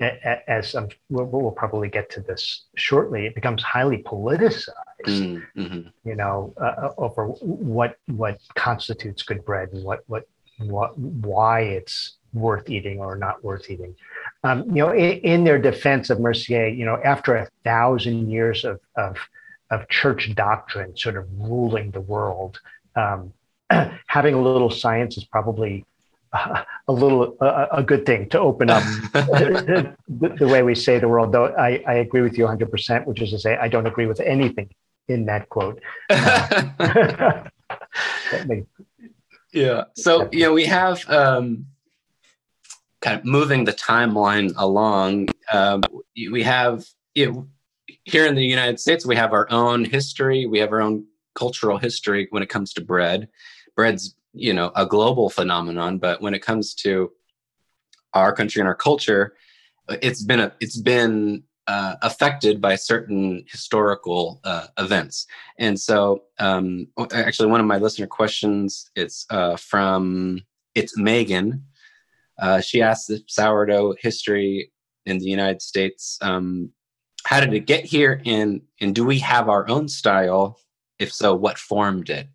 as 0.00 0.74
um, 0.74 0.88
we'll, 1.08 1.24
we'll 1.24 1.50
probably 1.50 1.88
get 1.88 2.10
to 2.10 2.20
this 2.20 2.64
shortly, 2.76 3.26
it 3.26 3.34
becomes 3.34 3.62
highly 3.62 4.02
politicized. 4.02 4.72
Mm, 5.04 5.42
mhm. 5.56 5.92
you 6.04 6.14
know, 6.14 6.52
uh, 6.60 6.90
over 6.98 7.26
what 7.26 7.96
what 8.06 8.38
constitutes 8.54 9.22
good 9.22 9.44
bread 9.44 9.70
and 9.72 9.84
what 9.84 10.00
what 10.06 10.28
what 10.58 10.98
why 10.98 11.60
it's 11.60 12.16
worth 12.32 12.68
eating 12.68 13.00
or 13.00 13.16
not 13.16 13.42
worth 13.42 13.70
eating. 13.70 13.94
Um, 14.44 14.64
you 14.68 14.76
know, 14.76 14.90
in, 14.90 15.18
in 15.20 15.44
their 15.44 15.58
defense 15.58 16.10
of 16.10 16.20
Mercier, 16.20 16.68
you 16.68 16.84
know, 16.84 17.00
after 17.02 17.34
a 17.36 17.48
thousand 17.64 18.30
years 18.30 18.64
of 18.64 18.80
of 18.96 19.16
of 19.70 19.88
church 19.88 20.34
doctrine 20.34 20.96
sort 20.96 21.16
of 21.16 21.26
ruling 21.38 21.90
the 21.90 22.00
world, 22.00 22.60
um, 22.94 23.32
having 24.06 24.34
a 24.34 24.40
little 24.40 24.70
science 24.70 25.16
is 25.16 25.24
probably 25.24 25.84
uh, 26.32 26.62
a 26.88 26.92
little 26.92 27.36
uh, 27.40 27.66
a 27.72 27.82
good 27.82 28.06
thing 28.06 28.28
to 28.28 28.38
open 28.38 28.70
up 28.70 28.82
the, 29.12 29.94
the 30.38 30.46
way 30.46 30.62
we 30.62 30.74
say 30.74 30.98
the 30.98 31.08
world. 31.08 31.32
Though 31.32 31.46
I, 31.46 31.82
I 31.86 31.94
agree 31.94 32.22
with 32.22 32.38
you 32.38 32.44
100, 32.44 32.70
percent 32.70 33.06
which 33.06 33.20
is 33.22 33.30
to 33.30 33.38
say 33.38 33.56
I 33.56 33.68
don't 33.68 33.86
agree 33.86 34.06
with 34.06 34.20
anything 34.20 34.70
in 35.08 35.26
that 35.26 35.48
quote. 35.48 35.80
That 38.32 38.46
makes- 38.46 38.66
yeah. 39.52 39.84
So 39.94 40.28
you 40.32 40.40
know 40.40 40.52
we 40.52 40.66
have 40.66 41.08
um, 41.08 41.66
kind 43.06 43.20
of 43.20 43.24
moving 43.24 43.62
the 43.62 43.72
timeline 43.72 44.52
along. 44.56 45.28
Um, 45.52 45.82
we 46.16 46.42
have 46.42 46.84
you 47.14 47.30
know, 47.30 47.48
here 48.02 48.26
in 48.26 48.34
the 48.34 48.44
United 48.44 48.80
States 48.80 49.06
we 49.06 49.14
have 49.14 49.32
our 49.32 49.46
own 49.50 49.84
history. 49.84 50.46
We 50.46 50.58
have 50.58 50.72
our 50.72 50.80
own 50.80 51.06
cultural 51.36 51.78
history 51.78 52.26
when 52.30 52.42
it 52.42 52.48
comes 52.48 52.72
to 52.72 52.80
bread. 52.80 53.28
Bread's 53.76 54.16
you 54.32 54.52
know 54.52 54.72
a 54.74 54.84
global 54.84 55.30
phenomenon, 55.30 55.98
but 55.98 56.20
when 56.20 56.34
it 56.34 56.42
comes 56.42 56.74
to 56.74 57.12
our 58.12 58.32
country 58.32 58.60
and 58.60 58.68
our 58.68 58.74
culture, 58.74 59.36
it's 59.88 60.22
been 60.22 60.40
a 60.40 60.52
it's 60.58 60.76
been 60.76 61.44
uh, 61.68 61.94
affected 62.02 62.60
by 62.60 62.74
certain 62.74 63.44
historical 63.48 64.40
uh, 64.42 64.66
events. 64.78 65.26
And 65.58 65.78
so, 65.78 66.24
um, 66.40 66.88
actually, 67.12 67.50
one 67.50 67.60
of 67.60 67.66
my 67.66 67.78
listener 67.78 68.08
questions 68.08 68.90
it's 68.96 69.26
uh, 69.30 69.56
from 69.56 70.40
it's 70.74 70.98
Megan. 70.98 71.66
Uh, 72.38 72.60
she 72.60 72.82
asked 72.82 73.08
the 73.08 73.22
sourdough 73.26 73.94
history 74.00 74.70
in 75.06 75.18
the 75.18 75.26
United 75.26 75.62
States. 75.62 76.18
Um, 76.20 76.70
how 77.24 77.40
did 77.40 77.52
it 77.54 77.66
get 77.66 77.84
here, 77.84 78.22
and 78.24 78.62
and 78.80 78.94
do 78.94 79.04
we 79.04 79.18
have 79.20 79.48
our 79.48 79.68
own 79.68 79.88
style? 79.88 80.58
If 80.98 81.12
so, 81.12 81.34
what 81.34 81.58
formed 81.58 82.08
it? 82.10 82.28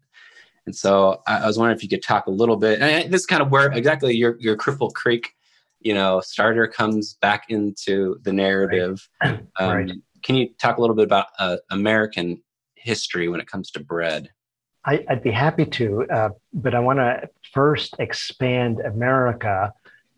And 0.65 0.75
so 0.75 1.21
I, 1.27 1.39
I 1.39 1.47
was 1.47 1.57
wondering 1.57 1.77
if 1.77 1.83
you 1.83 1.89
could 1.89 2.03
talk 2.03 2.27
a 2.27 2.31
little 2.31 2.57
bit. 2.57 2.81
And 2.81 3.11
this 3.11 3.21
is 3.21 3.27
kind 3.27 3.41
of 3.41 3.51
where 3.51 3.71
exactly 3.71 4.15
your 4.15 4.37
your 4.39 4.55
Cripple 4.57 4.93
Creek, 4.93 5.33
you 5.79 5.93
know, 5.93 6.21
starter 6.21 6.67
comes 6.67 7.15
back 7.15 7.45
into 7.49 8.17
the 8.23 8.33
narrative. 8.33 9.07
Right. 9.23 9.39
Um, 9.59 9.77
Right. 9.77 9.91
Can 10.23 10.35
you 10.35 10.49
talk 10.59 10.77
a 10.77 10.81
little 10.81 10.95
bit 10.95 11.05
about 11.05 11.27
uh, 11.39 11.57
American 11.71 12.43
history 12.75 13.27
when 13.27 13.39
it 13.39 13.47
comes 13.47 13.71
to 13.71 13.79
bread? 13.79 14.29
I, 14.85 15.03
I'd 15.09 15.23
be 15.23 15.31
happy 15.31 15.65
to, 15.65 16.05
uh, 16.11 16.29
but 16.53 16.75
I 16.75 16.79
want 16.79 16.99
to 16.99 17.29
first 17.53 17.95
expand 17.99 18.79
America 18.79 19.73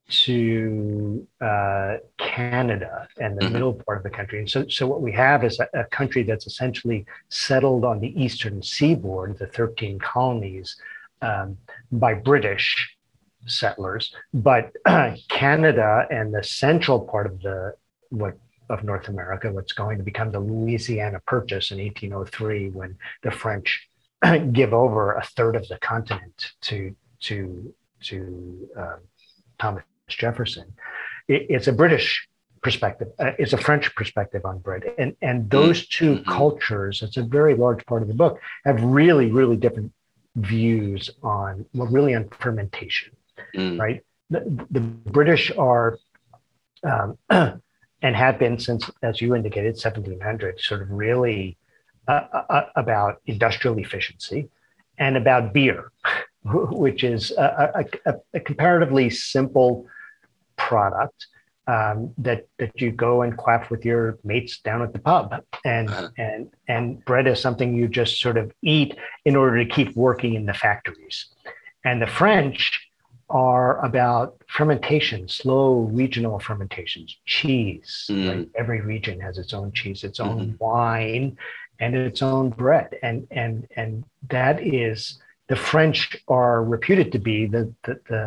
to 0.09 1.27
uh, 1.41 1.97
Canada 2.17 3.07
and 3.19 3.37
the 3.37 3.45
Mhm. 3.45 3.51
middle 3.51 3.73
part 3.73 3.97
of 3.97 4.03
the 4.03 4.09
country. 4.09 4.39
And 4.39 4.49
so, 4.49 4.67
so 4.67 4.85
what 4.85 5.01
we 5.01 5.11
have 5.13 5.43
is 5.43 5.59
a, 5.59 5.67
a 5.73 5.83
country 5.85 6.23
that's 6.23 6.45
essentially 6.45 7.05
settled 7.29 7.85
on 7.85 7.99
the 7.99 8.21
eastern 8.21 8.61
seaboard, 8.61 9.37
the 9.39 9.47
13 9.47 9.99
colonies, 9.99 10.75
um, 11.21 11.57
by 11.91 12.13
British 12.13 12.97
settlers. 13.45 14.13
But 14.33 14.73
Canada 15.29 16.05
and 16.11 16.33
the 16.33 16.43
central 16.43 16.99
part 16.99 17.27
of 17.27 17.41
the 17.41 17.75
what 18.09 18.37
of 18.69 18.83
North 18.83 19.09
America, 19.09 19.51
what's 19.51 19.73
going 19.73 19.97
to 19.97 20.03
become 20.03 20.31
the 20.31 20.39
Louisiana 20.39 21.19
Purchase 21.25 21.71
in 21.71 21.79
1803, 21.79 22.69
when 22.69 22.97
the 23.21 23.31
French 23.31 23.89
give 24.53 24.73
over 24.73 25.13
a 25.13 25.23
third 25.23 25.55
of 25.55 25.67
the 25.67 25.77
continent 25.79 26.51
to 26.61 26.95
to 27.21 27.73
to 28.01 28.69
um, 28.77 28.99
Thomas 29.59 29.83
Jefferson. 30.15 30.73
It, 31.27 31.47
it's 31.49 31.67
a 31.67 31.73
British 31.73 32.27
perspective. 32.61 33.09
Uh, 33.19 33.31
it's 33.37 33.53
a 33.53 33.57
French 33.57 33.93
perspective 33.95 34.45
on 34.45 34.59
bread, 34.59 34.83
and 34.97 35.15
and 35.21 35.49
those 35.49 35.87
2 35.87 36.17
Mhm. 36.17 36.25
cultures. 36.25 37.01
It's 37.01 37.17
a 37.17 37.23
very 37.23 37.55
large 37.55 37.85
part 37.85 38.01
of 38.01 38.07
the 38.07 38.13
book. 38.13 38.39
Have 38.65 38.81
really 38.83 39.31
really 39.31 39.57
different 39.57 39.91
views 40.35 41.09
on 41.21 41.65
well, 41.73 41.87
really 41.87 42.15
on 42.15 42.27
fermentation 42.29 43.13
Mm, 43.55 43.79
right? 43.79 44.01
The, 44.29 44.41
the 44.71 44.79
British 44.79 45.51
are, 45.57 45.97
um, 46.83 47.17
and 47.29 48.15
have 48.15 48.37
been 48.39 48.59
since, 48.59 48.89
as 49.01 49.21
you 49.21 49.35
indicated, 49.35 49.75
1700, 49.75 50.59
sort 50.59 50.81
of 50.83 50.91
really 50.91 51.57
uh, 52.07 52.11
uh, 52.49 52.65
about 52.75 53.21
industrial 53.25 53.77
efficiency 53.79 54.49
and 54.97 55.17
about 55.17 55.53
beer, 55.53 55.91
which 56.43 57.03
is 57.03 57.31
a, 57.31 57.85
a, 58.05 58.13
a 58.35 58.39
comparatively 58.39 59.09
simple 59.09 59.87
product 60.69 61.19
um, 61.75 61.97
that 62.25 62.41
that 62.59 62.73
you 62.83 62.89
go 63.07 63.13
and 63.23 63.31
quaff 63.43 63.63
with 63.71 63.83
your 63.89 64.03
mates 64.23 64.53
down 64.67 64.79
at 64.85 64.91
the 64.95 65.03
pub, 65.11 65.27
and 65.75 65.87
Uh-huh. 65.89 66.09
and 66.25 66.41
and 66.67 66.83
bread 67.09 67.25
is 67.27 67.39
something 67.45 67.69
you 67.79 67.87
just 68.01 68.13
sort 68.25 68.37
of 68.41 68.47
eat 68.75 68.91
in 69.27 69.33
order 69.41 69.55
to 69.63 69.69
keep 69.77 69.89
working 69.95 70.33
in 70.39 70.45
the 70.51 70.57
factories, 70.65 71.17
and 71.87 72.01
the 72.01 72.11
French 72.19 72.61
are 73.29 73.83
about 73.89 74.27
fermentation, 74.57 75.21
slow 75.41 75.69
regional 76.01 76.37
fermentations, 76.47 77.09
cheese. 77.25 77.91
Mm. 78.09 78.29
Right? 78.29 78.49
Every 78.61 78.81
region 78.93 79.15
has 79.27 79.35
its 79.43 79.53
own 79.53 79.71
cheese, 79.79 79.99
its 80.09 80.19
own 80.19 80.39
wine, 80.59 81.25
and 81.81 81.95
its 81.95 82.21
own 82.21 82.45
bread, 82.61 82.89
and 83.07 83.17
and 83.43 83.53
and 83.79 83.91
that 84.29 84.55
is 84.61 84.97
the 85.51 85.55
French 85.55 85.99
are 86.27 86.57
reputed 86.75 87.07
to 87.13 87.19
be 87.29 87.37
the 87.55 87.63
the, 87.85 87.93
the 88.11 88.23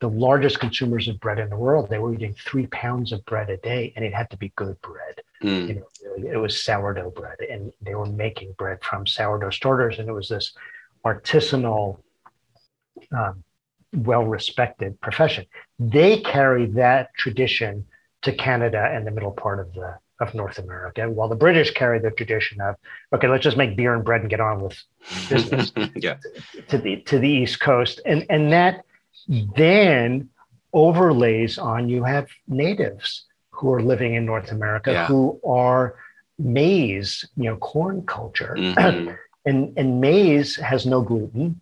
the 0.00 0.08
largest 0.08 0.60
consumers 0.60 1.08
of 1.08 1.18
bread 1.20 1.38
in 1.38 1.48
the 1.48 1.56
world. 1.56 1.88
They 1.88 1.98
were 1.98 2.12
eating 2.14 2.34
three 2.34 2.66
pounds 2.66 3.12
of 3.12 3.24
bread 3.24 3.48
a 3.50 3.56
day, 3.56 3.92
and 3.96 4.04
it 4.04 4.12
had 4.12 4.30
to 4.30 4.36
be 4.36 4.52
good 4.56 4.80
bread. 4.82 5.22
mm, 5.42 5.68
You 5.68 5.74
know, 5.76 5.86
really, 6.04 6.28
it 6.28 6.36
was 6.36 6.62
sourdough 6.62 7.10
bread, 7.12 7.38
and 7.50 7.72
they 7.80 7.94
were 7.94 8.06
making 8.06 8.52
bread 8.58 8.82
from 8.82 9.06
sourdough 9.06 9.50
starters, 9.50 9.98
and 9.98 10.08
it 10.08 10.12
was 10.12 10.28
this 10.28 10.52
artisanal, 11.04 11.98
um, 13.10 13.42
well-respected 13.94 15.00
profession. 15.00 15.46
They 15.78 16.20
carry 16.20 16.66
that 16.72 17.14
tradition 17.16 17.86
to 18.22 18.32
Canada 18.32 18.90
and 18.92 19.06
the 19.06 19.10
middle 19.10 19.32
part 19.32 19.60
of 19.60 19.72
the 19.72 19.98
of 20.18 20.34
North 20.34 20.58
America, 20.58 21.08
while 21.10 21.28
the 21.28 21.36
British 21.36 21.72
carry 21.72 21.98
the 21.98 22.10
tradition 22.10 22.60
of 22.60 22.76
okay, 23.12 23.28
let's 23.28 23.44
just 23.44 23.56
make 23.56 23.76
beer 23.76 23.94
and 23.94 24.04
bread 24.04 24.22
and 24.22 24.30
get 24.30 24.40
on 24.40 24.60
with 24.60 24.82
business 25.28 25.72
yeah. 25.94 26.16
to 26.68 26.78
the 26.78 26.96
to 27.02 27.18
the 27.18 27.28
East 27.28 27.60
Coast, 27.60 28.00
and 28.06 28.24
and 28.30 28.52
that 28.52 28.84
then 29.28 30.28
overlays 30.72 31.58
on 31.58 31.88
you 31.88 32.04
have 32.04 32.26
natives 32.48 33.24
who 33.50 33.72
are 33.72 33.82
living 33.82 34.14
in 34.14 34.24
North 34.24 34.50
America 34.52 34.92
Yeah. 34.92 35.06
who 35.06 35.40
are 35.46 35.94
maize, 36.38 37.24
you 37.36 37.44
know, 37.50 37.56
corn 37.56 38.02
culture, 38.06 38.54
Mhm. 38.56 39.16
and 39.46 39.72
and 39.78 40.00
maize 40.00 40.56
has 40.56 40.86
no 40.86 41.00
gluten, 41.02 41.60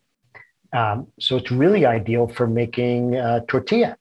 um, 0.72 1.06
so 1.20 1.36
it's 1.36 1.50
really 1.50 1.84
ideal 1.86 2.26
for 2.28 2.46
making 2.46 3.16
uh, 3.16 3.40
tortilla, 3.48 3.96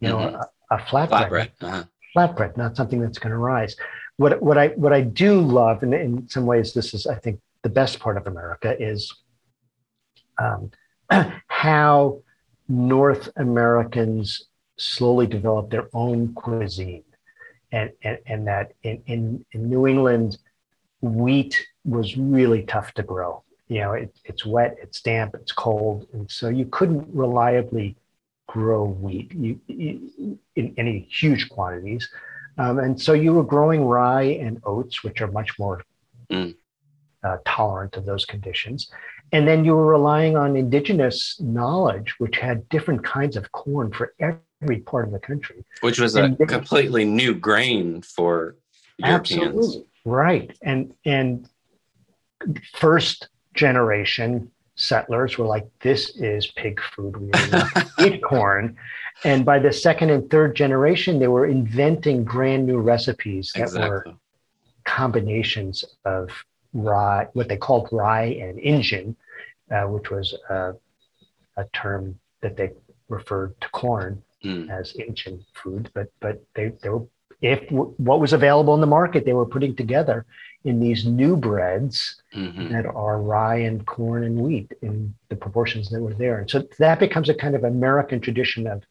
you 0.00 0.08
know, 0.08 0.18
Mhm. 0.18 0.34
a, 0.70 0.74
a 0.74 0.78
flatbread 0.78 1.30
Flatbread. 1.30 1.50
Uh-huh. 1.62 1.84
flatbread, 2.16 2.56
not 2.56 2.76
something 2.76 3.00
that's 3.00 3.18
going 3.18 3.32
to 3.32 3.38
rise. 3.38 3.76
What 4.16 4.42
what 4.42 4.58
I 4.58 4.68
what 4.68 4.92
I 4.92 5.02
do 5.02 5.40
love, 5.40 5.82
and 5.82 5.94
in 5.94 6.28
some 6.28 6.46
ways 6.46 6.72
this 6.74 6.92
is 6.94 7.06
I 7.06 7.14
think 7.16 7.40
the 7.62 7.68
best 7.70 8.00
part 8.00 8.16
of 8.16 8.26
America 8.26 8.76
is 8.80 9.14
um, 10.38 10.70
how 11.48 12.18
North 12.70 13.28
Americans 13.36 14.44
slowly 14.76 15.26
developed 15.26 15.70
their 15.70 15.88
own 15.92 16.32
cuisine, 16.34 17.04
and 17.72 17.90
and, 18.02 18.18
and 18.26 18.46
that 18.46 18.72
in, 18.82 19.02
in 19.06 19.44
in 19.52 19.68
New 19.68 19.86
England, 19.86 20.38
wheat 21.02 21.54
was 21.84 22.16
really 22.16 22.62
tough 22.62 22.92
to 22.94 23.02
grow. 23.02 23.42
You 23.68 23.80
know, 23.80 23.92
it, 23.92 24.14
it's 24.24 24.44
wet, 24.46 24.76
it's 24.82 25.00
damp, 25.00 25.34
it's 25.34 25.52
cold, 25.52 26.06
and 26.12 26.30
so 26.30 26.48
you 26.48 26.66
couldn't 26.66 27.06
reliably 27.12 27.96
grow 28.46 28.84
wheat 28.84 29.32
you, 29.32 29.60
you, 29.66 30.38
in 30.56 30.74
any 30.76 31.08
huge 31.10 31.48
quantities. 31.48 32.08
Um, 32.58 32.78
and 32.78 33.00
so 33.00 33.12
you 33.12 33.32
were 33.32 33.44
growing 33.44 33.84
rye 33.84 34.38
and 34.44 34.60
oats, 34.64 35.04
which 35.04 35.20
are 35.20 35.30
much 35.30 35.58
more 35.58 35.82
Mm. 36.30 36.54
uh, 37.24 37.38
tolerant 37.44 37.96
of 37.96 38.04
those 38.06 38.24
conditions. 38.24 38.88
And 39.32 39.46
then 39.46 39.64
you 39.64 39.74
were 39.74 39.86
relying 39.86 40.36
on 40.36 40.56
indigenous 40.56 41.40
knowledge, 41.40 42.14
which 42.18 42.36
had 42.38 42.68
different 42.68 43.04
kinds 43.04 43.36
of 43.36 43.52
corn 43.52 43.92
for 43.92 44.14
every 44.18 44.80
part 44.80 45.06
of 45.06 45.12
the 45.12 45.20
country. 45.20 45.64
Which 45.82 46.00
was 46.00 46.16
a 46.16 46.24
And- 46.24 46.48
completely 46.48 47.04
new 47.04 47.34
grain 47.34 48.02
for 48.02 48.56
Europeans. 48.98 49.42
Absolutely 49.46 49.86
right. 50.04 50.56
And 50.62 50.94
and 51.04 51.48
first 52.74 53.28
generation 53.54 54.50
settlers 54.74 55.36
were 55.38 55.46
like, 55.46 55.66
"This 55.80 56.16
is 56.16 56.46
pig 56.48 56.80
food. 56.80 57.16
We 57.16 57.30
eat 58.06 58.22
corn." 58.22 58.76
And 59.24 59.44
by 59.44 59.58
the 59.58 59.72
second 59.72 60.10
and 60.10 60.28
third 60.30 60.54
generation, 60.56 61.18
they 61.18 61.28
were 61.28 61.46
inventing 61.46 62.24
brand 62.24 62.66
new 62.66 62.78
recipes 62.78 63.52
that 63.54 63.72
were 63.74 64.04
combinations 64.84 65.84
of 66.04 66.30
rye, 66.72 67.26
what 67.32 67.48
they 67.48 67.56
called 67.56 67.88
rye 67.92 68.36
and 68.40 68.58
Injun, 68.58 69.16
uh, 69.70 69.82
which 69.82 70.10
was 70.10 70.34
a, 70.48 70.74
a 71.56 71.64
term 71.72 72.18
that 72.42 72.56
they 72.56 72.70
referred 73.08 73.60
to 73.60 73.68
corn 73.70 74.22
Mm. 74.42 74.70
as 74.70 74.94
Injun 74.94 75.44
food. 75.52 75.90
But 75.92 76.08
but 76.18 76.42
they, 76.54 76.72
they 76.82 76.88
were 76.88 77.06
if 77.42 77.70
what 77.70 78.20
was 78.20 78.32
available 78.32 78.74
in 78.74 78.80
the 78.80 78.86
market, 78.86 79.26
they 79.26 79.34
were 79.34 79.44
putting 79.44 79.76
together 79.76 80.24
in 80.64 80.80
these 80.80 81.04
new 81.06 81.36
breads 81.36 82.22
Mhm. 82.34 82.70
that 82.70 82.86
are 82.86 83.20
rye 83.20 83.56
and 83.56 83.86
corn 83.86 84.24
and 84.24 84.40
wheat 84.40 84.72
in 84.80 85.14
the 85.28 85.36
proportions 85.36 85.90
that 85.90 86.00
were 86.00 86.14
there. 86.14 86.38
And 86.38 86.48
so 86.50 86.62
that 86.78 86.98
becomes 87.00 87.28
a 87.28 87.34
kind 87.34 87.54
of 87.54 87.64
American 87.64 88.18
tradition 88.20 88.66
of 88.66 88.82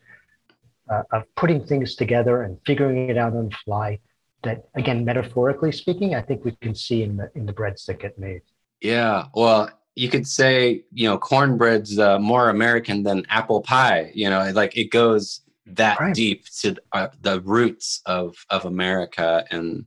uh, 0.87 1.03
of 1.11 1.23
putting 1.35 1.65
things 1.65 1.95
together 1.95 2.43
and 2.43 2.59
figuring 2.65 3.09
it 3.09 3.17
out 3.17 3.35
on 3.35 3.49
the 3.49 3.55
fly. 3.65 3.97
That 4.43 4.65
again, 4.75 5.03
metaphorically 5.05 5.71
speaking, 5.71 6.15
I 6.15 6.21
think 6.21 6.45
we 6.45 6.51
can 6.61 6.73
see 6.75 7.03
in 7.03 7.17
the 7.17 7.31
in 7.35 7.45
the 7.45 7.53
breads 7.53 7.85
that 7.85 7.99
get 7.99 8.17
made. 8.17 8.41
Yeah. 8.81 9.25
Well, 9.33 9.69
you 9.95 10.09
could 10.09 10.27
say, 10.27 10.85
you 10.93 11.07
know, 11.09 11.17
cornbread's 11.17 11.99
uh, 11.99 12.19
more 12.19 12.49
American 12.49 13.03
than 13.03 13.25
apple 13.29 13.61
pie. 13.61 14.11
You 14.13 14.29
know, 14.29 14.51
like 14.53 14.77
it 14.77 14.91
goes 14.91 15.41
that 15.67 15.99
Right. 15.99 16.13
deep 16.15 16.45
to 16.61 16.75
uh, 16.93 17.09
the 17.21 17.41
roots 17.41 18.01
of 18.05 18.35
of 18.49 18.65
America 18.65 19.45
and 19.51 19.85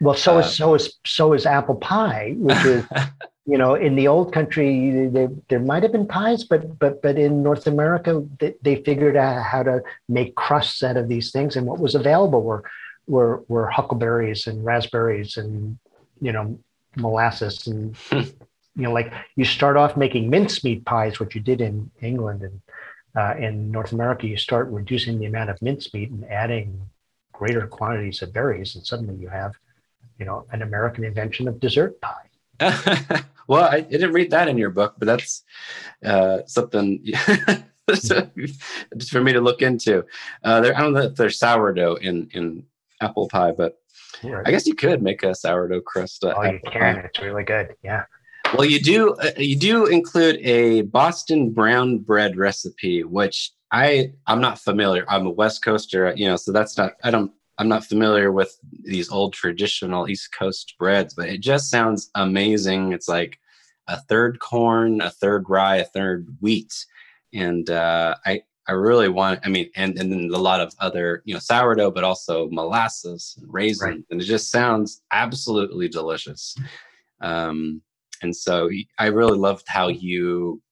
Well, 0.00 0.14
so 0.14 0.36
Uh, 0.36 0.40
is 0.40 0.54
so 0.56 0.74
is 0.74 0.98
so 1.06 1.32
is 1.34 1.46
apple 1.46 1.76
pie, 1.76 2.34
which 2.38 2.64
is 2.64 2.84
you 3.46 3.58
know 3.58 3.74
in 3.74 3.96
the 3.96 4.08
old 4.08 4.32
country 4.32 5.08
there, 5.08 5.28
there 5.48 5.60
might 5.60 5.82
have 5.82 5.92
been 5.92 6.06
pies, 6.06 6.44
but 6.44 6.78
but 6.78 7.02
but 7.02 7.18
in 7.18 7.42
North 7.42 7.66
America 7.66 8.24
they, 8.38 8.54
they 8.62 8.76
figured 8.82 9.16
out 9.16 9.42
how 9.44 9.62
to 9.62 9.82
make 10.08 10.34
crusts 10.36 10.82
out 10.82 10.96
of 10.96 11.08
these 11.08 11.32
things, 11.32 11.56
and 11.56 11.66
what 11.66 11.78
was 11.80 11.94
available 11.94 12.42
were 12.42 12.64
were 13.10 13.42
were 13.48 13.68
huckleberries 13.68 14.46
and 14.46 14.64
raspberries 14.64 15.36
and 15.36 15.78
you 16.20 16.32
know 16.32 16.58
molasses 16.96 17.66
and 17.66 17.96
you 18.10 18.82
know 18.84 18.92
like 18.92 19.12
you 19.36 19.44
start 19.44 19.76
off 19.76 19.96
making 19.96 20.30
mincemeat 20.30 20.84
pies, 20.84 21.18
which 21.20 21.34
you 21.34 21.40
did 21.40 21.60
in 21.60 21.90
England 22.00 22.42
and 22.42 22.60
uh, 23.16 23.34
in 23.38 23.70
North 23.72 23.92
America, 23.92 24.26
you 24.26 24.36
start 24.36 24.68
reducing 24.68 25.18
the 25.18 25.26
amount 25.26 25.50
of 25.50 25.60
mincemeat 25.60 26.10
and 26.10 26.24
adding 26.26 26.80
greater 27.32 27.66
quantities 27.66 28.22
of 28.22 28.32
berries, 28.32 28.76
and 28.76 28.86
suddenly 28.86 29.16
you 29.16 29.28
have 29.28 29.52
you 30.20 30.26
know, 30.26 30.46
an 30.52 30.62
American 30.62 31.02
invention 31.02 31.48
of 31.48 31.58
dessert 31.58 32.00
pie. 32.00 32.28
Well, 33.48 33.64
I, 33.64 33.78
I 33.78 33.80
didn't 33.80 34.12
read 34.12 34.30
that 34.30 34.46
in 34.46 34.56
your 34.58 34.70
book, 34.70 34.94
but 34.96 35.06
that's 35.06 35.42
uh, 36.04 36.42
something 36.46 37.04
just 37.90 39.10
for 39.10 39.20
me 39.20 39.32
to 39.32 39.40
look 39.40 39.60
into. 39.60 40.04
Uh, 40.44 40.60
there, 40.60 40.76
I 40.76 40.80
don't 40.80 40.92
know 40.92 41.00
if 41.00 41.16
there's 41.16 41.40
sourdough 41.40 41.96
in 41.96 42.28
in 42.32 42.66
apple 43.00 43.28
pie, 43.28 43.52
but. 43.52 43.76
I 44.22 44.50
guess 44.50 44.66
you 44.66 44.74
could 44.74 45.02
make 45.02 45.22
a 45.22 45.34
sourdough 45.34 45.82
crust. 45.82 46.24
Uh, 46.24 46.34
oh, 46.36 46.42
you 46.42 46.60
can. 46.66 46.96
Pie. 46.96 47.00
It's 47.02 47.20
really 47.20 47.44
good. 47.44 47.74
Yeah. 47.82 48.04
Well, 48.54 48.64
you 48.64 48.80
do. 48.80 49.14
Uh, 49.14 49.30
you 49.36 49.56
do 49.56 49.86
include 49.86 50.36
a 50.38 50.82
Boston 50.82 51.50
brown 51.50 51.98
bread 51.98 52.36
recipe, 52.36 53.04
which 53.04 53.52
I 53.70 54.12
I'm 54.26 54.40
not 54.40 54.58
familiar. 54.58 55.04
I'm 55.08 55.26
a 55.26 55.30
West 55.30 55.64
Coaster, 55.64 56.12
you 56.16 56.26
know, 56.26 56.36
so 56.36 56.52
that's 56.52 56.76
not. 56.76 56.92
I 57.04 57.10
don't. 57.10 57.32
I'm 57.58 57.68
not 57.68 57.84
familiar 57.84 58.32
with 58.32 58.56
these 58.82 59.10
old 59.10 59.34
traditional 59.34 60.08
East 60.08 60.32
Coast 60.32 60.74
breads, 60.78 61.14
but 61.14 61.28
it 61.28 61.40
just 61.40 61.70
sounds 61.70 62.10
amazing. 62.14 62.92
It's 62.92 63.08
like 63.08 63.38
a 63.86 64.00
third 64.00 64.40
corn, 64.40 65.00
a 65.00 65.10
third 65.10 65.48
rye, 65.48 65.76
a 65.76 65.84
third 65.84 66.26
wheat, 66.40 66.74
and 67.32 67.68
uh, 67.70 68.16
I 68.24 68.42
I 68.68 68.72
really 68.72 69.08
want. 69.08 69.40
I 69.44 69.48
mean, 69.48 69.70
and 69.74 69.98
and 69.98 70.12
then 70.12 70.30
a 70.32 70.38
lot 70.38 70.60
of 70.60 70.74
other 70.78 71.22
you 71.24 71.34
know 71.34 71.40
sourdough, 71.40 71.90
but 71.90 72.04
also 72.04 72.48
molasses 72.50 73.36
and 73.40 73.52
raisins, 73.52 73.82
right. 73.82 74.04
and 74.10 74.20
it 74.20 74.24
just 74.24 74.50
sounds 74.50 75.02
absolutely 75.12 75.88
delicious. 75.88 76.54
Um, 77.20 77.82
and 78.22 78.34
so 78.34 78.70
I 78.98 79.06
really 79.06 79.38
loved 79.38 79.66
how 79.66 79.88
you, 79.88 80.62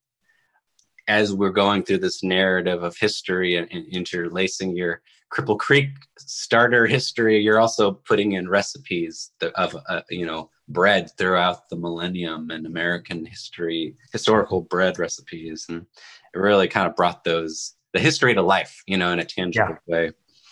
as 1.09 1.33
we're 1.33 1.51
going 1.51 1.83
through 1.83 1.99
this 1.99 2.23
narrative 2.23 2.83
of 2.83 2.97
history 2.97 3.57
and, 3.57 3.69
and 3.71 3.87
interlacing 3.87 4.77
your 4.77 5.03
Cripple 5.33 5.59
Creek 5.59 5.91
starter 6.19 6.87
history, 6.87 7.39
you're 7.39 7.61
also 7.61 7.93
putting 7.93 8.33
in 8.33 8.49
recipes 8.49 9.33
of 9.57 9.77
uh, 9.89 10.03
you 10.11 10.27
know 10.27 10.51
bread 10.69 11.11
throughout 11.17 11.69
the 11.69 11.77
millennium 11.77 12.51
and 12.51 12.67
American 12.67 13.25
history, 13.25 13.95
historical 14.13 14.63
bread 14.63 14.99
recipes, 14.99 15.67
and 15.69 15.87
it 16.35 16.39
really 16.39 16.69
kind 16.69 16.87
of 16.87 16.97
brought 16.97 17.25
those 17.25 17.75
the 17.93 18.01
history 18.01 18.35
to 18.35 18.43
life, 18.43 18.83
you 18.87 18.97
know, 18.97 19.13
in 19.13 19.19
a 19.19 19.25
tangible 19.25 19.77
yeah. 19.87 19.95
way. 19.95 20.11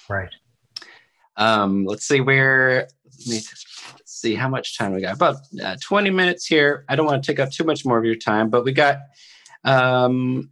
Right. 0.09 0.31
Um, 1.37 1.85
let's 1.85 2.07
see 2.07 2.21
where. 2.21 2.89
Let 3.19 3.29
me 3.29 3.41
see 4.05 4.35
how 4.35 4.49
much 4.49 4.77
time 4.77 4.93
we 4.93 5.01
got. 5.01 5.15
About 5.15 5.37
uh, 5.63 5.77
20 5.83 6.11
minutes 6.11 6.47
here. 6.47 6.85
I 6.89 6.97
don't 6.97 7.07
want 7.07 7.23
to 7.23 7.33
take 7.33 7.41
up 7.41 7.51
too 7.51 7.65
much 7.65 7.85
more 7.85 7.99
of 7.99 8.05
your 8.05 8.17
time, 8.17 8.51
but 8.51 8.65
we 8.65 8.73
got. 8.73 8.99
Um, 9.65 10.51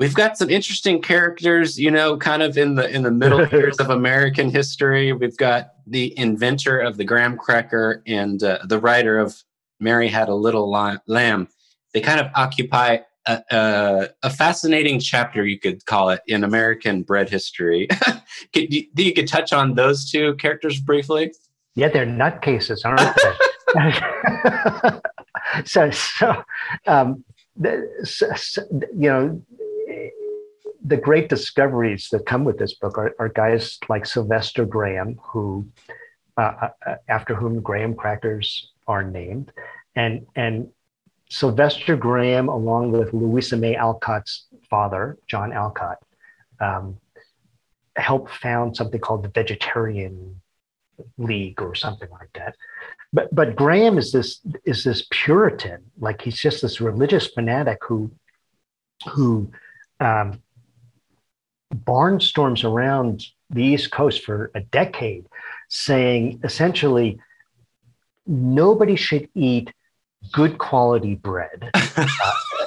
we've 0.00 0.14
got 0.14 0.38
some 0.38 0.48
interesting 0.48 1.02
characters 1.02 1.78
you 1.78 1.90
know 1.90 2.16
kind 2.16 2.42
of 2.42 2.56
in 2.56 2.74
the 2.74 2.88
in 2.90 3.02
the 3.02 3.10
middle 3.10 3.46
years 3.52 3.76
of 3.78 3.90
american 3.90 4.50
history 4.50 5.12
we've 5.12 5.36
got 5.36 5.72
the 5.86 6.18
inventor 6.18 6.80
of 6.80 6.96
the 6.96 7.04
graham 7.04 7.36
cracker 7.36 8.02
and 8.06 8.42
uh, 8.42 8.58
the 8.64 8.78
writer 8.78 9.18
of 9.18 9.42
mary 9.78 10.08
had 10.08 10.28
a 10.28 10.34
little 10.34 10.70
lamb 11.06 11.48
they 11.92 12.00
kind 12.00 12.18
of 12.18 12.28
occupy 12.34 12.98
a, 13.26 13.42
a, 13.50 14.08
a, 14.22 14.30
fascinating 14.30 14.98
chapter, 14.98 15.44
you 15.44 15.58
could 15.58 15.84
call 15.86 16.10
it, 16.10 16.20
in 16.26 16.44
American 16.44 17.02
bread 17.02 17.28
history. 17.28 17.88
could, 18.52 18.72
you, 18.72 18.86
you 18.96 19.12
could 19.12 19.28
touch 19.28 19.52
on 19.52 19.74
those 19.74 20.10
two 20.10 20.34
characters 20.36 20.80
briefly? 20.80 21.32
Yeah, 21.74 21.88
they're 21.88 22.06
nutcases, 22.06 22.84
aren't 22.84 23.16
they? 23.16 25.00
so, 25.64 25.90
so, 25.90 26.42
um, 26.86 27.24
the, 27.56 27.88
so, 28.04 28.32
so, 28.34 28.62
you 28.96 29.08
know, 29.08 29.42
the 30.84 30.96
great 30.96 31.28
discoveries 31.28 32.08
that 32.10 32.26
come 32.26 32.44
with 32.44 32.58
this 32.58 32.74
book 32.74 32.96
are, 32.96 33.14
are 33.18 33.28
guys 33.28 33.78
like 33.88 34.06
Sylvester 34.06 34.64
Graham, 34.64 35.18
who, 35.22 35.66
uh, 36.36 36.68
uh, 36.86 36.94
after 37.08 37.34
whom 37.34 37.60
graham 37.60 37.94
crackers 37.94 38.70
are 38.86 39.02
named, 39.02 39.52
and 39.94 40.26
and 40.34 40.68
Sylvester 41.30 41.96
Graham, 41.96 42.48
along 42.48 42.90
with 42.90 43.14
Louisa 43.14 43.56
May 43.56 43.76
Alcott's 43.76 44.46
father, 44.68 45.16
John 45.28 45.52
Alcott, 45.52 45.98
um, 46.60 46.98
helped 47.96 48.30
found 48.30 48.76
something 48.76 49.00
called 49.00 49.22
the 49.22 49.28
Vegetarian 49.28 50.40
League 51.18 51.62
or 51.62 51.74
something 51.74 52.10
like 52.10 52.32
that. 52.34 52.56
But 53.12 53.32
but 53.34 53.56
Graham 53.56 53.96
is 53.96 54.12
this 54.12 54.40
is 54.64 54.82
this 54.84 55.06
Puritan, 55.10 55.82
like 55.98 56.20
he's 56.20 56.38
just 56.38 56.62
this 56.62 56.80
religious 56.80 57.28
fanatic 57.28 57.78
who 57.86 58.10
who 59.08 59.50
um, 60.00 60.42
barnstorms 61.72 62.64
around 62.64 63.24
the 63.50 63.62
East 63.62 63.92
Coast 63.92 64.24
for 64.24 64.50
a 64.54 64.60
decade, 64.60 65.26
saying 65.68 66.40
essentially 66.42 67.20
nobody 68.26 68.96
should 68.96 69.28
eat 69.34 69.72
good 70.32 70.58
quality 70.58 71.14
bread, 71.14 71.70
uh, 71.74 72.06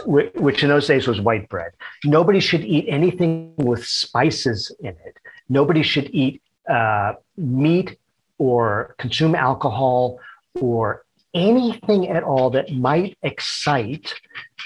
which 0.06 0.64
in 0.64 0.70
those 0.70 0.88
days 0.88 1.08
was 1.08 1.22
white 1.22 1.48
bread. 1.50 1.72
Nobody 2.04 2.40
should 2.40 2.64
eat 2.66 2.86
anything 2.90 3.54
with 3.58 3.86
spices 3.86 4.76
in 4.80 4.96
it. 5.06 5.18
Nobody 5.50 5.84
should 5.84 6.10
eat 6.14 6.42
uh, 6.70 7.14
meat 7.38 7.98
or 8.38 8.96
consume 8.98 9.36
alcohol 9.36 10.20
or 10.60 11.06
anything 11.34 12.10
at 12.10 12.24
all 12.24 12.50
that 12.52 12.72
might 12.72 13.18
excite 13.24 14.14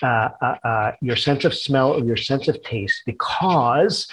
uh, 0.03 0.29
uh, 0.41 0.55
uh 0.63 0.91
your 1.01 1.15
sense 1.15 1.45
of 1.45 1.53
smell 1.53 1.93
or 1.93 2.03
your 2.03 2.17
sense 2.17 2.47
of 2.49 2.61
taste 2.61 3.01
because 3.05 4.11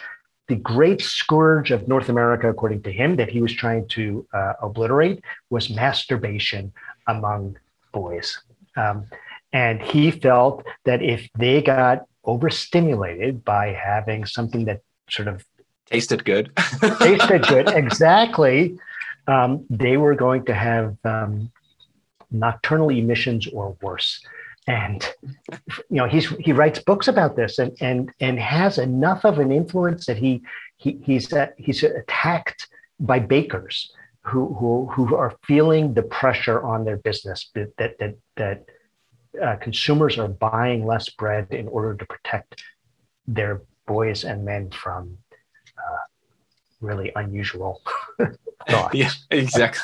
the 0.49 0.57
great 0.57 1.01
scourge 1.01 1.71
of 1.71 1.89
North 1.89 2.09
America, 2.09 2.49
according 2.49 2.83
to 2.83 2.93
him, 2.93 3.17
that 3.17 3.31
he 3.31 3.41
was 3.41 3.53
trying 3.53 3.89
to 3.89 4.27
uh, 4.35 4.53
obliterate 4.63 5.25
was 5.51 5.71
masturbation 5.71 6.73
among 7.09 7.57
boys. 7.93 8.39
Um, 8.77 9.07
and 9.53 9.81
he 9.81 10.11
felt 10.11 10.65
that 10.85 11.03
if 11.03 11.29
they 11.39 11.63
got 11.63 12.07
overstimulated 12.25 13.45
by 13.45 13.69
having 13.69 14.25
something 14.27 14.65
that 14.65 14.81
sort 15.09 15.29
of 15.29 15.45
tasted 15.87 16.25
good, 16.25 16.51
tasted 16.99 17.47
good, 17.47 17.69
exactly, 17.69 18.77
um, 19.29 19.65
they 19.71 19.97
were 19.97 20.15
going 20.15 20.45
to 20.47 20.55
have 20.55 20.97
um, 21.05 21.53
nocturnal 22.31 22.91
emissions 22.91 23.47
or 23.47 23.77
worse. 23.81 24.21
And 24.67 25.07
you 25.69 25.97
know, 25.97 26.07
he's 26.07 26.29
he 26.31 26.53
writes 26.53 26.79
books 26.79 27.07
about 27.07 27.37
this, 27.37 27.59
and 27.59 27.77
and 27.81 28.11
and 28.21 28.41
has 28.41 28.79
enough 28.79 29.25
of 29.25 29.39
an 29.39 29.53
influence 29.53 30.07
that 30.07 30.17
he 30.17 30.43
he 30.79 30.99
he's 31.05 31.33
uh, 31.33 31.49
he's 31.59 31.83
attacked 31.83 32.67
by 32.99 33.19
bakers 33.19 33.93
who 34.25 34.55
who 34.55 34.87
who 34.87 35.15
are 35.15 35.35
feeling 35.47 35.95
the 35.95 36.03
pressure 36.03 36.63
on 36.63 36.85
their 36.85 36.97
business 36.97 37.51
that 37.55 37.77
that 37.79 38.17
that 38.37 38.65
uh, 39.43 39.57
consumers 39.57 40.19
are 40.19 40.29
buying 40.29 40.87
less 40.87 41.09
bread 41.11 41.47
in 41.51 41.69
order 41.69 41.95
to 41.95 42.07
protect 42.07 42.63
their 43.27 43.63
boys 43.87 44.25
and 44.25 44.45
men 44.45 44.71
from 44.71 45.19
uh, 45.77 46.05
really 46.81 47.13
unusual 47.17 47.83
thoughts. 48.69 48.95
Yeah, 48.95 49.11
exactly. 49.31 49.83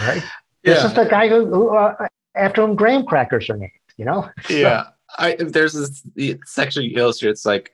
Right. 0.00 0.22
Yeah. 0.62 0.74
This 0.74 0.84
is 0.84 0.94
the 0.94 1.04
guy 1.04 1.28
who, 1.28 1.46
who 1.46 1.76
uh, 1.76 2.08
after 2.34 2.66
whom 2.66 2.74
graham 2.74 3.06
crackers 3.06 3.48
are 3.48 3.56
named. 3.56 3.72
You 3.96 4.04
know. 4.04 4.30
Yeah. 4.48 4.88
I, 5.16 5.36
there's 5.38 5.74
this 5.74 6.02
section 6.44 6.82
you 6.82 6.98
illustrate. 6.98 7.30
It's 7.30 7.46
like 7.46 7.72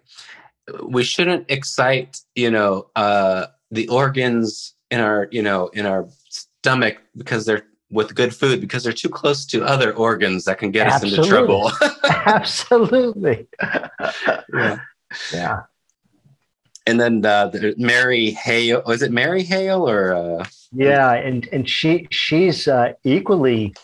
we 0.82 1.02
shouldn't 1.02 1.50
excite, 1.50 2.20
you 2.34 2.50
know, 2.50 2.90
uh, 2.94 3.46
the 3.70 3.88
organs 3.88 4.74
in 4.90 5.00
our 5.00 5.28
you 5.30 5.42
know 5.42 5.68
in 5.68 5.86
our 5.86 6.08
stomach 6.28 6.98
because 7.16 7.46
they're 7.46 7.66
with 7.90 8.14
good 8.14 8.34
food 8.34 8.60
because 8.60 8.84
they're 8.84 8.92
too 8.92 9.08
close 9.08 9.44
to 9.46 9.64
other 9.64 9.92
organs 9.92 10.44
that 10.44 10.58
can 10.58 10.70
get 10.70 10.86
Absolutely. 10.86 11.18
us 11.18 11.26
into 11.26 11.28
trouble. 11.28 11.72
Absolutely. 12.26 13.48
yeah. 14.54 14.78
Yeah. 15.32 15.62
And 16.86 17.00
then 17.00 17.24
uh, 17.24 17.48
the 17.48 17.74
Mary 17.78 18.30
Hale, 18.30 18.82
was 18.86 19.02
it 19.02 19.12
Mary 19.12 19.42
Hale 19.42 19.88
or? 19.88 20.14
Uh... 20.14 20.44
Yeah, 20.72 21.12
and 21.12 21.48
and 21.52 21.68
she 21.68 22.06
she's 22.10 22.68
uh, 22.68 22.92
equally 23.04 23.74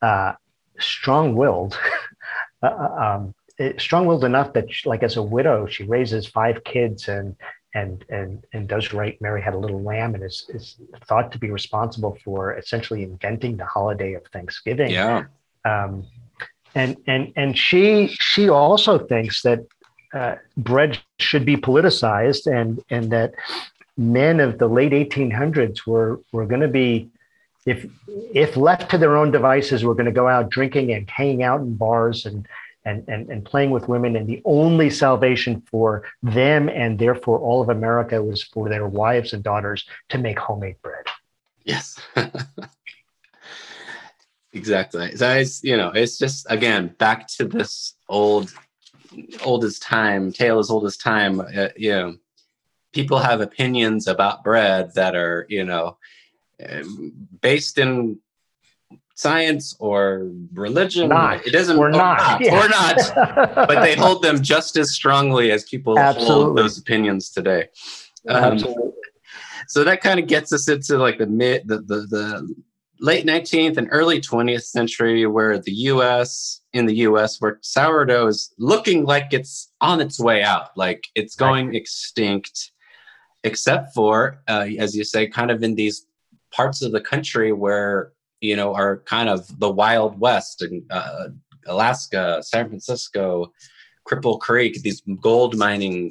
uh, 0.00 0.32
strong-willed, 0.78 1.78
uh, 2.62 2.66
uh, 2.66 3.20
um, 3.58 3.74
strong-willed 3.78 4.24
enough 4.24 4.52
that, 4.52 4.72
she, 4.72 4.88
like 4.88 5.02
as 5.02 5.16
a 5.16 5.22
widow, 5.22 5.66
she 5.66 5.84
raises 5.84 6.26
five 6.26 6.62
kids 6.64 7.08
and 7.08 7.36
and 7.74 8.04
and 8.08 8.44
and 8.52 8.68
does 8.68 8.92
right. 8.92 9.20
Mary 9.20 9.40
had 9.40 9.54
a 9.54 9.58
little 9.58 9.82
lamb 9.82 10.14
and 10.14 10.24
is 10.24 10.46
is 10.48 10.76
thought 11.06 11.30
to 11.32 11.38
be 11.38 11.50
responsible 11.50 12.18
for 12.24 12.56
essentially 12.56 13.02
inventing 13.02 13.56
the 13.56 13.66
holiday 13.66 14.14
of 14.14 14.24
Thanksgiving. 14.32 14.90
Yeah. 14.90 15.24
Um, 15.64 16.06
and 16.74 16.96
and 17.06 17.32
and 17.36 17.56
she 17.56 18.08
she 18.08 18.48
also 18.48 18.98
thinks 18.98 19.42
that 19.42 19.66
uh, 20.12 20.36
bread 20.56 20.98
should 21.18 21.44
be 21.44 21.56
politicized 21.56 22.46
and 22.46 22.82
and 22.90 23.10
that 23.12 23.34
men 23.96 24.40
of 24.40 24.58
the 24.58 24.66
late 24.66 24.92
1800s 24.92 25.86
were 25.86 26.20
were 26.32 26.46
going 26.46 26.60
to 26.60 26.68
be 26.68 27.08
if 27.66 27.86
if 28.06 28.56
left 28.56 28.90
to 28.90 28.98
their 28.98 29.16
own 29.16 29.30
devices 29.30 29.84
were 29.84 29.94
going 29.94 30.06
to 30.06 30.12
go 30.12 30.26
out 30.26 30.50
drinking 30.50 30.92
and 30.92 31.08
hanging 31.10 31.42
out 31.42 31.60
in 31.60 31.74
bars 31.74 32.26
and 32.26 32.48
and, 32.84 33.06
and, 33.08 33.28
and 33.30 33.44
playing 33.44 33.70
with 33.70 33.88
women. 33.88 34.16
And 34.16 34.26
the 34.26 34.42
only 34.44 34.90
salvation 34.90 35.62
for 35.70 36.04
them 36.22 36.68
and 36.68 36.98
therefore 36.98 37.38
all 37.38 37.60
of 37.60 37.68
America 37.68 38.22
was 38.22 38.42
for 38.42 38.68
their 38.68 38.86
wives 38.86 39.32
and 39.32 39.42
daughters 39.42 39.86
to 40.10 40.18
make 40.18 40.38
homemade 40.38 40.76
bread. 40.82 41.06
Yes. 41.64 42.00
exactly. 44.52 45.16
So 45.16 45.30
it's 45.30 45.62
you 45.62 45.76
know 45.76 45.90
it's 45.90 46.18
just 46.18 46.46
again 46.50 46.94
back 46.98 47.28
to 47.28 47.44
this 47.44 47.94
old 48.08 48.52
old 49.44 49.64
as 49.64 49.78
time 49.78 50.32
tale 50.32 50.58
as 50.58 50.70
old 50.70 50.86
as 50.86 50.96
time. 50.96 51.40
Uh, 51.40 51.68
you 51.76 51.92
know, 51.92 52.16
people 52.92 53.18
have 53.18 53.40
opinions 53.40 54.06
about 54.06 54.44
bread 54.44 54.94
that 54.94 55.14
are 55.14 55.46
you 55.48 55.64
know 55.64 55.98
um, 56.68 57.12
based 57.40 57.78
in 57.78 58.18
science 59.20 59.76
or 59.78 60.30
religion. 60.52 61.08
Not. 61.08 61.46
It 61.46 61.52
doesn't 61.52 61.76
or 61.78 61.90
not. 61.90 62.18
not, 62.18 62.40
Yeah. 62.40 62.64
or 62.64 62.68
not 62.68 62.96
but 63.68 63.80
they 63.82 63.94
hold 63.94 64.22
them 64.22 64.42
just 64.42 64.76
as 64.76 64.90
strongly 64.92 65.50
as 65.52 65.64
people 65.64 65.96
hold 65.98 66.56
those 66.56 66.78
opinions 66.78 67.30
today. 67.30 67.68
Um, 68.28 68.52
Absolutely. 68.54 68.90
so 69.68 69.84
that 69.84 70.00
kind 70.00 70.18
of 70.20 70.26
gets 70.26 70.52
us 70.52 70.68
into 70.68 70.98
like 70.98 71.18
the 71.18 71.26
mid 71.26 71.66
the, 71.68 71.78
the 71.78 71.98
the 72.16 72.54
late 73.02 73.24
19th 73.24 73.78
and 73.78 73.88
early 73.90 74.20
20th 74.20 74.64
century 74.64 75.26
where 75.26 75.58
the 75.58 75.72
us 75.72 76.60
in 76.74 76.84
the 76.86 76.94
us 76.94 77.40
where 77.40 77.58
sourdough 77.62 78.26
is 78.26 78.52
looking 78.58 79.04
like 79.04 79.28
it's 79.32 79.72
on 79.80 80.00
its 80.02 80.20
way 80.20 80.42
out 80.42 80.68
like 80.76 81.06
it's 81.14 81.34
going 81.34 81.74
extinct 81.74 82.72
except 83.42 83.94
for 83.94 84.42
uh, 84.48 84.66
as 84.78 84.94
you 84.94 85.02
say 85.02 85.26
kind 85.26 85.50
of 85.50 85.62
in 85.62 85.74
these 85.76 86.06
parts 86.52 86.82
of 86.82 86.92
the 86.92 87.00
country 87.00 87.52
where 87.52 88.12
you 88.40 88.56
know 88.56 88.74
are 88.74 88.98
kind 88.98 89.28
of 89.28 89.58
the 89.58 89.70
wild 89.70 90.18
west 90.18 90.62
and 90.62 90.82
uh, 90.90 91.28
alaska 91.66 92.42
san 92.42 92.68
francisco 92.68 93.52
cripple 94.08 94.38
creek 94.38 94.82
these 94.82 95.02
gold 95.20 95.56
mining 95.56 96.10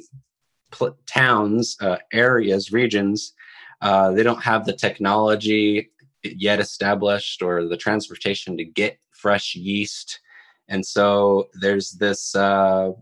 pl- 0.70 0.96
towns, 1.06 1.76
uh, 1.80 1.98
areas, 2.12 2.72
regions, 2.72 3.34
uh, 3.80 4.10
they 4.12 4.22
don't 4.22 4.42
have 4.42 4.64
the 4.64 4.72
technology 4.72 5.90
yet 6.22 6.60
established 6.60 7.42
or 7.42 7.66
the 7.66 7.76
transportation 7.76 8.56
to 8.56 8.64
get 8.64 8.98
fresh 9.10 9.54
yeast. 9.54 10.20
And 10.68 10.84
so 10.84 11.48
there's 11.54 11.92
this 11.92 12.34
uh, 12.34 12.92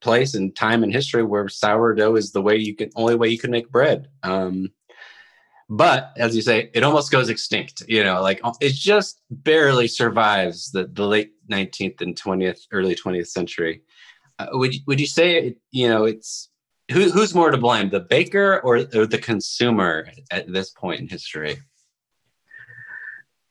place 0.00 0.34
and 0.34 0.54
time 0.54 0.82
in 0.84 0.90
history 0.90 1.22
where 1.22 1.48
sourdough 1.48 2.16
is 2.16 2.32
the 2.32 2.42
way 2.42 2.56
you 2.56 2.74
can, 2.74 2.90
only 2.96 3.14
way 3.14 3.28
you 3.28 3.38
can 3.38 3.50
make 3.50 3.70
bread. 3.70 4.08
Um, 4.22 4.72
but 5.68 6.12
as 6.16 6.34
you 6.36 6.42
say, 6.42 6.70
it 6.74 6.82
almost 6.82 7.10
goes 7.10 7.28
extinct. 7.28 7.82
You 7.88 8.04
know, 8.04 8.20
like 8.22 8.40
it 8.60 8.72
just 8.72 9.20
barely 9.30 9.88
survives 9.88 10.70
the, 10.70 10.86
the 10.86 11.06
late 11.06 11.32
19th 11.50 12.00
and 12.00 12.14
20th, 12.20 12.60
early 12.72 12.94
20th 12.94 13.28
century. 13.28 13.82
Uh, 14.38 14.46
would 14.52 14.74
you- 14.74 14.80
would 14.86 15.00
you 15.00 15.06
say 15.06 15.36
it, 15.38 15.56
you 15.70 15.88
know 15.88 16.04
it's 16.04 16.50
who, 16.92 17.10
who's 17.10 17.34
more 17.34 17.50
to 17.50 17.56
blame, 17.56 17.88
the 17.88 18.00
baker 18.00 18.60
or, 18.62 18.84
or 18.94 19.06
the 19.06 19.18
consumer 19.18 20.06
at 20.30 20.52
this 20.52 20.70
point 20.70 21.00
in 21.00 21.08
history? 21.08 21.58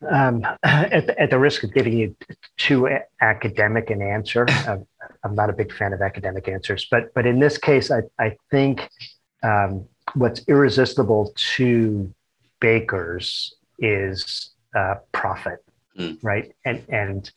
Um, 0.09 0.43
at, 0.64 1.07
the, 1.07 1.20
at 1.20 1.30
the 1.30 1.39
risk 1.39 1.64
of 1.64 1.74
giving 1.74 1.97
you 1.97 2.16
too 2.57 2.89
academic 3.22 3.89
an 3.89 4.01
answer, 4.01 4.45
I'm, 4.49 4.86
I'm 5.24 5.36
not 5.36 5.49
a 5.49 5.53
big 5.53 5.74
fan 5.74 5.93
of 5.93 6.01
academic 6.01 6.47
answers, 6.47 6.88
but 6.91 7.14
but 7.14 7.26
in 7.26 7.39
this 7.39 7.57
case, 7.57 7.89
I 7.89 8.01
I 8.20 8.38
think 8.51 8.89
um, 9.41 9.88
what's 10.16 10.41
irresistible 10.47 11.34
to 11.55 12.14
bakers 12.59 13.53
is 13.80 14.51
uh, 14.76 14.95
profit, 15.11 15.59
Mm. 15.97 16.18
right? 16.24 16.51
And 16.66 16.84
and 16.89 17.32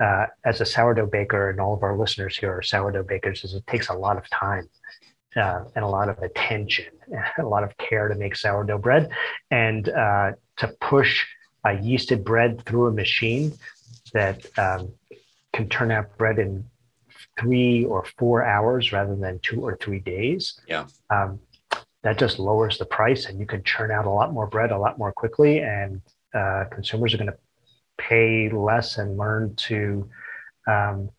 uh, 0.00 0.26
as 0.44 0.60
a 0.62 0.64
sourdough 0.66 1.06
baker, 1.08 1.50
and 1.50 1.60
all 1.60 1.74
of 1.74 1.82
our 1.82 1.96
listeners 1.96 2.36
here 2.38 2.52
are 2.56 2.62
sourdough 2.62 3.02
bakers, 3.02 3.44
is 3.44 3.52
it 3.54 3.66
takes 3.66 3.88
a 3.90 3.94
lot 3.94 4.16
of 4.16 4.28
time 4.30 4.66
uh, 5.36 5.64
and 5.74 5.84
a 5.84 5.88
lot 5.88 6.08
of 6.08 6.18
attention, 6.22 6.86
a 7.38 7.42
lot 7.42 7.64
of 7.64 7.76
care 7.76 8.08
to 8.08 8.14
make 8.14 8.34
sourdough 8.34 8.78
bread, 8.78 9.10
and 9.50 9.90
uh, 9.90 10.32
to 10.56 10.68
push 10.80 11.26
a 11.64 11.70
yeasted 11.70 12.24
bread 12.24 12.64
through 12.64 12.86
a 12.86 12.92
machine 12.92 13.52
that 14.14 14.46
um, 14.58 14.90
can 15.52 15.68
turn 15.68 15.90
out 15.90 16.16
bread 16.16 16.38
in 16.38 16.64
three 17.38 17.84
or 17.84 18.06
four 18.16 18.42
hours 18.44 18.90
rather 18.92 19.14
than 19.16 19.38
two 19.40 19.60
or 19.60 19.76
three 19.76 19.98
days. 20.00 20.58
Yeah. 20.66 20.86
Um, 21.10 21.40
that 22.02 22.18
just 22.18 22.38
lowers 22.38 22.78
the 22.78 22.84
price, 22.84 23.26
and 23.26 23.38
you 23.40 23.46
can 23.46 23.62
churn 23.64 23.90
out 23.90 24.06
a 24.06 24.10
lot 24.10 24.32
more 24.32 24.46
bread 24.46 24.70
a 24.70 24.78
lot 24.78 24.98
more 24.98 25.12
quickly, 25.12 25.60
and 25.60 26.00
uh, 26.34 26.64
consumers 26.70 27.12
are 27.14 27.18
going 27.18 27.30
to 27.30 27.36
pay 27.98 28.48
less 28.50 28.98
and 28.98 29.16
learn 29.16 29.54
to 29.56 30.08
um, 30.68 31.10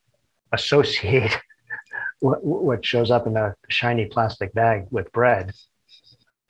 associate 0.53 1.37
what, 2.19 2.43
what 2.43 2.85
shows 2.85 3.11
up 3.11 3.27
in 3.27 3.35
a 3.35 3.55
shiny 3.69 4.05
plastic 4.05 4.53
bag 4.53 4.85
with 4.89 5.11
bread, 5.11 5.51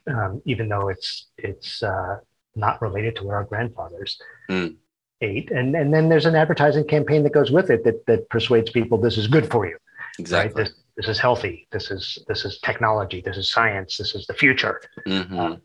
um, 0.08 0.42
even 0.46 0.70
though 0.70 0.90
it's 0.90 1.28
it's 1.38 1.82
uh, 1.84 2.18
not 2.56 2.82
related 2.82 3.16
to 3.16 3.24
what 3.24 3.34
our 3.36 3.44
grandfathers 3.46 4.20
Mm. 4.50 4.76
ate. 5.22 5.52
And 5.52 5.76
and 5.76 5.94
then 5.94 6.10
there's 6.10 6.26
an 6.26 6.36
advertising 6.36 6.86
campaign 6.86 7.24
that 7.24 7.34
goes 7.34 7.52
with 7.52 7.70
it 7.70 7.84
that 7.84 8.06
that 8.08 8.30
persuades 8.30 8.70
people 8.72 8.98
this 8.98 9.18
is 9.18 9.28
good 9.28 9.50
for 9.52 9.68
you, 9.68 9.78
Exactly. 10.18 10.64
right? 10.64 10.70
This, 10.70 10.79
this 11.00 11.08
is 11.08 11.18
healthy. 11.18 11.66
This 11.72 11.92
is 11.92 12.20
this 12.28 12.44
is 12.44 12.60
technology. 12.60 13.22
This 13.22 13.38
is 13.38 13.50
science. 13.50 13.98
This 13.98 14.16
is 14.16 14.28
the 14.28 14.34
future. 14.34 14.82
Mhm. 15.08 15.62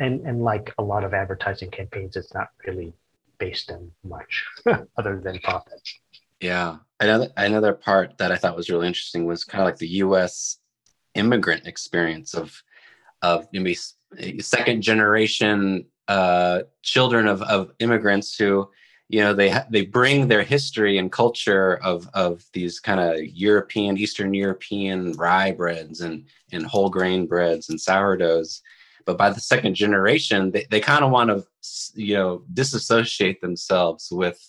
And 0.00 0.26
and 0.26 0.42
like 0.42 0.74
a 0.78 0.82
lot 0.82 1.04
of 1.04 1.14
advertising 1.14 1.70
campaigns, 1.70 2.16
it's 2.16 2.34
not 2.34 2.48
really 2.66 2.92
based 3.38 3.70
in 3.70 3.92
much 4.02 4.44
other 4.98 5.20
than 5.20 5.38
profit. 5.38 5.80
Yeah. 6.40 6.78
Another 6.98 7.28
another 7.36 7.74
part 7.74 8.18
that 8.18 8.32
I 8.32 8.36
thought 8.36 8.56
was 8.56 8.70
really 8.70 8.88
interesting 8.88 9.24
was 9.24 9.44
kind 9.44 9.62
of 9.62 9.66
like 9.66 9.78
the 9.78 9.94
U.S. 10.06 10.58
immigrant 11.14 11.68
experience 11.68 12.34
of 12.34 12.60
of 13.22 13.46
maybe 13.52 13.76
second 14.40 14.82
generation 14.82 15.86
uh, 16.08 16.62
children 16.82 17.28
of, 17.28 17.40
of 17.42 17.70
immigrants 17.78 18.36
who 18.36 18.68
you 19.12 19.20
know 19.20 19.34
they 19.34 19.50
ha- 19.50 19.66
they 19.70 19.84
bring 19.84 20.26
their 20.26 20.42
history 20.42 20.96
and 20.98 21.12
culture 21.12 21.76
of 21.84 22.08
of 22.14 22.44
these 22.54 22.80
kind 22.80 22.98
of 22.98 23.24
European 23.24 23.96
Eastern 23.98 24.32
European 24.34 25.12
rye 25.12 25.52
breads 25.52 26.00
and 26.00 26.24
and 26.50 26.66
whole 26.66 26.88
grain 26.88 27.26
breads 27.26 27.68
and 27.68 27.80
sourdoughs 27.80 28.62
but 29.04 29.18
by 29.18 29.28
the 29.30 29.40
second 29.40 29.74
generation 29.74 30.50
they, 30.50 30.64
they 30.70 30.80
kind 30.80 31.04
of 31.04 31.10
want 31.10 31.28
to 31.28 31.44
you 31.94 32.14
know 32.14 32.42
disassociate 32.54 33.40
themselves 33.42 34.08
with 34.10 34.40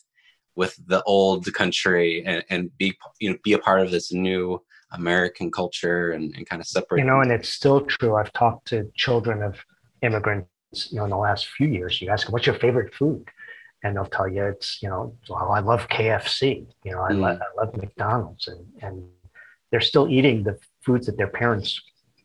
with 0.55 0.79
the 0.87 1.03
old 1.03 1.51
country 1.53 2.23
and, 2.25 2.43
and 2.49 2.77
be 2.77 2.97
you 3.19 3.29
know 3.29 3.37
be 3.43 3.53
a 3.53 3.59
part 3.59 3.81
of 3.81 3.91
this 3.91 4.13
new 4.13 4.61
American 4.93 5.51
culture 5.51 6.11
and, 6.11 6.33
and 6.35 6.47
kind 6.47 6.61
of 6.61 6.67
separate. 6.67 6.99
You 6.99 7.05
know, 7.05 7.21
and 7.21 7.31
it's 7.31 7.49
still 7.49 7.81
true. 7.81 8.15
I've 8.15 8.31
talked 8.33 8.67
to 8.67 8.91
children 8.95 9.41
of 9.41 9.57
immigrants, 10.03 10.91
you 10.91 10.97
know, 10.97 11.05
in 11.05 11.09
the 11.09 11.17
last 11.17 11.47
few 11.47 11.67
years. 11.67 11.99
You 11.99 12.09
ask 12.09 12.27
them, 12.27 12.33
"What's 12.33 12.45
your 12.45 12.59
favorite 12.59 12.93
food?" 12.93 13.27
And 13.83 13.95
they'll 13.95 14.05
tell 14.05 14.27
you 14.27 14.45
it's, 14.45 14.81
you 14.81 14.89
know, 14.89 15.15
well, 15.29 15.51
I 15.51 15.59
love 15.59 15.87
KFC. 15.89 16.65
You 16.85 16.91
know, 16.93 17.01
I, 17.01 17.11
Mm. 17.11 17.19
love 17.21 17.39
I 17.41 17.61
love 17.65 17.75
McDonald's, 17.75 18.47
and 18.47 18.65
and 18.81 19.09
they're 19.71 19.81
still 19.81 20.07
eating 20.09 20.43
the 20.43 20.57
foods 20.85 21.05
that 21.07 21.17
their 21.17 21.27
parents, 21.27 21.81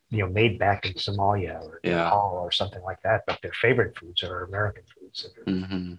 you 0.09 0.19
know, 0.19 0.29
made 0.29 0.57
back 0.59 0.85
in 0.85 0.93
Somalia 0.93 1.61
or 1.61 1.79
Yeah. 1.83 2.03
Nepal 2.03 2.31
or 2.43 2.51
something 2.51 2.81
like 2.83 3.01
that. 3.03 3.23
But 3.27 3.41
their 3.41 3.53
favorite 3.53 3.97
foods 3.97 4.23
are 4.23 4.43
American 4.45 4.83
foods. 4.95 5.27
hmm 5.45 5.95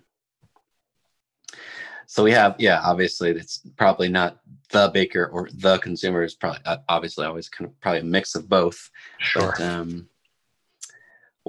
So 2.07 2.25
we 2.25 2.33
have, 2.33 2.57
yeah, 2.59 2.81
obviously 2.83 3.31
it's 3.31 3.63
probably 3.77 4.09
not 4.09 4.41
the 4.73 4.91
baker 4.93 5.27
or 5.27 5.49
the 5.55 5.79
consumer 5.79 6.23
is 6.25 6.35
probably 6.35 6.61
uh, 6.65 6.79
obviously 6.89 7.25
always 7.27 7.49
kind 7.49 7.69
of 7.71 7.81
probably 7.81 8.01
a 8.01 8.05
mix 8.05 8.35
of 8.35 8.49
both. 8.49 8.91
Sure. 9.21 9.55
But, 9.57 9.63
um, 9.65 10.09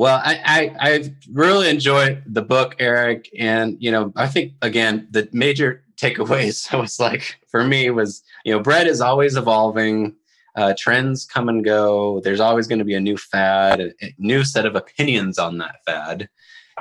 well, 0.02 0.20
I, 0.26 0.42
I 0.80 0.90
I 0.90 1.14
really 1.32 1.70
enjoyed 1.70 2.24
the 2.26 2.42
book, 2.42 2.76
Eric, 2.80 3.30
and 3.38 3.78
you 3.80 3.92
know 3.92 4.12
I 4.16 4.26
think 4.26 4.54
again 4.64 5.08
the 5.12 5.30
major 5.32 5.84
takeaways 5.96 6.74
I 6.74 6.78
was 6.78 7.00
like 7.00 7.38
for 7.52 7.64
me 7.64 7.92
was 7.92 8.24
you 8.44 8.52
know 8.52 8.60
bread 8.60 8.88
is 8.88 9.00
always 9.00 9.36
evolving, 9.38 10.16
uh, 10.56 10.74
trends 10.76 11.28
come 11.28 11.50
and 11.50 11.64
go. 11.64 12.20
There's 12.22 12.40
always 12.40 12.66
going 12.66 12.80
to 12.80 12.86
be 12.86 12.96
a 12.96 13.00
new 13.00 13.16
fad, 13.16 13.80
a, 13.80 13.94
a 14.02 14.16
new 14.18 14.44
set 14.44 14.66
of 14.66 14.76
opinions 14.76 15.38
on 15.38 15.60
that 15.60 15.76
fad. 15.86 16.28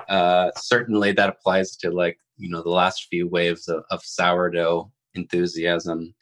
Uh, 0.08 0.50
certainly, 0.56 1.12
that 1.12 1.28
applies 1.28 1.76
to 1.76 1.90
like 1.90 2.18
you 2.38 2.48
know 2.48 2.62
the 2.62 2.70
last 2.70 3.08
few 3.10 3.28
waves 3.28 3.68
of, 3.68 3.84
of 3.90 4.02
sourdough 4.02 4.90
enthusiasm 5.12 6.14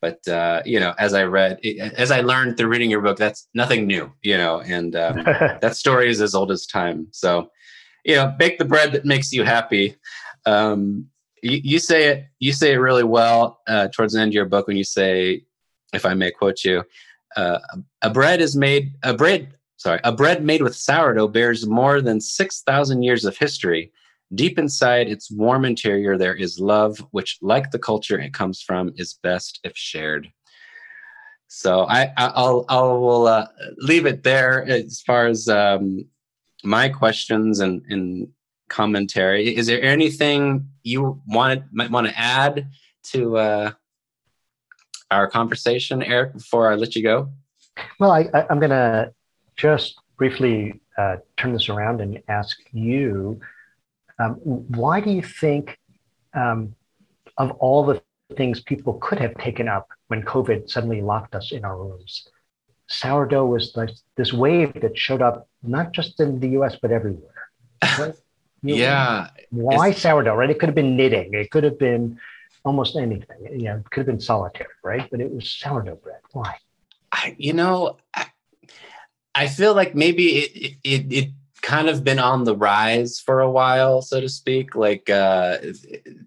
but 0.00 0.26
uh, 0.28 0.62
you 0.64 0.80
know 0.80 0.94
as 0.98 1.14
i 1.14 1.22
read 1.22 1.58
as 1.96 2.10
i 2.10 2.20
learned 2.20 2.56
through 2.56 2.68
reading 2.68 2.90
your 2.90 3.00
book 3.00 3.18
that's 3.18 3.48
nothing 3.54 3.86
new 3.86 4.10
you 4.22 4.36
know 4.36 4.60
and 4.60 4.96
um, 4.96 5.16
that 5.24 5.76
story 5.76 6.10
is 6.10 6.20
as 6.20 6.34
old 6.34 6.50
as 6.50 6.66
time. 6.66 7.08
So 7.10 7.50
you 8.04 8.16
know 8.16 8.34
bake 8.38 8.58
the 8.58 8.64
bread 8.64 8.92
that 8.92 9.04
makes 9.04 9.32
you 9.32 9.44
happy. 9.44 9.96
Um, 10.46 11.06
you, 11.42 11.60
you 11.62 11.78
say 11.78 12.06
it 12.06 12.26
you 12.38 12.52
say 12.52 12.72
it 12.72 12.76
really 12.76 13.04
well 13.04 13.60
uh, 13.66 13.88
towards 13.88 14.14
the 14.14 14.20
end 14.20 14.30
of 14.30 14.34
your 14.34 14.46
book 14.46 14.66
when 14.66 14.76
you 14.76 14.84
say 14.84 15.44
if 15.92 16.04
i 16.04 16.14
may 16.14 16.30
quote 16.30 16.64
you 16.64 16.84
uh, 17.36 17.58
a 18.02 18.10
bread 18.10 18.40
is 18.40 18.56
made 18.56 18.92
a 19.02 19.14
bread 19.14 19.54
sorry 19.76 20.00
a 20.04 20.12
bread 20.12 20.44
made 20.44 20.62
with 20.62 20.76
sourdough 20.76 21.28
bears 21.28 21.66
more 21.66 22.00
than 22.00 22.20
6000 22.20 23.02
years 23.02 23.24
of 23.24 23.36
history 23.36 23.92
Deep 24.34 24.58
inside 24.58 25.08
its 25.08 25.30
warm 25.30 25.64
interior, 25.64 26.16
there 26.16 26.34
is 26.34 26.60
love, 26.60 26.98
which, 27.10 27.38
like 27.42 27.70
the 27.70 27.78
culture 27.78 28.18
it 28.18 28.32
comes 28.32 28.62
from, 28.62 28.92
is 28.96 29.18
best 29.22 29.60
if 29.64 29.72
shared. 29.76 30.30
So 31.48 31.84
I, 31.88 32.12
I'll 32.16 32.64
I 32.68 32.80
will 32.80 33.26
uh, 33.26 33.46
leave 33.78 34.06
it 34.06 34.22
there 34.22 34.64
as 34.64 35.00
far 35.00 35.26
as 35.26 35.48
um, 35.48 36.04
my 36.62 36.88
questions 36.88 37.58
and 37.58 37.82
and 37.88 38.28
commentary. 38.68 39.56
Is 39.56 39.66
there 39.66 39.82
anything 39.82 40.68
you 40.84 41.20
wanted 41.26 41.64
might 41.72 41.90
want 41.90 42.06
to 42.06 42.16
add 42.16 42.68
to 43.12 43.36
uh, 43.36 43.72
our 45.10 45.28
conversation, 45.28 46.02
Eric, 46.02 46.34
before 46.34 46.70
I 46.70 46.76
let 46.76 46.94
you 46.94 47.02
go? 47.02 47.30
Well, 47.98 48.12
I, 48.12 48.28
I, 48.32 48.46
am 48.50 48.58
going 48.58 48.70
to 48.70 49.12
just 49.56 49.96
briefly 50.16 50.80
uh, 50.96 51.16
turn 51.36 51.52
this 51.52 51.68
around 51.68 52.00
and 52.00 52.22
ask 52.28 52.56
you 52.72 53.40
um, 54.20 54.34
why 54.34 55.00
do 55.00 55.10
you 55.10 55.22
think, 55.22 55.78
um, 56.34 56.74
of 57.38 57.52
all 57.52 57.84
the 57.84 58.02
things 58.36 58.60
people 58.60 58.94
could 58.94 59.18
have 59.18 59.34
taken 59.38 59.66
up 59.66 59.88
when 60.08 60.22
COVID 60.22 60.68
suddenly 60.70 61.00
locked 61.00 61.34
us 61.34 61.52
in 61.52 61.64
our 61.64 61.76
rooms, 61.76 62.28
sourdough 62.86 63.46
was 63.46 63.72
like 63.76 63.90
this 64.16 64.32
wave 64.32 64.74
that 64.82 64.96
showed 64.98 65.22
up 65.22 65.48
not 65.62 65.92
just 65.92 66.20
in 66.20 66.38
the 66.38 66.48
US, 66.60 66.76
but 66.80 66.92
everywhere? 66.92 67.48
Right? 67.98 68.14
yeah. 68.62 69.28
Why 69.50 69.88
it's... 69.88 70.02
sourdough, 70.02 70.34
right? 70.34 70.50
It 70.50 70.58
could 70.58 70.68
have 70.68 70.76
been 70.76 70.96
knitting, 70.96 71.32
it 71.32 71.50
could 71.50 71.64
have 71.64 71.78
been 71.78 72.20
almost 72.62 72.96
anything. 72.96 73.38
You 73.50 73.64
know, 73.64 73.76
it 73.76 73.90
could 73.90 74.00
have 74.00 74.06
been 74.06 74.20
solitary, 74.20 74.68
right? 74.84 75.08
But 75.10 75.20
it 75.20 75.32
was 75.32 75.48
sourdough 75.48 75.96
bread. 75.96 76.20
Why? 76.32 76.56
I, 77.10 77.34
you 77.38 77.54
know, 77.54 77.96
I, 78.14 78.26
I 79.34 79.46
feel 79.48 79.74
like 79.74 79.94
maybe 79.94 80.38
it, 80.38 80.76
it, 80.84 81.12
it 81.12 81.30
kind 81.62 81.88
of 81.88 82.04
been 82.04 82.18
on 82.18 82.44
the 82.44 82.56
rise 82.56 83.20
for 83.20 83.40
a 83.40 83.50
while, 83.50 84.02
so 84.02 84.20
to 84.20 84.28
speak. 84.28 84.74
Like 84.74 85.08
uh, 85.10 85.58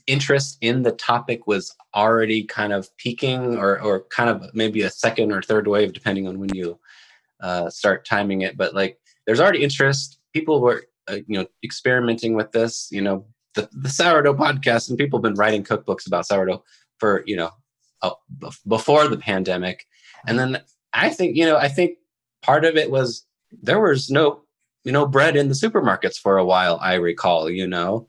interest 0.08 0.58
in 0.62 0.84
the 0.84 0.92
topic 0.92 1.48
was 1.48 1.76
already 1.96 2.44
kind 2.44 2.74
of 2.74 2.96
peaking, 2.98 3.58
or 3.58 3.80
or 3.82 4.04
kind 4.06 4.30
of 4.30 4.54
maybe 4.54 4.82
a 4.82 4.90
second 4.90 5.32
or 5.32 5.42
third 5.42 5.68
wave, 5.68 5.94
depending 5.94 6.28
on 6.28 6.40
when 6.40 6.54
you 6.54 6.80
uh, 7.42 7.70
start 7.70 8.06
timing 8.06 8.42
it. 8.42 8.58
But 8.58 8.74
like, 8.74 9.00
there's 9.26 9.40
already 9.40 9.64
interest. 9.64 10.20
People 10.34 10.62
were 10.62 10.86
uh, 11.10 11.18
you 11.28 11.40
know 11.40 11.46
experimenting 11.64 12.36
with 12.36 12.52
this. 12.52 12.88
You 12.92 13.02
know, 13.02 13.26
the, 13.56 13.70
the 13.74 13.90
sourdough 13.90 14.36
podcast, 14.36 14.90
and 14.90 14.98
people 14.98 15.20
have 15.20 15.24
been 15.24 15.36
writing 15.36 15.64
cookbooks 15.64 16.08
about 16.08 16.28
sourdough 16.28 16.64
for 17.00 17.24
you 17.26 17.36
know 17.36 17.52
before 18.68 19.08
the 19.08 19.18
pandemic, 19.18 19.86
and 20.28 20.38
then 20.38 20.62
I 20.94 21.10
think 21.10 21.36
you 21.36 21.46
know 21.46 21.58
I 21.58 21.68
think 21.68 21.98
part 22.42 22.66
of 22.66 22.76
it 22.76 22.92
was 22.92 23.26
there 23.62 23.80
was 23.80 24.10
no 24.10 24.44
you 24.84 24.92
know 24.92 25.06
bread 25.06 25.36
in 25.36 25.48
the 25.48 25.54
supermarkets 25.54 26.18
for 26.18 26.38
a 26.38 26.46
while 26.46 26.78
i 26.82 26.96
recall 26.96 27.50
you 27.50 27.68
know? 27.68 28.08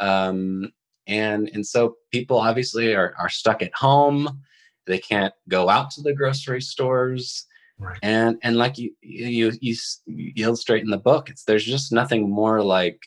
Um, 0.00 0.72
and 1.06 1.50
and 1.52 1.66
so 1.66 1.96
people 2.10 2.38
obviously 2.38 2.94
are, 2.94 3.14
are 3.18 3.28
stuck 3.28 3.62
at 3.62 3.74
home. 3.74 4.40
They 4.86 4.98
can't 4.98 5.34
go 5.48 5.68
out 5.68 5.90
to 5.92 6.02
the 6.02 6.14
grocery 6.14 6.62
stores. 6.62 7.46
Right. 7.76 7.98
and 8.02 8.38
and 8.42 8.56
like 8.56 8.78
you 8.78 8.94
you 9.02 9.52
you, 9.60 9.74
you 10.06 10.32
illustrate 10.36 10.84
in 10.84 10.90
the 10.90 10.96
book 10.96 11.28
it's 11.28 11.42
there's 11.42 11.64
just 11.64 11.90
nothing 11.90 12.30
more 12.30 12.62
like 12.62 13.00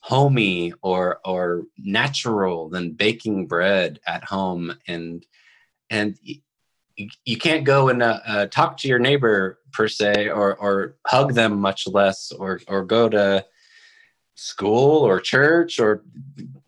homey 0.00 0.72
or 0.82 1.20
or 1.26 1.64
natural 1.78 2.70
than 2.70 2.92
baking 2.92 3.46
bread 3.46 4.00
at 4.06 4.24
home. 4.24 4.74
And 4.86 5.24
and 5.90 6.18
you, 6.96 7.36
can't 7.36 7.64
go 7.64 7.88
and 7.88 8.02
uh, 8.02 8.20
uh, 8.26 8.46
talk 8.46 8.76
to 8.78 8.88
your 8.88 8.98
neighbor 8.98 9.58
per 9.72 9.88
se, 9.88 10.28
or 10.28 10.56
or 10.56 10.96
hug 11.06 11.34
them 11.34 11.60
much 11.60 11.86
less, 11.86 12.32
or 12.32 12.60
or 12.68 12.84
go 12.84 13.08
to 13.08 13.44
school 14.36 15.02
or 15.02 15.20
church 15.20 15.78
or 15.78 16.02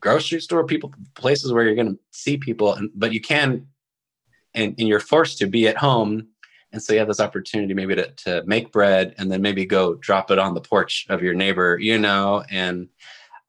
grocery 0.01 0.41
store 0.41 0.64
people 0.64 0.93
places 1.14 1.53
where 1.53 1.64
you're 1.64 1.74
going 1.74 1.95
to 1.95 1.99
see 2.12 2.37
people 2.37 2.79
but 2.95 3.12
you 3.12 3.20
can 3.20 3.66
and, 4.55 4.74
and 4.79 4.89
you're 4.89 5.01
forced 5.01 5.39
to 5.39 5.47
be 5.47 5.66
at 5.66 5.77
home 5.77 6.29
and 6.72 6.81
so 6.81 6.93
you 6.93 6.99
have 6.99 7.09
this 7.09 7.20
opportunity 7.20 7.74
maybe 7.74 7.97
to, 7.97 8.09
to 8.12 8.43
make 8.47 8.70
bread 8.70 9.14
and 9.18 9.31
then 9.31 9.43
maybe 9.43 9.66
go 9.66 9.95
drop 9.95 10.31
it 10.31 10.39
on 10.39 10.55
the 10.55 10.61
porch 10.61 11.07
of 11.09 11.22
your 11.22 11.35
neighbor 11.35 11.77
you 11.81 11.99
know 11.99 12.45
and 12.51 12.89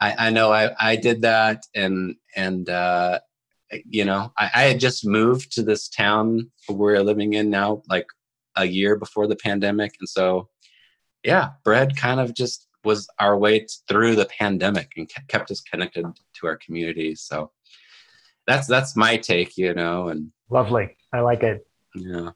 i, 0.01 0.27
I 0.27 0.29
know 0.31 0.51
I, 0.51 0.71
I 0.79 0.95
did 0.95 1.21
that 1.21 1.67
and 1.75 2.15
and 2.35 2.69
uh, 2.69 3.19
you 3.85 4.05
know, 4.05 4.31
I, 4.37 4.49
I, 4.53 4.61
had 4.63 4.79
just 4.79 5.05
moved 5.05 5.51
to 5.53 5.63
this 5.63 5.89
town 5.89 6.51
we're 6.69 6.99
living 7.01 7.33
in 7.33 7.49
now, 7.49 7.81
like 7.89 8.07
a 8.55 8.65
year 8.65 8.95
before 8.95 9.27
the 9.27 9.35
pandemic. 9.35 9.93
And 9.99 10.07
so, 10.07 10.49
yeah, 11.23 11.49
bread 11.63 11.97
kind 11.97 12.19
of 12.19 12.33
just 12.33 12.67
was 12.83 13.07
our 13.19 13.37
way 13.37 13.67
through 13.87 14.15
the 14.15 14.25
pandemic 14.25 14.93
and 14.95 15.09
kept 15.27 15.51
us 15.51 15.61
connected 15.61 16.05
to 16.35 16.47
our 16.47 16.57
community. 16.57 17.15
So 17.15 17.51
that's, 18.45 18.67
that's 18.67 18.95
my 18.95 19.17
take, 19.17 19.57
you 19.57 19.73
know, 19.73 20.07
and 20.07 20.31
lovely. 20.49 20.95
I 21.13 21.19
like 21.19 21.43
it. 21.43 21.67
Yeah. 21.95 22.31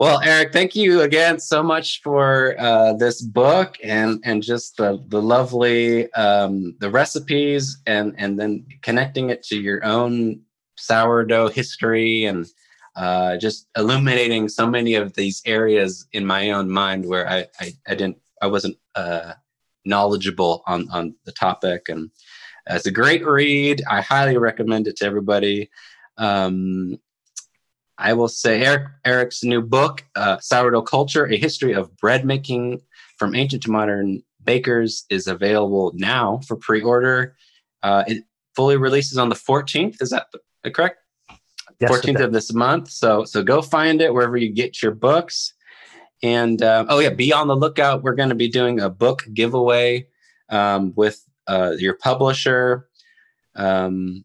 Well, 0.00 0.20
Eric, 0.22 0.52
thank 0.52 0.76
you 0.76 1.00
again 1.00 1.40
so 1.40 1.60
much 1.60 2.02
for 2.02 2.54
uh, 2.60 2.92
this 2.92 3.20
book 3.20 3.76
and 3.82 4.20
and 4.24 4.40
just 4.40 4.76
the 4.76 5.02
the 5.08 5.20
lovely 5.20 6.12
um, 6.12 6.76
the 6.78 6.88
recipes 6.88 7.78
and 7.84 8.14
and 8.16 8.38
then 8.38 8.64
connecting 8.82 9.30
it 9.30 9.42
to 9.46 9.56
your 9.60 9.84
own 9.84 10.42
sourdough 10.76 11.48
history 11.48 12.26
and 12.26 12.46
uh, 12.94 13.38
just 13.38 13.66
illuminating 13.76 14.48
so 14.48 14.70
many 14.70 14.94
of 14.94 15.14
these 15.14 15.42
areas 15.46 16.06
in 16.12 16.24
my 16.24 16.52
own 16.52 16.70
mind 16.70 17.04
where 17.04 17.28
I 17.28 17.46
I, 17.60 17.72
I 17.88 17.96
didn't 17.96 18.18
I 18.40 18.46
wasn't 18.46 18.76
uh, 18.94 19.32
knowledgeable 19.84 20.62
on 20.68 20.88
on 20.90 21.16
the 21.24 21.32
topic 21.32 21.88
and 21.88 22.12
it's 22.70 22.86
a 22.86 22.92
great 22.92 23.26
read. 23.26 23.82
I 23.90 24.00
highly 24.00 24.36
recommend 24.36 24.86
it 24.86 24.96
to 24.98 25.06
everybody. 25.06 25.70
Um, 26.18 27.00
I 27.98 28.12
will 28.12 28.28
say 28.28 28.62
Eric 28.64 28.88
Eric's 29.04 29.42
new 29.42 29.60
book, 29.60 30.04
uh, 30.14 30.38
Sourdough 30.38 30.82
Culture: 30.82 31.26
A 31.26 31.36
History 31.36 31.72
of 31.74 31.94
Bread 31.96 32.24
Making 32.24 32.80
from 33.18 33.34
Ancient 33.34 33.64
to 33.64 33.70
Modern 33.70 34.22
Bakers, 34.44 35.04
is 35.10 35.26
available 35.26 35.92
now 35.94 36.40
for 36.46 36.56
pre-order. 36.56 37.36
Uh, 37.82 38.04
it 38.06 38.24
fully 38.54 38.76
releases 38.76 39.18
on 39.18 39.28
the 39.28 39.34
14th. 39.34 40.00
Is 40.00 40.10
that 40.10 40.26
correct? 40.72 40.98
Yes, 41.80 41.90
14th 41.90 42.20
of 42.20 42.32
this 42.32 42.52
month. 42.52 42.90
So 42.90 43.24
so 43.24 43.42
go 43.42 43.62
find 43.62 44.00
it 44.00 44.14
wherever 44.14 44.36
you 44.36 44.52
get 44.52 44.80
your 44.82 44.92
books. 44.92 45.54
And 46.22 46.62
uh, 46.62 46.86
oh 46.88 47.00
yeah, 47.00 47.10
be 47.10 47.32
on 47.32 47.48
the 47.48 47.56
lookout. 47.56 48.02
We're 48.02 48.14
going 48.14 48.30
to 48.30 48.34
be 48.34 48.48
doing 48.48 48.80
a 48.80 48.90
book 48.90 49.24
giveaway 49.32 50.08
um, 50.48 50.92
with 50.96 51.22
uh, 51.46 51.74
your 51.78 51.94
publisher. 51.94 52.88
Um, 53.54 54.24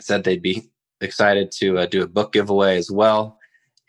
said 0.00 0.24
they'd 0.24 0.42
be 0.42 0.70
excited 1.00 1.50
to 1.52 1.78
uh, 1.78 1.86
do 1.86 2.02
a 2.02 2.06
book 2.06 2.32
giveaway 2.32 2.76
as 2.76 2.90
well. 2.90 3.38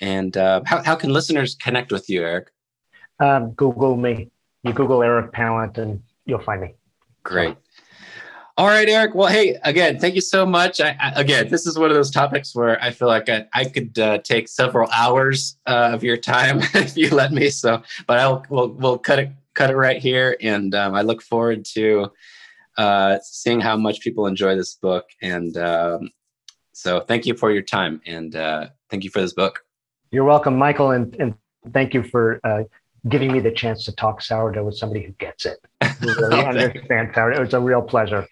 And 0.02 0.36
uh, 0.38 0.62
how, 0.66 0.84
how 0.84 0.96
can 0.96 1.12
listeners 1.12 1.56
connect 1.56 1.92
with 1.92 2.10
you, 2.10 2.24
Eric? 2.24 2.52
Um, 3.20 3.52
Google 3.52 3.98
me. 3.98 4.32
You 4.64 4.74
Google 4.74 5.04
Eric 5.04 5.32
Pallant 5.32 5.78
and 5.78 6.02
you'll 6.26 6.42
find 6.42 6.62
me. 6.62 6.76
Great. 7.24 7.58
All 8.58 8.68
right, 8.68 8.90
Eric. 8.90 9.16
Well, 9.16 9.30
hey, 9.30 9.58
again, 9.64 10.00
thank 10.00 10.16
you 10.16 10.22
so 10.22 10.46
much. 10.46 10.82
I, 10.82 10.96
I, 11.00 11.14
again, 11.16 11.48
this 11.48 11.66
is 11.66 11.80
one 11.80 11.90
of 11.90 11.96
those 11.96 12.12
topics 12.12 12.54
where 12.54 12.82
I 12.84 12.92
feel 12.92 13.08
like 13.08 13.30
I, 13.30 13.46
I 13.54 13.64
could 13.64 13.98
uh, 13.98 14.18
take 14.18 14.50
several 14.50 14.90
hours 14.92 15.58
uh, 15.66 15.92
of 15.94 16.04
your 16.04 16.18
time 16.18 16.60
if 16.74 16.98
you 16.98 17.10
let 17.10 17.32
me. 17.32 17.50
So, 17.52 17.82
but 18.06 18.20
I'll 18.20 18.46
we'll, 18.50 18.70
we'll 18.74 18.98
cut 18.98 19.20
it 19.20 19.32
cut 19.54 19.70
it 19.70 19.78
right 19.78 20.02
here, 20.02 20.36
and 20.42 20.76
um, 20.76 20.94
I 20.94 21.04
look 21.04 21.22
forward 21.22 21.64
to 21.76 22.12
uh, 22.78 23.20
seeing 23.24 23.62
how 23.62 23.78
much 23.78 24.02
people 24.02 24.26
enjoy 24.28 24.56
this 24.56 24.76
book. 24.76 25.06
And 25.22 25.56
um, 25.56 26.10
so 26.80 27.02
thank 27.02 27.26
you 27.26 27.36
for 27.36 27.52
your 27.52 27.62
time 27.62 28.00
and 28.06 28.34
uh, 28.38 28.68
thank 28.90 29.04
you 29.04 29.10
for 29.10 29.20
this 29.20 29.34
book. 29.34 29.66
You're 30.12 30.24
welcome, 30.24 30.58
Michael, 30.58 30.92
and, 30.92 31.14
and 31.20 31.34
thank 31.74 31.94
you 31.94 32.04
for 32.04 32.40
uh, 32.46 32.64
giving 33.10 33.34
me 33.34 33.42
the 33.42 33.52
chance 33.52 33.84
to 33.84 33.96
talk 33.96 34.22
sourdough 34.22 34.64
with 34.64 34.78
somebody 34.78 35.04
who 35.06 35.12
gets 35.14 35.46
it. 35.46 35.60
Who 36.00 36.08
really 36.08 36.42
understands 36.46 37.14
sourdough. 37.14 37.36
It 37.36 37.42
was 37.42 37.54
a 37.54 37.60
real 37.60 37.82
pleasure. 37.82 38.26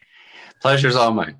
Pleasure's 0.61 0.95
all 0.95 1.11
mine. 1.11 1.35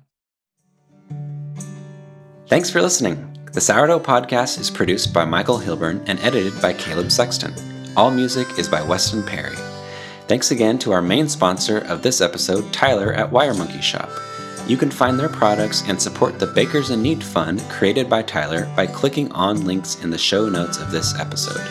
Thanks 2.46 2.68
for 2.68 2.82
listening. 2.82 3.38
The 3.54 3.60
Sourdough 3.62 4.00
Podcast 4.00 4.60
is 4.60 4.70
produced 4.70 5.14
by 5.14 5.24
Michael 5.24 5.58
Hilburn 5.58 6.04
and 6.06 6.20
edited 6.20 6.60
by 6.60 6.74
Caleb 6.74 7.10
Sexton. 7.10 7.54
All 7.96 8.10
music 8.10 8.58
is 8.58 8.68
by 8.68 8.82
Weston 8.82 9.22
Perry. 9.22 9.56
Thanks 10.26 10.50
again 10.50 10.78
to 10.80 10.92
our 10.92 11.00
main 11.00 11.26
sponsor 11.26 11.78
of 11.78 12.02
this 12.02 12.20
episode, 12.20 12.70
Tyler 12.70 13.14
at 13.14 13.32
Wire 13.32 13.54
Monkey 13.54 13.80
Shop. 13.80 14.10
You 14.68 14.76
can 14.76 14.90
find 14.90 15.18
their 15.18 15.30
products 15.30 15.82
and 15.88 16.00
support 16.00 16.38
the 16.38 16.46
Bakers 16.46 16.90
in 16.90 17.00
Need 17.00 17.24
Fund 17.24 17.62
created 17.70 18.10
by 18.10 18.20
Tyler 18.20 18.70
by 18.76 18.86
clicking 18.86 19.32
on 19.32 19.64
links 19.64 20.02
in 20.04 20.10
the 20.10 20.18
show 20.18 20.50
notes 20.50 20.76
of 20.76 20.90
this 20.90 21.18
episode. 21.18 21.66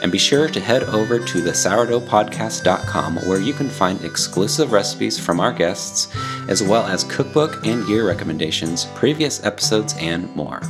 And 0.00 0.12
be 0.12 0.18
sure 0.18 0.46
to 0.46 0.60
head 0.60 0.84
over 0.84 1.18
to 1.18 1.40
the 1.40 1.50
sourdoughpodcast.com 1.50 3.16
where 3.26 3.40
you 3.40 3.52
can 3.52 3.68
find 3.68 4.00
exclusive 4.04 4.70
recipes 4.70 5.18
from 5.18 5.40
our 5.40 5.52
guests, 5.52 6.06
as 6.48 6.62
well 6.62 6.86
as 6.86 7.02
cookbook 7.02 7.66
and 7.66 7.84
gear 7.84 8.06
recommendations, 8.06 8.84
previous 8.94 9.42
episodes, 9.42 9.96
and 9.98 10.32
more. 10.36 10.62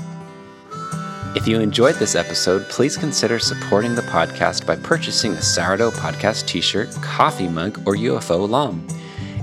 If 1.35 1.47
you 1.47 1.61
enjoyed 1.61 1.97
this 1.97 2.15
episode, 2.15 2.67
please 2.71 2.97
consider 2.97 3.39
supporting 3.39 3.95
the 3.95 4.01
podcast 4.01 4.65
by 4.65 4.77
purchasing 4.77 5.33
a 5.33 5.43
Sourdough 5.43 5.91
Podcast 5.91 6.47
t 6.47 6.63
shirt, 6.63 6.91
coffee 7.03 7.49
mug, 7.49 7.87
or 7.87 7.97
UFO 7.97 8.49
lame. 8.49 8.87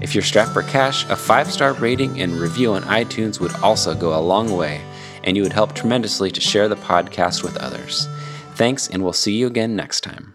If 0.04 0.14
you're 0.14 0.22
strapped 0.22 0.52
for 0.52 0.64
cash, 0.64 1.10
a 1.10 1.16
five 1.16 1.50
star 1.50 1.74
rating 1.74 2.20
and 2.20 2.34
review 2.34 2.74
on 2.74 2.84
iTunes 2.84 3.40
would 3.40 3.56
also 3.56 3.96
go 3.96 4.14
a 4.14 4.20
long 4.20 4.52
way, 4.52 4.82
and 5.24 5.38
you 5.38 5.44
would 5.44 5.54
help 5.54 5.74
tremendously 5.74 6.30
to 6.32 6.42
share 6.42 6.68
the 6.68 6.76
podcast 6.76 7.42
with 7.42 7.56
others. 7.58 8.10
Thanks, 8.56 8.90
and 8.90 9.02
we'll 9.02 9.14
see 9.14 9.34
you 9.34 9.48
again 9.48 9.78
next 9.78 10.02
time. 10.02 10.33